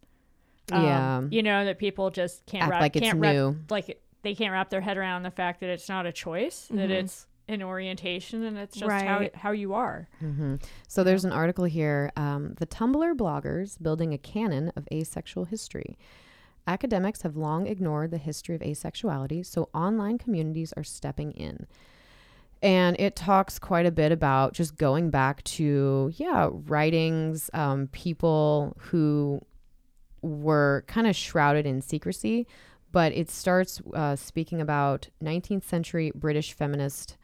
Um, 0.69 0.83
Yeah. 0.83 1.21
You 1.31 1.41
know 1.41 1.63
that 1.63 1.79
people 1.79 2.09
just 2.09 2.45
can't 2.45 2.63
act 2.63 2.71
wrap, 2.71 2.81
like 2.81 2.95
it's 2.97 3.05
can't 3.05 3.19
wrap, 3.21 3.33
new 3.33 3.57
like 3.69 4.01
they 4.23 4.35
can't 4.35 4.51
wrap 4.51 4.69
their 4.69 4.81
head 4.81 4.97
around 4.97 5.23
the 5.23 5.31
fact 5.31 5.61
that 5.61 5.69
it's 5.69 5.87
not 5.87 6.05
a 6.05 6.11
choice, 6.11 6.67
that 6.71 6.89
Mhm. 6.89 7.03
it's 7.03 7.25
an 7.47 7.61
orientation, 7.61 8.43
and 8.43 8.57
it's 8.57 8.75
just 8.75 8.91
how 8.91 9.19
Right. 9.19 9.35
how 9.35 9.51
you 9.51 9.73
are. 9.73 10.07
hmm 10.19 10.55
So 10.87 11.03
there's 11.03 11.25
an 11.25 11.31
article 11.31 11.65
here 11.65 12.11
um, 12.15 12.53
The 12.57 12.65
Tumblr 12.65 13.13
bloggers 13.15 13.81
building 13.81 14.13
a 14.13 14.17
canon 14.17 14.71
of 14.75 14.87
asexual 14.91 15.45
history. 15.45 15.97
Academics 16.67 17.21
have 17.21 17.37
long 17.37 17.67
ignored 17.67 18.09
the 18.09 18.17
history 18.17 18.55
of 18.55 18.61
asexuality, 18.61 19.45
so 19.45 19.69
online 19.73 20.17
communities 20.17 20.73
are 20.75 20.83
stepping 20.83 21.31
in. 21.33 21.67
And 22.63 22.95
it 22.99 23.15
talks 23.15 23.59
quite 23.59 23.85
a 23.85 23.91
bit 23.91 24.11
about 24.11 24.53
just 24.53 24.75
going 24.77 25.11
back 25.11 25.43
to, 25.43 26.11
yeah, 26.15 26.49
writings, 26.51 27.51
um, 27.53 27.87
people 27.91 28.75
who 28.79 29.41
were 30.23 30.83
kind 30.87 31.05
of 31.05 31.15
shrouded 31.15 31.67
in 31.67 31.81
secrecy. 31.81 32.47
But 32.91 33.11
it 33.11 33.29
starts 33.29 33.81
uh, 33.93 34.15
speaking 34.15 34.61
about 34.61 35.09
19th 35.21 35.63
century 35.65 36.11
British 36.15 36.53
feminist 36.53 37.17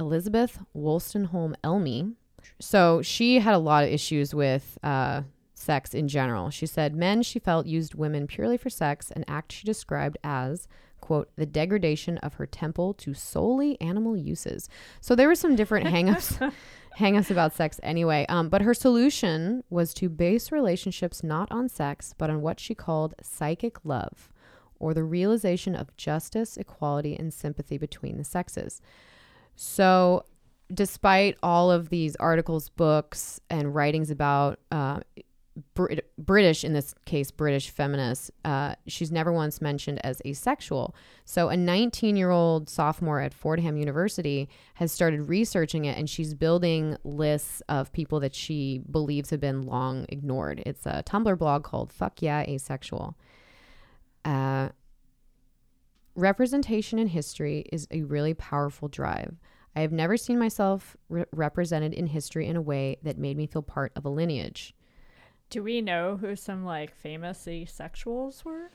Elizabeth 0.00 0.58
Wolstenholme 0.74 1.54
Elmy. 1.62 2.14
So 2.58 3.02
she 3.02 3.38
had 3.38 3.54
a 3.54 3.58
lot 3.58 3.84
of 3.84 3.90
issues 3.90 4.34
with 4.34 4.78
uh, 4.82 5.22
sex 5.54 5.94
in 5.94 6.08
general. 6.08 6.50
She 6.50 6.66
said 6.66 6.94
men 6.94 7.22
she 7.22 7.38
felt 7.38 7.66
used 7.66 7.94
women 7.94 8.26
purely 8.26 8.56
for 8.56 8.70
sex, 8.70 9.10
an 9.10 9.24
act 9.28 9.52
she 9.52 9.66
described 9.66 10.18
as, 10.24 10.66
quote, 11.00 11.30
the 11.36 11.46
degradation 11.46 12.18
of 12.18 12.34
her 12.34 12.46
temple 12.46 12.94
to 12.94 13.14
solely 13.14 13.80
animal 13.80 14.16
uses. 14.16 14.68
So 15.00 15.14
there 15.14 15.28
were 15.28 15.34
some 15.34 15.54
different 15.54 15.86
hangups. 15.94 16.52
Hangups 16.98 17.30
about 17.30 17.54
sex 17.54 17.78
anyway. 17.82 18.26
Um, 18.28 18.48
but 18.48 18.62
her 18.62 18.74
solution 18.74 19.62
was 19.70 19.94
to 19.94 20.08
base 20.08 20.50
relationships 20.50 21.22
not 21.22 21.50
on 21.52 21.68
sex, 21.68 22.14
but 22.18 22.30
on 22.30 22.42
what 22.42 22.58
she 22.58 22.74
called 22.74 23.14
psychic 23.22 23.84
love, 23.84 24.28
or 24.80 24.92
the 24.92 25.04
realization 25.04 25.76
of 25.76 25.96
justice, 25.96 26.56
equality, 26.56 27.14
and 27.16 27.32
sympathy 27.32 27.78
between 27.78 28.18
the 28.18 28.24
sexes. 28.24 28.82
So, 29.62 30.24
despite 30.72 31.36
all 31.42 31.70
of 31.70 31.90
these 31.90 32.16
articles, 32.16 32.70
books, 32.70 33.42
and 33.50 33.74
writings 33.74 34.10
about 34.10 34.58
uh, 34.72 35.00
Brit- 35.74 36.10
British, 36.16 36.64
in 36.64 36.72
this 36.72 36.94
case, 37.04 37.30
British 37.30 37.68
feminists, 37.68 38.30
uh, 38.42 38.76
she's 38.86 39.12
never 39.12 39.30
once 39.30 39.60
mentioned 39.60 40.00
as 40.02 40.22
asexual. 40.24 40.94
So, 41.26 41.50
a 41.50 41.58
19 41.58 42.16
year 42.16 42.30
old 42.30 42.70
sophomore 42.70 43.20
at 43.20 43.34
Fordham 43.34 43.76
University 43.76 44.48
has 44.76 44.92
started 44.92 45.28
researching 45.28 45.84
it 45.84 45.98
and 45.98 46.08
she's 46.08 46.32
building 46.32 46.96
lists 47.04 47.60
of 47.68 47.92
people 47.92 48.18
that 48.20 48.34
she 48.34 48.80
believes 48.90 49.28
have 49.28 49.40
been 49.40 49.60
long 49.60 50.06
ignored. 50.08 50.62
It's 50.64 50.86
a 50.86 51.02
Tumblr 51.04 51.36
blog 51.36 51.64
called 51.64 51.92
Fuck 51.92 52.22
Yeah 52.22 52.44
Asexual. 52.48 53.14
Uh, 54.24 54.70
representation 56.14 56.98
in 56.98 57.08
history 57.08 57.66
is 57.72 57.86
a 57.90 58.02
really 58.02 58.34
powerful 58.34 58.88
drive. 58.88 59.36
I 59.74 59.80
have 59.80 59.92
never 59.92 60.16
seen 60.16 60.38
myself 60.38 60.96
re- 61.08 61.24
represented 61.32 61.94
in 61.94 62.08
history 62.08 62.46
in 62.46 62.56
a 62.56 62.62
way 62.62 62.98
that 63.02 63.18
made 63.18 63.36
me 63.36 63.46
feel 63.46 63.62
part 63.62 63.92
of 63.94 64.04
a 64.04 64.08
lineage. 64.08 64.74
Do 65.48 65.62
we 65.62 65.80
know 65.80 66.16
who 66.16 66.36
some 66.36 66.64
like 66.64 66.94
famous 66.94 67.44
asexuals 67.46 68.44
were? 68.44 68.70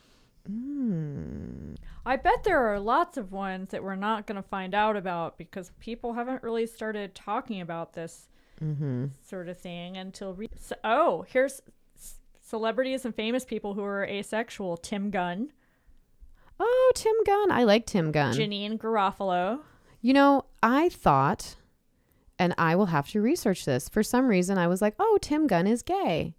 Mm. 0.49 1.75
I 2.05 2.15
bet 2.17 2.43
there 2.43 2.59
are 2.67 2.79
lots 2.79 3.17
of 3.17 3.31
ones 3.31 3.69
that 3.71 3.83
we're 3.83 3.95
not 3.95 4.27
going 4.27 4.36
to 4.36 4.47
find 4.47 4.75
out 4.75 4.95
about 4.95 5.38
because 5.38 5.71
people 5.79 6.13
haven't 6.13 6.43
really 6.43 6.67
started 6.67 7.15
talking 7.15 7.61
about 7.61 7.93
this 7.93 8.29
mm-hmm. 8.63 9.05
sort 9.27 9.49
of 9.49 9.57
thing 9.57 9.97
until 9.97 10.33
re- 10.33 10.49
so, 10.59 10.75
oh 10.83 11.25
here's 11.27 11.61
c- 11.97 12.17
celebrities 12.41 13.05
and 13.05 13.15
famous 13.15 13.43
people 13.43 13.73
who 13.73 13.83
are 13.83 14.05
asexual 14.05 14.77
tim 14.77 15.09
gunn 15.09 15.51
Oh, 16.60 16.91
Tim 16.95 17.14
Gunn. 17.26 17.51
I 17.51 17.64
like 17.64 17.86
Tim 17.86 18.12
Gunn. 18.12 18.34
janeane 18.34 18.78
garofalo 18.78 19.60
You 20.01 20.14
know, 20.14 20.45
I 20.64 20.89
thought, 20.89 21.56
and 22.39 22.53
I 22.58 22.76
will 22.76 22.88
have 22.88 23.10
to 23.10 23.22
research 23.22 23.66
this. 23.66 23.89
For 23.89 24.03
some 24.03 24.28
reason, 24.28 24.58
I 24.58 24.68
was 24.68 24.82
like, 24.82 24.95
oh, 24.99 25.18
Tim 25.22 25.47
Gunn 25.47 25.68
is 25.68 25.82
gay. 25.82 26.36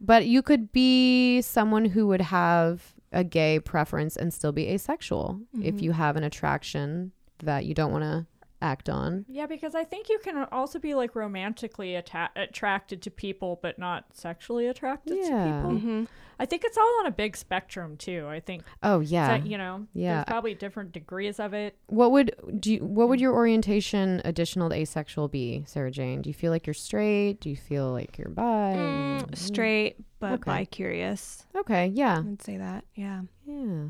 But 0.00 0.26
you 0.26 0.42
could 0.42 0.72
be 0.72 1.40
someone 1.40 1.86
who 1.86 2.06
would 2.08 2.20
have 2.20 2.94
a 3.12 3.24
gay 3.24 3.60
preference 3.60 4.16
and 4.16 4.34
still 4.34 4.52
be 4.52 4.68
asexual 4.68 5.40
if 5.62 5.76
Mhm. 5.76 5.82
you 5.82 5.92
have 5.92 6.16
an 6.16 6.24
attraction 6.24 7.12
that 7.42 7.64
you 7.64 7.72
don't 7.74 7.92
want 7.92 8.02
to 8.04 8.26
act 8.64 8.88
on. 8.88 9.24
yeah 9.28 9.46
because 9.46 9.74
i 9.74 9.84
think 9.84 10.08
you 10.08 10.18
can 10.18 10.44
also 10.50 10.78
be 10.78 10.94
like 10.94 11.14
romantically 11.14 11.94
atta- 11.96 12.30
attracted 12.34 13.02
to 13.02 13.10
people 13.10 13.58
but 13.62 13.78
not 13.78 14.04
sexually 14.14 14.66
attracted 14.66 15.16
Yeah. 15.18 15.28
to 15.28 15.44
people 15.44 15.78
hmm 15.78 16.04
i 16.40 16.46
think 16.46 16.64
it's 16.64 16.76
all 16.78 16.94
on 17.00 17.06
a 17.06 17.10
big 17.10 17.36
spectrum 17.36 17.96
too 17.96 18.26
i 18.28 18.40
think 18.40 18.62
Oh, 18.82 19.00
yeah. 19.00 19.28
that, 19.38 19.46
you 19.46 19.58
know 19.58 19.86
Yeah. 19.92 20.14
there's 20.14 20.24
probably 20.24 20.54
different 20.54 20.92
degrees 20.92 21.38
of 21.38 21.52
it 21.52 21.76
What 21.86 22.10
would 22.12 22.34
do? 22.58 22.72
You, 22.74 22.84
what 22.84 23.08
would 23.08 23.20
your 23.20 23.34
orientation 23.34 24.22
additional 24.24 24.70
to 24.70 24.74
asexual 24.74 25.28
be, 25.28 25.64
Sarah 25.66 25.90
Jane? 25.90 26.22
Do 26.22 26.30
you 26.30 26.34
feel 26.34 26.50
like 26.50 26.66
you're 26.66 26.74
straight? 26.74 27.40
Do 27.40 27.50
you 27.50 27.56
feel 27.56 27.92
like 27.92 28.16
you're 28.18 28.30
bi? 28.30 28.74
Mm, 28.76 29.36
straight, 29.36 29.96
but 30.18 30.32
Okay. 30.34 30.50
bi 30.50 30.64
curious. 30.64 31.46
Okay, 31.54 31.86
yeah, 31.88 32.16
I 32.18 32.20
would 32.20 32.42
say 32.42 32.56
that. 32.56 32.84
Yeah. 32.94 33.22
yeah. 33.46 33.88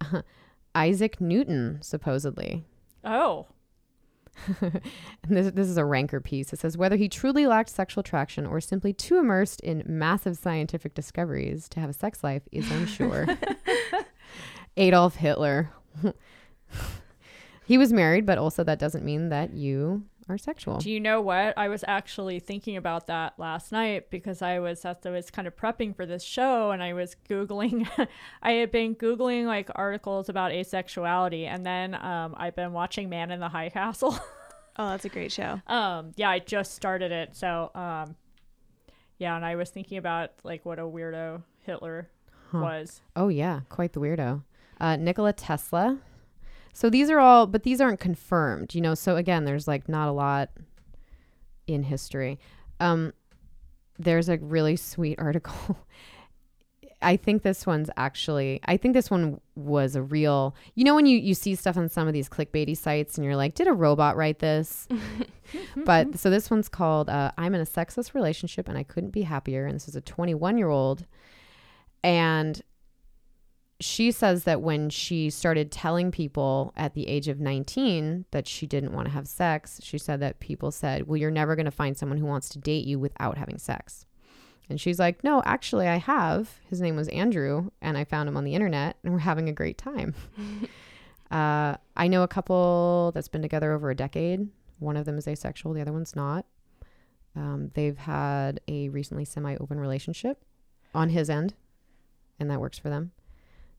Isaac 0.74 1.20
Newton, 1.20 1.78
supposedly. 1.82 2.64
oh 3.04 3.46
and 3.48 3.55
this, 5.28 5.52
this 5.52 5.68
is 5.68 5.76
a 5.76 5.84
ranker 5.84 6.20
piece. 6.20 6.52
It 6.52 6.58
says 6.58 6.76
whether 6.76 6.96
he 6.96 7.08
truly 7.08 7.46
lacked 7.46 7.70
sexual 7.70 8.00
attraction 8.00 8.46
or 8.46 8.60
simply 8.60 8.92
too 8.92 9.18
immersed 9.18 9.60
in 9.60 9.82
massive 9.86 10.36
scientific 10.36 10.94
discoveries 10.94 11.68
to 11.70 11.80
have 11.80 11.90
a 11.90 11.94
sex 11.94 12.22
life 12.22 12.42
is 12.52 12.70
unsure. 12.70 13.26
Adolf 14.76 15.16
Hitler. 15.16 15.70
he 17.64 17.78
was 17.78 17.92
married, 17.92 18.26
but 18.26 18.38
also 18.38 18.62
that 18.64 18.78
doesn't 18.78 19.04
mean 19.04 19.30
that 19.30 19.54
you 19.54 20.04
are 20.28 20.36
sexual. 20.38 20.78
Do 20.78 20.90
you 20.90 20.98
know 20.98 21.20
what? 21.20 21.56
I 21.56 21.68
was 21.68 21.84
actually 21.86 22.40
thinking 22.40 22.76
about 22.76 23.06
that 23.06 23.34
last 23.38 23.70
night 23.70 24.10
because 24.10 24.42
I 24.42 24.58
was 24.58 24.84
as 24.84 24.96
I 25.04 25.10
was 25.10 25.30
kind 25.30 25.46
of 25.46 25.54
prepping 25.56 25.94
for 25.94 26.04
this 26.06 26.22
show 26.24 26.72
and 26.72 26.82
I 26.82 26.92
was 26.94 27.14
googling. 27.28 27.88
I 28.42 28.50
had 28.52 28.70
been 28.72 28.94
googling 28.96 29.46
like 29.46 29.70
articles 29.74 30.28
about 30.28 30.50
asexuality, 30.52 31.46
and 31.46 31.64
then 31.64 31.94
um, 31.94 32.34
I've 32.36 32.56
been 32.56 32.72
watching 32.72 33.08
Man 33.08 33.30
in 33.30 33.40
the 33.40 33.48
High 33.48 33.68
Castle. 33.70 34.18
Oh, 34.78 34.90
that's 34.90 35.06
a 35.06 35.08
great 35.08 35.32
show. 35.32 35.58
um, 35.68 36.12
yeah, 36.16 36.28
I 36.28 36.38
just 36.38 36.74
started 36.74 37.10
it, 37.10 37.34
so 37.34 37.70
um, 37.74 38.14
yeah, 39.16 39.34
and 39.34 39.42
I 39.42 39.56
was 39.56 39.70
thinking 39.70 39.96
about 39.96 40.32
like 40.44 40.66
what 40.66 40.78
a 40.78 40.82
weirdo 40.82 41.42
Hitler 41.62 42.10
Huh. 42.52 42.58
was. 42.58 43.00
Oh 43.16 43.28
yeah, 43.28 43.60
quite 43.70 43.94
the 43.94 44.00
weirdo. 44.00 44.42
Uh, 44.78 44.96
Nikola 44.96 45.32
Tesla. 45.32 45.96
So 46.76 46.90
these 46.90 47.08
are 47.08 47.18
all, 47.18 47.46
but 47.46 47.62
these 47.62 47.80
aren't 47.80 48.00
confirmed. 48.00 48.74
You 48.74 48.82
know, 48.82 48.94
so 48.94 49.16
again, 49.16 49.46
there's 49.46 49.66
like 49.66 49.88
not 49.88 50.08
a 50.08 50.12
lot 50.12 50.50
in 51.66 51.82
history. 51.82 52.38
Um, 52.80 53.14
there's 53.98 54.28
a 54.28 54.36
really 54.36 54.76
sweet 54.76 55.18
article. 55.18 55.78
I 57.02 57.16
think 57.16 57.42
this 57.42 57.64
one's 57.66 57.88
actually. 57.96 58.60
I 58.66 58.76
think 58.76 58.92
this 58.92 59.10
one 59.10 59.40
was 59.54 59.96
a 59.96 60.02
real. 60.02 60.54
You 60.74 60.84
know, 60.84 60.94
when 60.94 61.06
you 61.06 61.16
you 61.16 61.32
see 61.32 61.54
stuff 61.54 61.78
on 61.78 61.88
some 61.88 62.08
of 62.08 62.12
these 62.12 62.28
clickbaity 62.28 62.76
sites, 62.76 63.16
and 63.16 63.24
you're 63.24 63.36
like, 63.36 63.54
"Did 63.54 63.68
a 63.68 63.72
robot 63.72 64.18
write 64.18 64.40
this?" 64.40 64.86
but 65.86 66.18
so 66.18 66.28
this 66.28 66.50
one's 66.50 66.68
called 66.68 67.08
uh, 67.08 67.32
"I'm 67.38 67.54
in 67.54 67.62
a 67.62 67.66
sexless 67.66 68.14
relationship 68.14 68.68
and 68.68 68.76
I 68.76 68.82
couldn't 68.82 69.12
be 69.12 69.22
happier." 69.22 69.64
And 69.64 69.74
this 69.74 69.88
is 69.88 69.96
a 69.96 70.02
21 70.02 70.58
year 70.58 70.68
old, 70.68 71.06
and 72.04 72.60
she 73.80 74.10
says 74.10 74.44
that 74.44 74.62
when 74.62 74.88
she 74.88 75.28
started 75.28 75.70
telling 75.70 76.10
people 76.10 76.72
at 76.76 76.94
the 76.94 77.06
age 77.06 77.28
of 77.28 77.40
19 77.40 78.24
that 78.30 78.48
she 78.48 78.66
didn't 78.66 78.92
want 78.92 79.06
to 79.06 79.12
have 79.12 79.28
sex, 79.28 79.80
she 79.82 79.98
said 79.98 80.20
that 80.20 80.40
people 80.40 80.70
said, 80.70 81.06
Well, 81.06 81.18
you're 81.18 81.30
never 81.30 81.56
going 81.56 81.66
to 81.66 81.70
find 81.70 81.96
someone 81.96 82.18
who 82.18 82.26
wants 82.26 82.48
to 82.50 82.58
date 82.58 82.86
you 82.86 82.98
without 82.98 83.36
having 83.36 83.58
sex. 83.58 84.06
And 84.70 84.80
she's 84.80 84.98
like, 84.98 85.22
No, 85.22 85.42
actually, 85.44 85.88
I 85.88 85.96
have. 85.96 86.58
His 86.68 86.80
name 86.80 86.96
was 86.96 87.08
Andrew, 87.08 87.70
and 87.82 87.98
I 87.98 88.04
found 88.04 88.28
him 88.28 88.36
on 88.36 88.44
the 88.44 88.54
internet, 88.54 88.96
and 89.04 89.12
we're 89.12 89.20
having 89.20 89.48
a 89.48 89.52
great 89.52 89.76
time. 89.76 90.14
uh, 91.30 91.76
I 91.96 92.08
know 92.08 92.22
a 92.22 92.28
couple 92.28 93.12
that's 93.14 93.28
been 93.28 93.42
together 93.42 93.72
over 93.72 93.90
a 93.90 93.96
decade. 93.96 94.48
One 94.78 94.96
of 94.96 95.04
them 95.04 95.18
is 95.18 95.28
asexual, 95.28 95.74
the 95.74 95.82
other 95.82 95.92
one's 95.92 96.16
not. 96.16 96.46
Um, 97.34 97.70
they've 97.74 97.98
had 97.98 98.60
a 98.68 98.88
recently 98.88 99.26
semi 99.26 99.54
open 99.56 99.78
relationship 99.78 100.42
on 100.94 101.10
his 101.10 101.28
end, 101.28 101.52
and 102.40 102.50
that 102.50 102.60
works 102.60 102.78
for 102.78 102.88
them. 102.88 103.12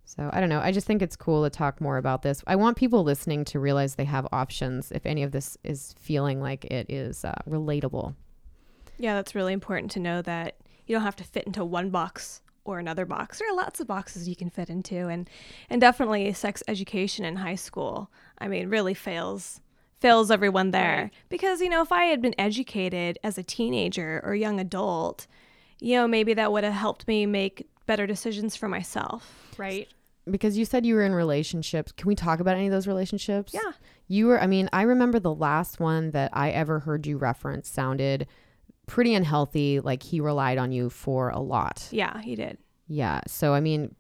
So 0.07 0.29
I 0.31 0.39
don't 0.39 0.47
know. 0.47 0.61
I 0.61 0.71
just 0.71 0.87
think 0.87 1.01
it's 1.01 1.17
cool 1.17 1.43
to 1.43 1.49
talk 1.49 1.81
more 1.81 1.97
about 1.97 2.21
this. 2.21 2.41
I 2.47 2.55
want 2.55 2.77
people 2.77 3.03
listening 3.03 3.43
to 3.45 3.59
realize 3.59 3.95
they 3.95 4.05
have 4.05 4.25
options 4.31 4.89
if 4.91 5.05
any 5.05 5.21
of 5.21 5.33
this 5.33 5.57
is 5.65 5.93
feeling 5.99 6.41
like 6.41 6.63
it 6.65 6.89
is 6.89 7.25
uh, 7.25 7.33
relatable. 7.47 8.15
Yeah, 8.97 9.15
that's 9.15 9.35
really 9.35 9.51
important 9.51 9.91
to 9.91 9.99
know 9.99 10.21
that 10.21 10.55
you 10.85 10.95
don't 10.95 11.03
have 11.03 11.17
to 11.17 11.25
fit 11.25 11.43
into 11.43 11.65
one 11.65 11.89
box 11.89 12.41
or 12.63 12.79
another 12.79 13.05
box. 13.05 13.39
There 13.39 13.49
are 13.49 13.55
lots 13.55 13.81
of 13.81 13.87
boxes 13.87 14.29
you 14.29 14.35
can 14.35 14.49
fit 14.49 14.69
into, 14.69 15.07
and 15.07 15.29
and 15.69 15.81
definitely 15.81 16.31
sex 16.33 16.63
education 16.69 17.25
in 17.25 17.35
high 17.35 17.55
school. 17.55 18.09
I 18.37 18.47
mean, 18.47 18.69
really 18.69 18.93
fails 18.93 19.59
fails 19.99 20.31
everyone 20.31 20.71
there 20.71 21.11
because 21.27 21.59
you 21.59 21.69
know 21.69 21.81
if 21.81 21.91
I 21.91 22.05
had 22.05 22.21
been 22.21 22.35
educated 22.37 23.19
as 23.23 23.37
a 23.37 23.43
teenager 23.43 24.21
or 24.23 24.35
young 24.35 24.59
adult, 24.59 25.27
you 25.79 25.95
know 25.97 26.07
maybe 26.07 26.33
that 26.33 26.51
would 26.53 26.63
have 26.63 26.73
helped 26.73 27.07
me 27.09 27.25
make 27.25 27.67
better 27.87 28.07
decisions 28.07 28.55
for 28.55 28.69
myself. 28.69 29.53
Right. 29.57 29.87
Because 30.29 30.57
you 30.57 30.65
said 30.65 30.85
you 30.85 30.95
were 30.95 31.03
in 31.03 31.13
relationships. 31.13 31.91
Can 31.91 32.07
we 32.07 32.15
talk 32.15 32.39
about 32.39 32.55
any 32.55 32.67
of 32.67 32.71
those 32.71 32.87
relationships? 32.87 33.53
Yeah. 33.53 33.71
You 34.07 34.27
were, 34.27 34.41
I 34.41 34.47
mean, 34.47 34.69
I 34.73 34.83
remember 34.83 35.19
the 35.19 35.33
last 35.33 35.79
one 35.79 36.11
that 36.11 36.31
I 36.33 36.51
ever 36.51 36.79
heard 36.79 37.05
you 37.05 37.17
reference 37.17 37.69
sounded 37.69 38.27
pretty 38.85 39.13
unhealthy, 39.13 39.79
like 39.79 40.01
he 40.03 40.19
relied 40.19 40.57
on 40.57 40.71
you 40.71 40.89
for 40.89 41.29
a 41.29 41.39
lot. 41.39 41.87
Yeah, 41.91 42.21
he 42.21 42.35
did. 42.35 42.57
Yeah. 42.87 43.21
So, 43.27 43.53
I 43.53 43.59
mean, 43.59 43.95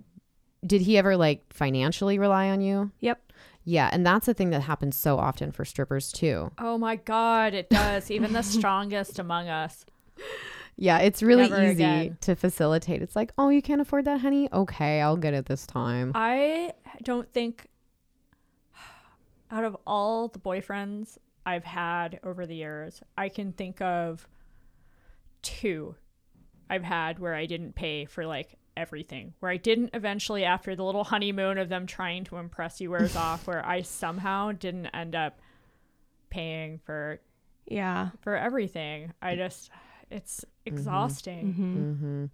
did 0.65 0.81
he 0.81 0.97
ever 0.97 1.17
like 1.17 1.53
financially 1.53 2.19
rely 2.19 2.49
on 2.49 2.61
you? 2.61 2.91
Yep. 3.01 3.31
Yeah. 3.65 3.89
And 3.91 4.05
that's 4.05 4.27
a 4.27 4.33
thing 4.33 4.49
that 4.51 4.61
happens 4.61 4.95
so 4.95 5.17
often 5.17 5.51
for 5.51 5.65
strippers 5.65 6.11
too. 6.11 6.51
Oh 6.57 6.77
my 6.77 6.95
God, 6.95 7.53
it 7.53 7.69
does. 7.69 8.09
Even 8.09 8.33
the 8.33 8.41
strongest 8.43 9.19
among 9.19 9.49
us. 9.49 9.85
Yeah. 10.77 10.99
It's 10.99 11.21
really 11.23 11.49
Never 11.49 11.63
easy 11.63 11.71
again. 11.71 12.17
to 12.21 12.35
facilitate. 12.35 13.01
It's 13.01 13.15
like, 13.15 13.31
oh, 13.37 13.49
you 13.49 13.61
can't 13.61 13.81
afford 13.81 14.05
that, 14.05 14.21
honey? 14.21 14.47
Okay, 14.53 15.01
I'll 15.01 15.17
get 15.17 15.33
it 15.33 15.45
this 15.47 15.65
time. 15.65 16.11
I 16.15 16.73
don't 17.03 17.31
think, 17.33 17.67
out 19.49 19.63
of 19.63 19.75
all 19.87 20.27
the 20.27 20.39
boyfriends 20.39 21.17
I've 21.45 21.63
had 21.63 22.19
over 22.23 22.45
the 22.45 22.55
years, 22.55 23.01
I 23.17 23.29
can 23.29 23.53
think 23.53 23.81
of 23.81 24.27
two 25.41 25.95
I've 26.69 26.83
had 26.83 27.19
where 27.19 27.33
I 27.33 27.45
didn't 27.45 27.73
pay 27.75 28.05
for 28.05 28.25
like 28.25 28.55
everything. 28.75 29.33
Where 29.39 29.49
I 29.51 29.57
didn't 29.57 29.91
eventually, 29.93 30.43
after 30.43 30.75
the 30.75 30.83
little 30.83 31.05
honeymoon 31.05 31.57
of 31.57 31.69
them 31.69 31.87
trying 31.87 32.25
to 32.25 32.37
impress 32.37 32.81
you 32.81 32.91
wears 32.91 33.15
off, 33.15 33.47
where 33.47 33.65
I 33.65 33.81
somehow 33.81 34.51
didn't 34.51 34.87
end 34.87 35.15
up 35.15 35.39
paying 36.29 36.79
for 36.85 37.19
Yeah. 37.65 38.09
for 38.21 38.35
everything. 38.35 39.13
I 39.21 39.35
just, 39.35 39.71
it's 40.11 40.43
exhausting. 40.67 41.53
Mm-hmm. 41.53 41.91
hmm 41.93 42.25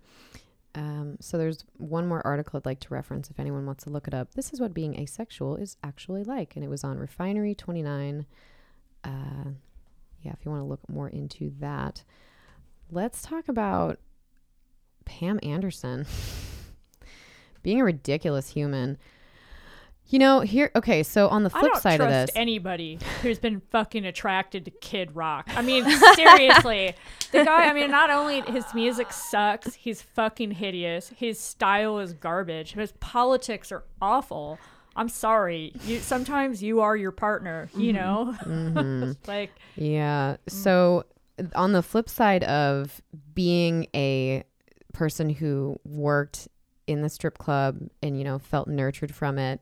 Um, 0.75 1.17
so 1.19 1.37
there's 1.37 1.63
one 1.77 2.07
more 2.07 2.25
article 2.25 2.57
I'd 2.57 2.65
like 2.65 2.79
to 2.81 2.93
reference 2.93 3.29
if 3.29 3.39
anyone 3.39 3.65
wants 3.65 3.83
to 3.85 3.89
look 3.89 4.07
it 4.07 4.13
up. 4.13 4.33
This 4.33 4.51
is 4.53 4.59
what 4.59 4.73
being 4.73 4.99
asexual 4.99 5.55
is 5.57 5.77
actually 5.83 6.23
like, 6.23 6.55
and 6.55 6.63
it 6.63 6.69
was 6.69 6.83
on 6.83 6.97
Refinery 6.97 7.55
29. 7.55 8.25
Uh, 9.03 9.09
yeah, 10.21 10.31
if 10.31 10.45
you 10.45 10.51
want 10.51 10.61
to 10.61 10.67
look 10.67 10.87
more 10.89 11.09
into 11.09 11.51
that, 11.59 12.03
let's 12.89 13.21
talk 13.21 13.47
about 13.49 13.99
Pam 15.05 15.39
Anderson 15.43 16.05
being 17.63 17.81
a 17.81 17.83
ridiculous 17.83 18.49
human. 18.49 18.97
You 20.07 20.19
know, 20.19 20.41
here. 20.41 20.69
Okay, 20.75 21.01
so 21.01 21.27
on 21.29 21.43
the 21.43 21.49
I 21.55 21.59
flip 21.59 21.73
don't 21.73 21.81
side 21.81 21.97
trust 21.97 22.13
of 22.13 22.27
this, 22.27 22.35
anybody 22.35 22.99
who's 23.21 23.39
been 23.39 23.61
fucking 23.71 24.05
attracted 24.05 24.65
to 24.65 24.71
Kid 24.71 25.15
Rock. 25.15 25.49
I 25.55 25.61
mean, 25.61 25.83
seriously, 26.15 26.93
the 27.31 27.43
guy. 27.43 27.67
I 27.67 27.73
mean, 27.73 27.89
not 27.89 28.09
only 28.09 28.41
his 28.41 28.65
music 28.73 29.11
sucks, 29.11 29.73
he's 29.73 30.01
fucking 30.01 30.51
hideous. 30.51 31.09
His 31.15 31.39
style 31.39 31.99
is 31.99 32.13
garbage. 32.13 32.73
His 32.73 32.91
politics 32.99 33.71
are 33.71 33.83
awful. 34.01 34.59
I'm 34.95 35.09
sorry. 35.09 35.73
You 35.85 35.99
sometimes 35.99 36.61
you 36.61 36.81
are 36.81 36.95
your 36.95 37.11
partner. 37.11 37.69
You 37.75 37.93
know, 37.93 38.35
Mhm. 38.43 39.17
like 39.27 39.51
Yeah. 39.75 40.37
So 40.47 41.05
on 41.55 41.71
the 41.71 41.81
flip 41.81 42.09
side 42.09 42.43
of 42.43 43.01
being 43.33 43.87
a 43.95 44.43
person 44.93 45.31
who 45.31 45.79
worked 45.83 46.47
in 46.85 47.01
the 47.01 47.09
strip 47.09 47.39
club 47.39 47.79
and 48.03 48.17
you 48.19 48.23
know 48.23 48.37
felt 48.37 48.67
nurtured 48.67 49.15
from 49.15 49.39
it 49.39 49.59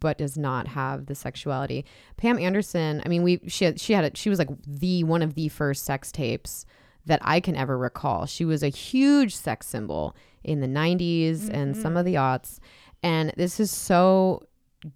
but 0.00 0.18
does 0.18 0.36
not 0.36 0.68
have 0.68 1.06
the 1.06 1.14
sexuality. 1.14 1.84
Pam 2.16 2.38
Anderson, 2.38 3.02
I 3.04 3.08
mean 3.08 3.22
we 3.22 3.40
she 3.46 3.64
had, 3.64 3.80
she 3.80 3.92
had 3.92 4.04
a, 4.04 4.16
she 4.16 4.30
was 4.30 4.38
like 4.38 4.50
the 4.66 5.04
one 5.04 5.22
of 5.22 5.34
the 5.34 5.48
first 5.48 5.84
sex 5.84 6.12
tapes 6.12 6.66
that 7.06 7.20
I 7.22 7.40
can 7.40 7.56
ever 7.56 7.76
recall. 7.76 8.26
She 8.26 8.44
was 8.44 8.62
a 8.62 8.68
huge 8.68 9.34
sex 9.34 9.66
symbol 9.66 10.16
in 10.42 10.60
the 10.60 10.66
90s 10.66 11.48
and 11.50 11.74
mm-hmm. 11.74 11.82
some 11.82 11.96
of 11.96 12.04
the 12.04 12.14
aughts. 12.14 12.58
And 13.02 13.32
this 13.36 13.60
is 13.60 13.70
so 13.70 14.46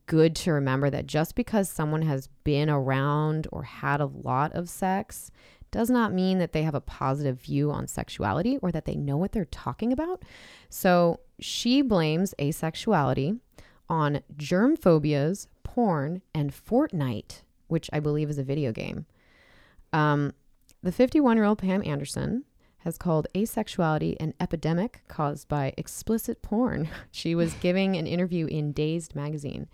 good 0.06 0.34
to 0.36 0.52
remember 0.52 0.90
that 0.90 1.06
just 1.06 1.34
because 1.34 1.70
someone 1.70 2.02
has 2.02 2.28
been 2.44 2.68
around 2.68 3.46
or 3.52 3.62
had 3.62 4.00
a 4.00 4.06
lot 4.06 4.52
of 4.54 4.68
sex 4.68 5.30
does 5.70 5.90
not 5.90 6.12
mean 6.12 6.38
that 6.38 6.52
they 6.52 6.62
have 6.62 6.74
a 6.74 6.80
positive 6.80 7.40
view 7.40 7.70
on 7.70 7.86
sexuality 7.86 8.58
or 8.58 8.72
that 8.72 8.86
they 8.86 8.94
know 8.94 9.16
what 9.16 9.32
they're 9.32 9.44
talking 9.46 9.92
about. 9.92 10.22
So 10.70 11.20
she 11.40 11.82
blames 11.82 12.34
asexuality 12.38 13.38
on 13.88 14.20
germ 14.36 14.76
phobias, 14.76 15.48
porn, 15.62 16.22
and 16.34 16.52
Fortnite, 16.52 17.42
which 17.68 17.88
I 17.92 18.00
believe 18.00 18.30
is 18.30 18.38
a 18.38 18.44
video 18.44 18.72
game. 18.72 19.06
Um, 19.92 20.34
the 20.82 20.92
51 20.92 21.36
year 21.36 21.46
old 21.46 21.58
Pam 21.58 21.82
Anderson 21.84 22.44
has 22.78 22.96
called 22.96 23.26
asexuality 23.34 24.16
an 24.20 24.34
epidemic 24.40 25.02
caused 25.08 25.48
by 25.48 25.72
explicit 25.76 26.42
porn. 26.42 26.88
She 27.10 27.34
was 27.34 27.54
giving 27.60 27.96
an 27.96 28.06
interview 28.06 28.46
in 28.46 28.72
Dazed 28.72 29.14
magazine. 29.14 29.68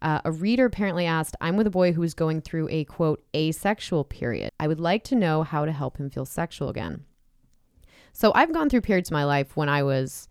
Uh, 0.00 0.20
a 0.24 0.32
reader 0.32 0.66
apparently 0.66 1.06
asked, 1.06 1.36
I'm 1.40 1.56
with 1.56 1.66
a 1.66 1.70
boy 1.70 1.92
who 1.92 2.02
is 2.02 2.12
going 2.12 2.40
through 2.40 2.68
a 2.70 2.84
quote, 2.84 3.22
asexual 3.36 4.04
period. 4.04 4.50
I 4.58 4.66
would 4.66 4.80
like 4.80 5.04
to 5.04 5.14
know 5.14 5.44
how 5.44 5.64
to 5.64 5.70
help 5.70 5.96
him 5.98 6.10
feel 6.10 6.24
sexual 6.24 6.68
again. 6.68 7.04
So 8.12 8.32
I've 8.34 8.52
gone 8.52 8.68
through 8.68 8.80
periods 8.80 9.10
in 9.10 9.14
my 9.14 9.24
life 9.24 9.56
when 9.56 9.68
I 9.68 9.84
was 9.84 10.28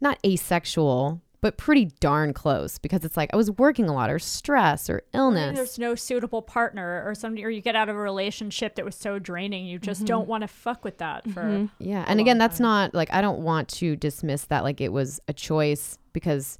not 0.00 0.18
asexual, 0.26 1.20
but 1.40 1.56
pretty 1.56 1.86
darn 2.00 2.32
close 2.34 2.78
because 2.78 3.04
it's 3.04 3.16
like 3.16 3.30
I 3.32 3.36
was 3.36 3.50
working 3.50 3.88
a 3.88 3.94
lot 3.94 4.10
or 4.10 4.18
stress 4.18 4.90
or 4.90 4.94
maybe 4.94 5.08
illness. 5.14 5.56
there's 5.56 5.78
no 5.78 5.94
suitable 5.94 6.42
partner 6.42 7.02
or 7.06 7.14
somebody, 7.14 7.44
or 7.44 7.48
you 7.48 7.62
get 7.62 7.74
out 7.74 7.88
of 7.88 7.96
a 7.96 7.98
relationship 7.98 8.74
that 8.74 8.84
was 8.84 8.94
so 8.94 9.18
draining, 9.18 9.66
you 9.66 9.78
just 9.78 10.00
mm-hmm. 10.00 10.06
don't 10.06 10.28
want 10.28 10.42
to 10.42 10.48
fuck 10.48 10.84
with 10.84 10.98
that 10.98 11.24
for. 11.30 11.42
Mm-hmm. 11.42 11.66
Yeah. 11.78 12.04
a 12.04 12.10
And 12.10 12.20
again, 12.20 12.36
long 12.36 12.38
that's 12.38 12.58
time. 12.58 12.64
not 12.64 12.94
like 12.94 13.12
I 13.12 13.20
don't 13.20 13.40
want 13.40 13.68
to 13.68 13.96
dismiss 13.96 14.44
that 14.46 14.64
like 14.64 14.80
it 14.80 14.92
was 14.92 15.20
a 15.28 15.32
choice 15.32 15.98
because 16.12 16.58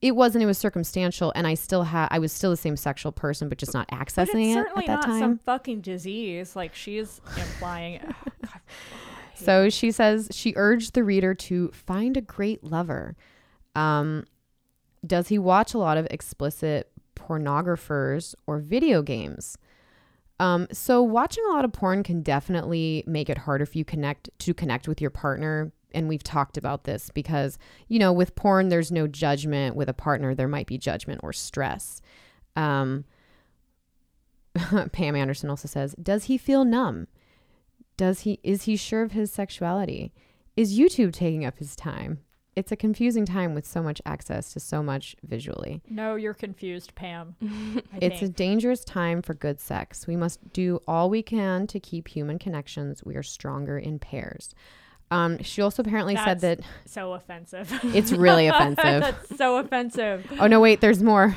it 0.00 0.14
wasn't, 0.14 0.44
it 0.44 0.46
was 0.46 0.58
circumstantial 0.58 1.32
and 1.34 1.44
I 1.46 1.54
still 1.54 1.82
had 1.82 2.08
I 2.12 2.20
was 2.20 2.32
still 2.32 2.50
the 2.50 2.56
same 2.56 2.76
sexual 2.76 3.10
person, 3.10 3.48
but 3.48 3.58
just 3.58 3.74
not 3.74 3.88
But 3.90 3.98
accessing 3.98 4.56
it's 4.56 4.68
it 4.70 4.78
at 4.78 4.86
that 4.86 4.86
not 4.86 5.04
time. 5.06 5.18
some 5.18 5.38
fucking 5.38 5.80
disease 5.80 6.54
like 6.54 6.74
she's 6.74 7.20
implying. 7.36 8.00
Oh, 8.04 8.30
God. 8.42 8.60
So 9.34 9.70
she 9.70 9.90
says 9.90 10.28
she 10.32 10.52
urged 10.56 10.94
the 10.94 11.04
reader 11.04 11.34
to 11.34 11.68
find 11.68 12.16
a 12.16 12.20
great 12.20 12.62
lover. 12.64 13.16
Um, 13.78 14.26
does 15.06 15.28
he 15.28 15.38
watch 15.38 15.72
a 15.72 15.78
lot 15.78 15.96
of 15.96 16.06
explicit 16.10 16.90
pornographers 17.14 18.34
or 18.46 18.58
video 18.58 19.02
games? 19.02 19.56
Um, 20.40 20.66
so 20.72 21.02
watching 21.02 21.44
a 21.48 21.52
lot 21.52 21.64
of 21.64 21.72
porn 21.72 22.02
can 22.02 22.22
definitely 22.22 23.04
make 23.06 23.30
it 23.30 23.38
harder 23.38 23.66
for 23.66 23.78
you 23.78 23.84
connect 23.84 24.30
to 24.40 24.52
connect 24.52 24.88
with 24.88 25.00
your 25.00 25.10
partner. 25.10 25.72
And 25.94 26.08
we've 26.08 26.22
talked 26.22 26.56
about 26.56 26.84
this 26.84 27.10
because, 27.14 27.58
you 27.88 27.98
know, 27.98 28.12
with 28.12 28.34
porn, 28.34 28.68
there's 28.68 28.92
no 28.92 29.06
judgment. 29.06 29.76
With 29.76 29.88
a 29.88 29.94
partner, 29.94 30.34
there 30.34 30.48
might 30.48 30.66
be 30.66 30.76
judgment 30.76 31.20
or 31.22 31.32
stress. 31.32 32.02
Um, 32.56 33.04
Pam 34.92 35.16
Anderson 35.16 35.50
also 35.50 35.68
says, 35.68 35.94
does 36.02 36.24
he 36.24 36.36
feel 36.36 36.64
numb? 36.64 37.06
Does 37.96 38.20
he 38.20 38.38
is 38.42 38.64
he 38.64 38.76
sure 38.76 39.02
of 39.02 39.12
his 39.12 39.32
sexuality? 39.32 40.12
Is 40.56 40.78
YouTube 40.78 41.12
taking 41.12 41.44
up 41.44 41.58
his 41.58 41.74
time? 41.74 42.20
It's 42.58 42.72
a 42.72 42.76
confusing 42.76 43.24
time 43.24 43.54
with 43.54 43.64
so 43.66 43.82
much 43.82 44.02
access 44.04 44.52
to 44.54 44.60
so 44.60 44.82
much 44.82 45.14
visually. 45.22 45.80
No, 45.88 46.16
you're 46.16 46.34
confused, 46.34 46.94
Pam. 46.96 47.36
It's 48.02 48.20
a 48.22 48.28
dangerous 48.28 48.84
time 48.84 49.22
for 49.22 49.32
good 49.34 49.60
sex. 49.60 50.06
We 50.06 50.16
must 50.16 50.52
do 50.52 50.82
all 50.88 51.08
we 51.08 51.22
can 51.22 51.66
to 51.68 51.78
keep 51.78 52.08
human 52.08 52.38
connections. 52.38 53.04
We 53.04 53.14
are 53.14 53.22
stronger 53.22 53.78
in 53.78 53.98
pairs. 54.00 54.54
Um, 55.10 55.40
she 55.42 55.62
also 55.62 55.82
apparently 55.82 56.16
said 56.16 56.40
that 56.40 56.60
So 56.84 57.12
offensive. 57.12 57.72
it's 57.94 58.12
really 58.12 58.46
offensive. 58.52 58.76
That's 59.02 59.36
so 59.36 59.58
offensive. 59.58 60.26
Oh 60.40 60.46
no, 60.48 60.60
wait, 60.60 60.80
there's 60.80 61.02
more. 61.02 61.36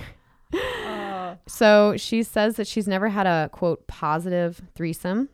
Uh, 0.53 1.35
So 1.47 1.95
she 1.97 2.23
says 2.23 2.55
that 2.55 2.67
she's 2.67 2.87
never 2.87 3.09
had 3.09 3.27
a 3.27 3.49
quote 3.53 3.85
positive 3.87 4.61
threesome, 4.75 5.29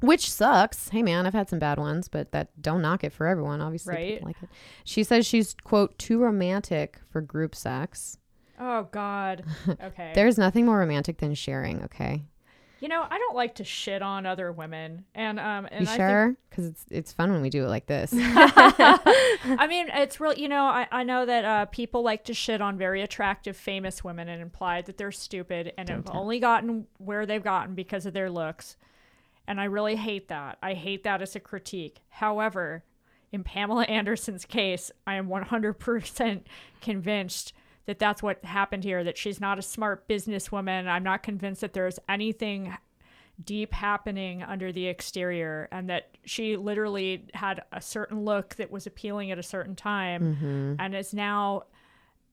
which 0.00 0.30
sucks. 0.30 0.88
Hey 0.90 1.02
man, 1.02 1.26
I've 1.26 1.32
had 1.34 1.48
some 1.48 1.58
bad 1.58 1.78
ones, 1.78 2.08
but 2.08 2.32
that 2.32 2.48
don't 2.60 2.82
knock 2.82 3.04
it 3.04 3.12
for 3.12 3.26
everyone. 3.26 3.60
Obviously, 3.60 3.94
Right. 3.94 4.12
people 4.14 4.28
like 4.28 4.42
it. 4.42 4.48
She 4.84 5.02
says 5.04 5.26
she's 5.26 5.54
quote 5.64 5.98
too 5.98 6.18
romantic 6.22 6.98
for 7.10 7.20
group 7.20 7.54
sex. 7.54 8.18
oh 8.58 8.88
God. 8.90 9.44
Okay. 9.82 10.12
There's 10.14 10.38
nothing 10.38 10.64
more 10.66 10.78
romantic 10.78 11.18
than 11.18 11.34
sharing. 11.34 11.82
Okay, 11.84 12.24
you 12.80 12.88
know, 12.88 13.06
I 13.08 13.18
don't 13.18 13.34
like 13.34 13.54
to 13.56 13.64
shit 13.64 14.02
on 14.02 14.26
other 14.26 14.52
women, 14.52 15.04
and 15.14 15.38
um, 15.40 15.66
and 15.70 15.86
you 15.86 15.92
I 15.92 15.96
sure? 15.96 16.36
Because 16.50 16.66
it's 16.66 16.84
it's 16.90 17.12
fun 17.12 17.32
when 17.32 17.40
we 17.42 17.50
do 17.50 17.64
it 17.64 17.68
like 17.68 17.86
this. 17.86 18.12
I 18.16 19.66
mean, 19.68 19.88
it's 19.92 20.20
real. 20.20 20.34
You 20.34 20.48
know, 20.48 20.64
I 20.64 20.86
I 20.92 21.02
know 21.02 21.26
that 21.26 21.44
uh, 21.44 21.64
people 21.66 22.02
like 22.02 22.24
to 22.24 22.34
shit 22.34 22.60
on 22.60 22.76
very 22.78 23.02
attractive, 23.02 23.56
famous 23.56 24.02
women 24.04 24.28
and 24.28 24.40
imply 24.42 24.82
that 24.82 24.96
they're 24.98 25.12
stupid 25.12 25.72
and 25.78 25.88
have 25.88 26.04
Don't. 26.04 26.16
only 26.16 26.38
gotten 26.40 26.86
where 26.98 27.26
they've 27.26 27.42
gotten 27.42 27.74
because 27.74 28.06
of 28.06 28.12
their 28.14 28.30
looks, 28.30 28.76
and 29.46 29.60
I 29.60 29.64
really 29.64 29.96
hate 29.96 30.28
that. 30.28 30.58
I 30.62 30.74
hate 30.74 31.04
that 31.04 31.22
as 31.22 31.36
a 31.36 31.40
critique. 31.40 32.00
However, 32.08 32.84
in 33.32 33.44
Pamela 33.44 33.84
Anderson's 33.88 34.44
case, 34.44 34.90
I 35.06 35.14
am 35.14 35.28
100% 35.28 36.42
convinced 36.80 37.52
that 37.86 37.98
that's 37.98 38.22
what 38.22 38.44
happened 38.44 38.84
here, 38.84 39.04
that 39.04 39.16
she's 39.16 39.40
not 39.40 39.58
a 39.58 39.62
smart 39.62 40.08
businesswoman. 40.08 40.88
I'm 40.88 41.04
not 41.04 41.22
convinced 41.22 41.60
that 41.60 41.72
there's 41.72 41.98
anything 42.08 42.76
deep 43.44 43.72
happening 43.72 44.42
under 44.42 44.72
the 44.72 44.86
exterior 44.86 45.68
and 45.70 45.90
that 45.90 46.16
she 46.24 46.56
literally 46.56 47.24
had 47.34 47.62
a 47.70 47.80
certain 47.80 48.24
look 48.24 48.54
that 48.56 48.70
was 48.70 48.86
appealing 48.86 49.30
at 49.30 49.38
a 49.38 49.42
certain 49.42 49.76
time 49.76 50.36
mm-hmm. 50.36 50.74
and 50.78 50.94
is 50.94 51.12
now 51.12 51.64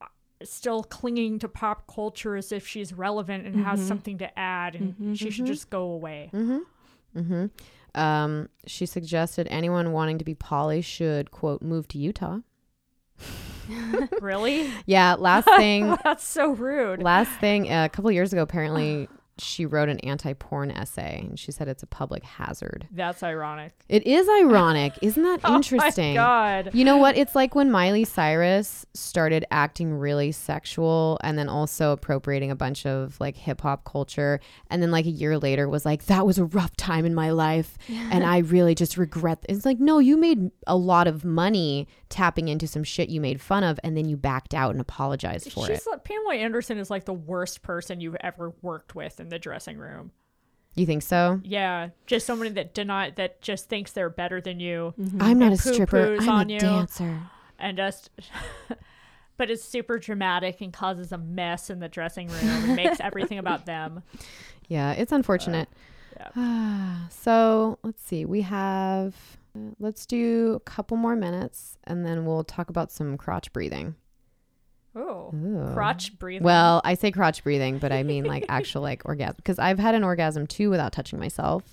uh, 0.02 0.06
still 0.44 0.82
clinging 0.84 1.40
to 1.40 1.48
pop 1.50 1.86
culture 1.94 2.38
as 2.38 2.52
if 2.52 2.66
she's 2.66 2.94
relevant 2.94 3.46
and 3.46 3.64
has 3.66 3.80
mm-hmm. 3.80 3.88
something 3.90 4.18
to 4.18 4.40
add 4.40 4.76
and 4.76 4.94
mm-hmm. 4.94 5.14
she 5.14 5.30
should 5.30 5.46
just 5.46 5.70
go 5.70 5.92
away. 5.92 6.30
Hmm 7.16 7.46
Um, 7.96 8.50
she 8.66 8.86
suggested 8.86 9.48
anyone 9.50 9.92
wanting 9.92 10.18
to 10.18 10.26
be 10.26 10.36
poly 10.36 10.82
should 10.82 11.32
quote 11.32 11.62
move 11.62 11.88
to 11.90 11.98
Utah. 11.98 12.40
really? 14.22 14.70
Yeah, 14.86 15.16
last 15.18 15.46
thing 15.58 15.96
That's 16.04 16.24
so 16.24 16.52
rude. 16.52 17.02
Last 17.02 17.32
thing, 17.40 17.72
uh, 17.72 17.86
a 17.86 17.90
couple 17.90 18.12
years 18.12 18.34
ago, 18.34 18.42
apparently 18.42 19.08
she 19.40 19.66
wrote 19.66 19.90
an 19.90 20.00
anti-porn 20.00 20.70
essay, 20.72 21.26
and 21.28 21.40
she 21.40 21.52
said 21.52 21.68
it's 21.68 21.84
a 21.84 21.88
public 21.88 22.24
hazard. 22.24 22.88
That's 22.92 23.24
ironic. 23.24 23.74
It 23.90 24.06
is 24.06 24.28
ironic, 24.30 24.94
isn't 25.02 25.24
that 25.24 25.48
interesting? 25.50 26.18
Oh 26.18 26.22
my 26.22 26.62
god. 26.64 26.70
You 26.74 26.86
know 26.86 26.98
what? 26.98 27.18
It's 27.18 27.36
like 27.36 27.56
when 27.56 27.72
Miley 27.72 28.04
Cyrus 28.04 28.86
started 28.94 29.46
acting 29.52 29.94
really 29.94 30.32
sexual 30.32 31.18
and 31.24 31.38
then 31.38 31.50
also 31.50 31.92
appropriating 31.92 32.52
a 32.52 32.56
bunch 32.56 32.86
of 32.86 33.20
like 33.20 33.36
hip 33.36 33.62
hop 33.62 33.84
culture. 33.86 34.40
And 34.70 34.82
then 34.82 34.92
like 34.92 35.06
a 35.06 35.10
year 35.12 35.38
later 35.38 35.68
was 35.68 35.86
like, 35.86 36.06
that 36.06 36.26
was 36.26 36.38
a 36.38 36.46
rough 36.46 36.76
time 36.78 37.06
in 37.06 37.16
my 37.16 37.32
life. 37.32 37.78
And 38.14 38.24
I 38.24 38.40
really 38.40 38.76
just 38.76 38.98
regret. 38.98 39.42
th-" 39.42 39.58
It's 39.58 39.66
like, 39.66 39.80
no, 39.80 39.98
you 40.00 40.18
made 40.18 40.52
a 40.68 40.76
lot 40.76 41.08
of 41.08 41.26
money 41.26 41.88
tapping 42.10 42.48
into 42.48 42.68
some 42.68 42.84
shit 42.84 43.10
you 43.10 43.20
made 43.20 43.42
fun 43.42 43.64
of 43.64 43.80
and 43.84 43.98
then 43.98 44.08
you 44.08 44.16
backed 44.16 44.54
out 44.54 44.72
and 44.72 44.80
apologized 44.82 45.52
for 45.52 45.66
it. 45.66 45.74
She's 45.76 45.88
like, 45.88 46.04
Pamela 46.04 46.36
Anderson 46.36 46.78
is 46.78 46.92
like 46.92 47.06
the 47.06 47.14
worst 47.14 47.64
person 47.64 48.00
you've 48.00 48.18
ever 48.22 48.54
worked 48.62 48.94
with 48.94 49.20
in 49.24 49.30
the 49.30 49.40
dressing 49.40 49.78
room. 49.78 50.12
You 50.76 50.86
think 50.86 51.04
so? 51.04 51.40
Yeah, 51.44 51.90
just 52.08 52.26
somebody 52.26 52.50
that 52.52 52.74
deny 52.74 53.12
that 53.12 53.42
just 53.42 53.70
thinks 53.70 53.92
they're 53.92 54.10
better 54.10 54.42
than 54.42 54.60
you 54.60 54.94
I'm 55.20 55.40
not 55.40 55.54
a 55.54 55.58
stripper. 55.58 56.18
I'm 56.20 56.30
on 56.30 56.50
a 56.50 56.54
you. 56.54 56.60
dancer. 56.60 57.20
and 57.60 57.78
just 57.78 58.10
but 59.38 59.52
it's 59.52 59.64
super 59.64 60.00
dramatic 60.00 60.62
and 60.62 60.74
causes 60.74 61.12
a 61.12 61.18
mess 61.18 61.70
in 61.70 61.80
the 61.80 61.90
dressing 61.90 62.28
room 62.28 62.50
and 62.50 62.76
makes 62.76 63.00
everything 63.00 63.38
about 63.38 63.66
them. 63.66 64.04
Yeah, 64.68 64.94
it's 64.94 65.12
unfortunate. 65.12 65.70
Yeah. 66.36 67.08
so 67.10 67.78
let's 67.84 68.02
see. 68.04 68.26
We 68.26 68.42
have, 68.42 69.16
uh, 69.56 69.74
let's 69.80 70.06
do 70.08 70.54
a 70.56 70.60
couple 70.62 70.98
more 70.98 71.16
minutes 71.16 71.78
and 71.84 72.04
then 72.06 72.26
we'll 72.26 72.44
talk 72.44 72.70
about 72.70 72.92
some 72.92 73.18
crotch 73.18 73.54
breathing. 73.54 73.96
Oh, 74.96 75.34
Ooh. 75.34 75.74
crotch 75.74 76.18
breathing. 76.20 76.44
Well, 76.44 76.82
I 76.84 76.94
say 76.94 77.12
crotch 77.12 77.44
breathing, 77.44 77.80
but 77.80 77.92
I 77.92 78.04
mean 78.04 78.26
like 78.26 78.46
actual 78.50 78.82
like 78.82 79.02
orgasm 79.06 79.36
because 79.38 79.58
I've 79.60 79.80
had 79.80 79.96
an 79.96 80.04
orgasm 80.04 80.46
too 80.48 80.70
without 80.70 80.92
touching 80.94 81.20
myself. 81.20 81.64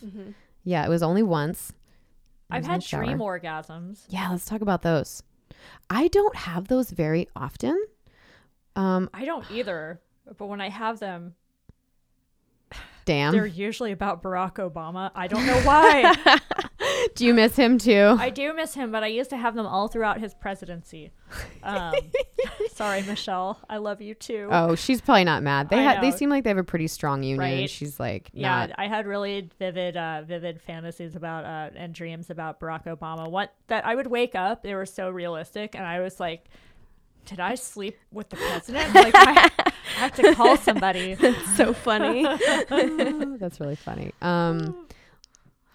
Yeah, 0.65 0.85
it 0.85 0.89
was 0.89 1.03
only 1.03 1.23
once. 1.23 1.73
I 2.51 2.57
I've 2.57 2.67
had 2.67 2.83
dream 2.83 3.19
orgasms. 3.19 4.05
Yeah, 4.09 4.31
let's 4.31 4.47
talk 4.47 4.61
about 4.61 4.83
those. 4.83 5.23
I 5.89 6.09
don't 6.09 6.35
have 6.35 6.69
those 6.69 6.91
very 6.91 7.29
often. 7.37 7.85
Um, 8.77 9.11
I 9.13 9.25
don't 9.25 9.49
either, 9.51 10.01
but 10.39 10.47
when 10.47 10.61
I 10.61 10.69
have 10.69 10.99
them, 10.99 11.35
damn. 13.11 13.33
they're 13.33 13.47
usually 13.47 13.93
about 13.93 14.23
Barack 14.23 14.55
Obama. 14.55 15.11
I 15.15 15.27
don't 15.27 15.47
know 15.47 15.61
why. 15.63 16.15
Do 17.15 17.27
you 17.27 17.35
miss 17.35 17.57
him 17.57 17.79
too? 17.79 18.17
I 18.19 18.31
do 18.31 18.53
miss 18.53 18.75
him, 18.75 18.93
but 18.93 19.03
I 19.03 19.09
used 19.09 19.31
to 19.31 19.37
have 19.37 19.55
them 19.55 19.67
all 19.67 19.89
throughout 19.89 20.21
his 20.21 20.35
presidency. 20.35 21.13
Um, 21.63 21.95
sorry, 22.73 23.03
Michelle. 23.03 23.59
I 23.69 23.79
love 23.79 24.01
you 24.01 24.15
too. 24.15 24.49
Oh, 24.51 24.75
she's 24.75 25.01
probably 25.01 25.25
not 25.25 25.43
mad. 25.43 25.71
They 25.71 25.83
ha- 25.83 26.01
they 26.01 26.11
seem 26.11 26.31
like 26.31 26.45
they 26.45 26.51
have 26.51 26.59
a 26.59 26.65
pretty 26.65 26.89
strong 26.89 27.23
union. 27.23 27.39
Right. 27.39 27.71
She's 27.71 27.99
like 27.99 28.31
yeah, 28.33 28.67
not 28.67 28.71
I 28.79 28.87
had 28.87 29.07
really 29.07 29.49
vivid, 29.59 29.97
uh, 29.97 30.23
vivid 30.27 30.61
fantasies 30.61 31.17
about 31.17 31.45
uh, 31.45 31.71
and 31.77 31.95
dreams 31.95 32.31
about 32.31 32.61
Barack 32.61 32.85
Obama. 32.85 33.31
What 33.31 33.55
that 33.69 33.87
I 33.87 33.95
would 33.95 34.09
wake 34.09 34.35
up, 34.35 34.63
they 34.63 34.75
were 34.75 34.87
so 34.87 35.11
realistic, 35.11 35.75
and 35.75 35.85
I 35.85 36.01
was 36.01 36.21
like, 36.21 36.47
"Did 37.25 37.41
I 37.41 37.55
sleep 37.55 37.99
with 38.13 38.29
the 38.31 38.37
president? 38.37 38.95
Like, 38.95 39.15
I, 39.15 39.70
have 40.01 40.15
to 40.17 40.35
call 40.35 40.57
somebody." 40.57 41.17
so 41.57 41.73
funny. 41.73 42.23
That's 43.39 43.61
really 43.61 43.77
funny. 43.77 44.13
Um, 44.23 44.87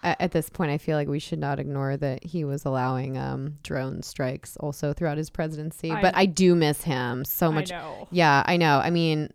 at 0.04 0.32
this 0.34 0.50
point, 0.50 0.70
I 0.72 0.78
feel 0.78 0.96
like 0.98 1.08
we 1.08 1.18
should 1.18 1.40
not 1.40 1.60
ignore 1.60 1.98
that 1.98 2.24
he 2.24 2.44
was 2.46 2.64
allowing 2.66 3.18
um, 3.18 3.58
drone 3.64 4.04
strikes 4.04 4.56
also 4.58 4.94
throughout 4.94 5.18
his 5.18 5.30
presidency. 5.32 5.92
I- 5.92 6.02
but 6.02 6.16
I 6.16 6.26
do 6.28 6.54
miss 6.56 6.84
him 6.84 7.26
so 7.26 7.52
much. 7.52 7.72
I 7.72 7.78
know. 7.80 8.08
Yeah, 8.12 8.44
I 8.46 8.58
know. 8.58 8.80
I 8.84 8.92
mean, 8.92 9.32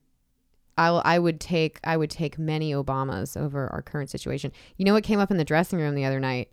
I 0.79 0.89
I 0.89 1.19
would 1.19 1.41
take 1.41 1.81
I 1.83 1.97
would 1.97 2.11
take 2.11 2.39
many 2.39 2.73
Obamas 2.73 3.37
over 3.37 3.67
our 3.73 3.83
current 3.83 4.11
situation. 4.11 4.53
You 4.77 4.85
know 4.85 4.93
what 4.93 5.03
came 5.03 5.19
up 5.19 5.31
in 5.33 5.39
the 5.39 5.45
dressing 5.45 5.79
room 5.81 5.95
the 5.97 6.05
other 6.05 6.21
night? 6.21 6.53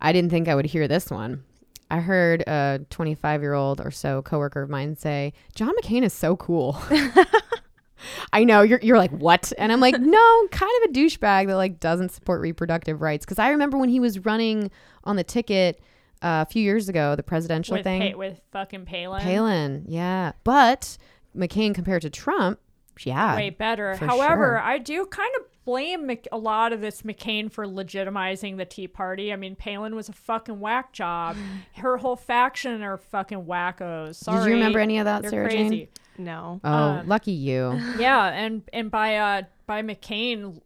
I 0.00 0.12
didn't 0.12 0.30
think 0.30 0.48
I 0.48 0.56
would 0.56 0.66
hear 0.66 0.88
this 0.88 1.10
one. 1.10 1.44
I 1.88 2.00
heard 2.00 2.40
a 2.48 2.80
25 2.90 3.42
year 3.42 3.52
old 3.54 3.80
or 3.80 3.90
so 3.92 4.22
coworker 4.22 4.62
of 4.62 4.70
mine 4.70 4.96
say, 4.96 5.32
"John 5.54 5.72
McCain 5.80 6.02
is 6.02 6.12
so 6.12 6.34
cool." 6.36 6.76
I 8.32 8.44
know 8.44 8.62
you're 8.62 8.80
you're 8.82 8.98
like 8.98 9.10
what, 9.12 9.52
and 9.58 9.72
I'm 9.72 9.80
like 9.80 9.98
no, 9.98 10.46
kind 10.50 10.72
of 10.82 10.90
a 10.90 10.92
douchebag 10.92 11.46
that 11.46 11.56
like 11.56 11.80
doesn't 11.80 12.10
support 12.10 12.40
reproductive 12.40 13.00
rights. 13.00 13.24
Because 13.24 13.38
I 13.38 13.50
remember 13.50 13.78
when 13.78 13.88
he 13.88 14.00
was 14.00 14.24
running 14.24 14.70
on 15.04 15.16
the 15.16 15.24
ticket 15.24 15.80
uh, 16.22 16.44
a 16.46 16.50
few 16.50 16.62
years 16.62 16.88
ago, 16.88 17.16
the 17.16 17.22
presidential 17.22 17.76
With 17.76 17.84
thing. 17.84 18.12
Pa- 18.12 18.18
with 18.18 18.40
fucking 18.52 18.84
Palin. 18.84 19.22
Palin, 19.22 19.84
yeah. 19.88 20.32
But 20.44 20.96
McCain 21.36 21.74
compared 21.74 22.02
to 22.02 22.10
Trump, 22.10 22.60
yeah. 23.04 23.34
way 23.36 23.50
better. 23.50 23.96
However, 23.96 24.44
sure. 24.44 24.60
I 24.60 24.78
do 24.78 25.06
kind 25.06 25.32
of 25.40 25.46
blame 25.64 26.06
Mc- 26.06 26.28
a 26.32 26.38
lot 26.38 26.72
of 26.72 26.80
this 26.80 27.02
McCain 27.02 27.50
for 27.50 27.66
legitimizing 27.66 28.56
the 28.56 28.64
Tea 28.64 28.88
Party. 28.88 29.32
I 29.32 29.36
mean, 29.36 29.56
Palin 29.56 29.94
was 29.94 30.08
a 30.08 30.12
fucking 30.12 30.60
whack 30.60 30.92
job. 30.92 31.36
Her 31.76 31.96
whole 31.96 32.16
faction 32.16 32.82
are 32.82 32.98
fucking 32.98 33.44
wackos. 33.44 34.16
Sorry. 34.16 34.38
Did 34.38 34.46
you 34.46 34.54
remember 34.54 34.78
any 34.78 34.98
of 34.98 35.04
that, 35.06 35.22
They're 35.22 35.30
Sarah 35.30 35.48
crazy. 35.48 35.76
Jane? 35.76 35.88
No. 36.18 36.60
Oh, 36.64 36.68
Uh, 36.70 37.02
lucky 37.06 37.32
you. 37.32 37.78
yeah, 37.98 38.26
and 38.28 38.62
and 38.72 38.90
by 38.90 39.16
uh 39.16 39.42
by 39.66 39.82
McCain 39.82 40.60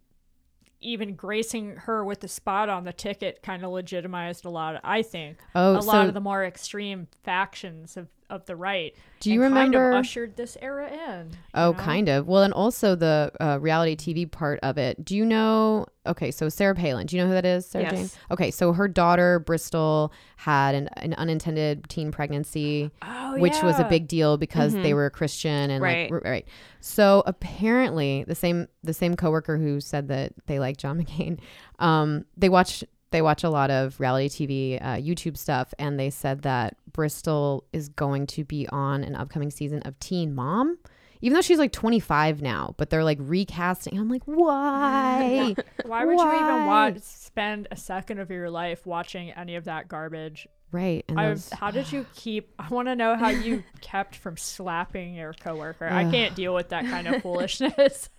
even 0.80 1.14
gracing 1.14 1.76
her 1.76 2.04
with 2.04 2.20
the 2.20 2.28
spot 2.28 2.68
on 2.68 2.84
the 2.84 2.92
ticket 2.92 3.42
kind 3.42 3.64
of 3.64 3.70
legitimized 3.70 4.44
a 4.44 4.50
lot. 4.50 4.78
I 4.84 5.02
think 5.02 5.38
Oh, 5.54 5.76
a 5.76 5.82
so 5.82 5.88
lot 5.88 6.08
of 6.08 6.14
the 6.14 6.20
more 6.20 6.44
extreme 6.44 7.08
factions 7.24 7.96
of, 7.96 8.08
of 8.30 8.44
the 8.46 8.56
right. 8.56 8.94
Do 9.20 9.30
you 9.32 9.42
and 9.42 9.54
remember- 9.54 9.78
Kind 9.78 9.94
of 9.94 10.00
ushered 10.00 10.36
this 10.36 10.56
era 10.60 10.90
in. 10.90 11.30
Oh, 11.54 11.72
know? 11.72 11.78
kind 11.78 12.08
of. 12.08 12.26
Well, 12.26 12.42
and 12.42 12.52
also 12.52 12.94
the 12.94 13.30
uh, 13.40 13.58
reality 13.60 13.96
TV 13.96 14.30
part 14.30 14.58
of 14.62 14.78
it. 14.78 15.04
Do 15.04 15.16
you 15.16 15.24
know? 15.24 15.86
Okay, 16.06 16.30
so 16.30 16.48
Sarah 16.48 16.74
Palin. 16.74 17.06
Do 17.06 17.16
you 17.16 17.22
know 17.22 17.28
who 17.28 17.34
that 17.34 17.44
is, 17.46 17.66
Sarah 17.66 17.84
Yes. 17.84 17.92
Jane? 17.92 18.10
Okay, 18.30 18.50
so 18.50 18.72
her 18.72 18.88
daughter 18.88 19.38
Bristol 19.40 20.12
had 20.36 20.74
an, 20.74 20.88
an 20.96 21.14
unintended 21.14 21.88
teen 21.88 22.12
pregnancy, 22.12 22.90
Oh, 23.02 23.38
which 23.38 23.60
was 23.62 23.78
a 23.78 23.84
big 23.84 24.06
deal 24.08 24.36
because 24.36 24.72
they 24.74 24.92
were 24.94 25.06
a 25.06 25.10
Christian 25.10 25.70
and 25.70 25.82
Right. 25.82 26.10
like 26.10 26.24
right. 26.24 26.48
So 26.80 27.22
apparently, 27.26 28.24
the 28.26 28.34
same 28.34 28.68
the 28.84 28.92
same 28.94 29.16
coworker 29.16 29.56
who 29.58 29.80
said 29.80 30.08
that 30.08 30.32
they 30.46 30.58
like 30.58 30.76
John 30.76 31.00
McCain, 31.02 31.38
um, 31.78 32.24
they 32.36 32.48
watch 32.48 32.84
they 33.10 33.22
watch 33.22 33.44
a 33.44 33.50
lot 33.50 33.70
of 33.70 33.98
reality 34.00 34.28
TV, 34.28 34.82
uh, 34.84 34.96
YouTube 34.96 35.36
stuff, 35.36 35.72
and 35.78 35.98
they 35.98 36.10
said 36.10 36.42
that 36.42 36.76
Bristol 36.92 37.64
is 37.72 37.88
going 37.88 38.26
to 38.28 38.44
be 38.44 38.68
on 38.68 39.04
an 39.04 39.14
upcoming 39.14 39.50
season 39.50 39.80
of 39.82 39.98
Teen 40.00 40.34
Mom. 40.34 40.78
even 41.22 41.34
though 41.34 41.40
she's 41.42 41.58
like 41.58 41.72
25 41.72 42.42
now, 42.42 42.74
but 42.78 42.90
they're 42.90 43.04
like 43.04 43.18
recasting. 43.20 43.98
I'm 43.98 44.08
like, 44.08 44.22
why? 44.24 45.54
Why 45.86 46.04
would 46.04 46.18
you 46.18 46.26
even 46.26 46.66
Why? 46.66 46.90
watch 46.90 46.98
spend 47.02 47.68
a 47.70 47.76
second 47.76 48.18
of 48.18 48.30
your 48.30 48.50
life 48.50 48.84
watching 48.86 49.30
any 49.30 49.56
of 49.56 49.64
that 49.64 49.88
garbage? 49.88 50.48
right. 50.72 51.04
And 51.08 51.18
I, 51.18 51.28
those, 51.28 51.48
how 51.50 51.70
did 51.70 51.90
you 51.92 52.04
keep? 52.14 52.52
I 52.58 52.68
want 52.68 52.88
to 52.88 52.96
know 52.96 53.16
how 53.16 53.28
you 53.30 53.62
kept 53.80 54.16
from 54.16 54.36
slapping 54.36 55.14
your 55.14 55.32
coworker. 55.32 55.86
I 55.88 56.10
can't 56.10 56.34
deal 56.34 56.54
with 56.54 56.70
that 56.70 56.84
kind 56.86 57.06
of 57.06 57.22
foolishness. 57.22 58.10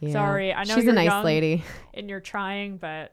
yeah. 0.00 0.12
Sorry, 0.12 0.52
I 0.52 0.64
know 0.64 0.74
she's 0.74 0.88
a 0.88 0.92
nice 0.92 1.24
lady. 1.24 1.62
and 1.94 2.10
you're 2.10 2.20
trying, 2.20 2.76
but 2.76 3.12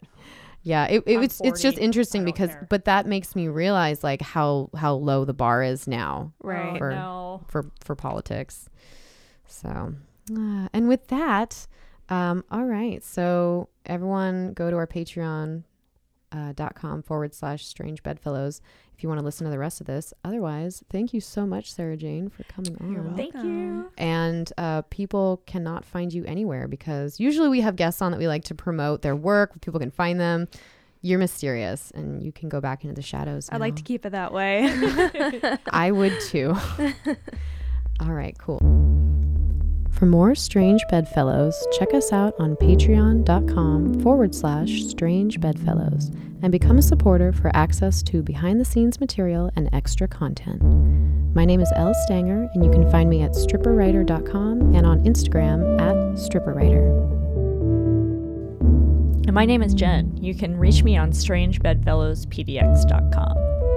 Yeah, 0.62 0.86
it, 0.88 1.04
it 1.06 1.18
I'm 1.18 1.24
it's 1.24 1.42
it's 1.42 1.62
just 1.62 1.78
interesting 1.78 2.26
because 2.26 2.50
care. 2.50 2.68
but 2.70 2.86
that 2.86 3.06
makes 3.06 3.36
me 3.36 3.48
realize 3.48 4.04
like 4.04 4.22
how 4.22 4.70
how 4.76 4.94
low 4.96 5.24
the 5.26 5.34
bar 5.34 5.64
is 5.64 5.88
now 5.88 6.34
Right. 6.44 6.78
For- 6.78 6.92
no. 6.92 7.42
for 7.48 7.72
for 7.84 7.96
politics. 7.96 8.70
So, 9.48 9.94
uh, 10.36 10.68
and 10.74 10.88
with 10.88 11.08
that, 11.08 11.66
um, 12.10 12.44
all 12.52 12.66
right. 12.66 13.04
So 13.04 13.70
everyone, 13.86 14.54
go 14.54 14.70
to 14.70 14.76
our 14.76 14.88
Patreon. 14.88 15.64
Uh, 16.32 16.54
dot 16.54 16.76
com 16.76 17.02
forward 17.02 17.34
slash 17.34 17.66
strange 17.66 18.04
bedfellows 18.04 18.62
if 18.96 19.02
you 19.02 19.10
want 19.10 19.18
to 19.18 19.26
listen 19.26 19.46
to 19.46 19.50
the 19.50 19.58
rest 19.58 19.82
of 19.82 19.88
this 19.88 20.14
otherwise 20.24 20.84
thank 20.92 21.12
you 21.12 21.20
so 21.20 21.44
much 21.44 21.74
sarah 21.74 21.98
jane 21.98 22.30
for 22.30 22.44
coming 22.44 22.78
on 22.80 22.92
You're 22.92 23.02
welcome. 23.02 23.18
Thank 23.18 23.34
you. 23.44 23.92
and 23.98 24.54
uh, 24.60 24.84
people 24.92 25.42
cannot 25.48 25.84
find 25.86 26.14
you 26.14 26.24
anywhere 26.26 26.68
because 26.68 27.20
usually 27.20 27.50
we 27.50 27.62
have 27.62 27.76
guests 27.76 28.00
on 28.00 28.12
that 28.12 28.20
we 28.20 28.28
like 28.28 28.44
to 28.44 28.54
promote 28.54 29.02
their 29.02 29.16
work 29.16 29.60
people 29.62 29.80
can 29.80 29.90
find 29.90 30.20
them 30.20 30.48
you're 31.02 31.18
mysterious 31.18 31.90
and 31.96 32.22
you 32.22 32.32
can 32.32 32.48
go 32.48 32.62
back 32.62 32.84
into 32.84 32.94
the 32.94 33.02
shadows 33.02 33.50
I 33.52 33.58
like 33.58 33.78
to 33.78 33.84
keep 33.84 34.06
it 34.06 34.12
that 34.12 34.32
way. 34.32 34.68
I 35.72 35.90
would 35.92 36.14
too. 36.28 36.54
All 38.02 38.12
right, 38.12 38.38
cool. 38.38 38.60
For 40.00 40.06
more 40.06 40.34
Strange 40.34 40.82
Bedfellows, 40.90 41.68
check 41.78 41.94
us 41.94 42.14
out 42.14 42.34
on 42.40 42.56
patreon.com 42.56 44.00
forward 44.00 44.34
slash 44.34 44.84
strange 44.84 45.42
bedfellows 45.42 46.10
and 46.42 46.54
become 46.54 46.78
a 46.78 46.82
supporter 46.82 47.34
for 47.34 47.54
access 47.54 48.02
to 48.04 48.24
behind 48.24 48.62
the 48.62 48.66
scenes 48.66 49.02
material 49.02 49.52
and 49.58 49.68
extra 49.74 50.08
content. 50.08 50.64
My 51.36 51.44
name 51.44 51.60
is 51.60 51.70
Elle 51.76 51.94
Stanger, 52.06 52.50
and 52.54 52.64
you 52.64 52.72
can 52.72 52.90
find 52.90 53.10
me 53.10 53.24
at 53.24 53.32
stripperwriter.com 53.32 54.74
and 54.74 54.86
on 54.86 55.04
Instagram 55.04 55.82
at 55.82 55.96
stripperwriter. 56.16 56.88
And 59.26 59.34
my 59.34 59.46
name 59.46 59.62
is 59.62 59.74
Jen. 59.74 60.16
You 60.16 60.34
can 60.34 60.56
reach 60.56 60.82
me 60.82 60.96
on 60.96 61.12
strangebedfellowspdx.com. 61.12 63.69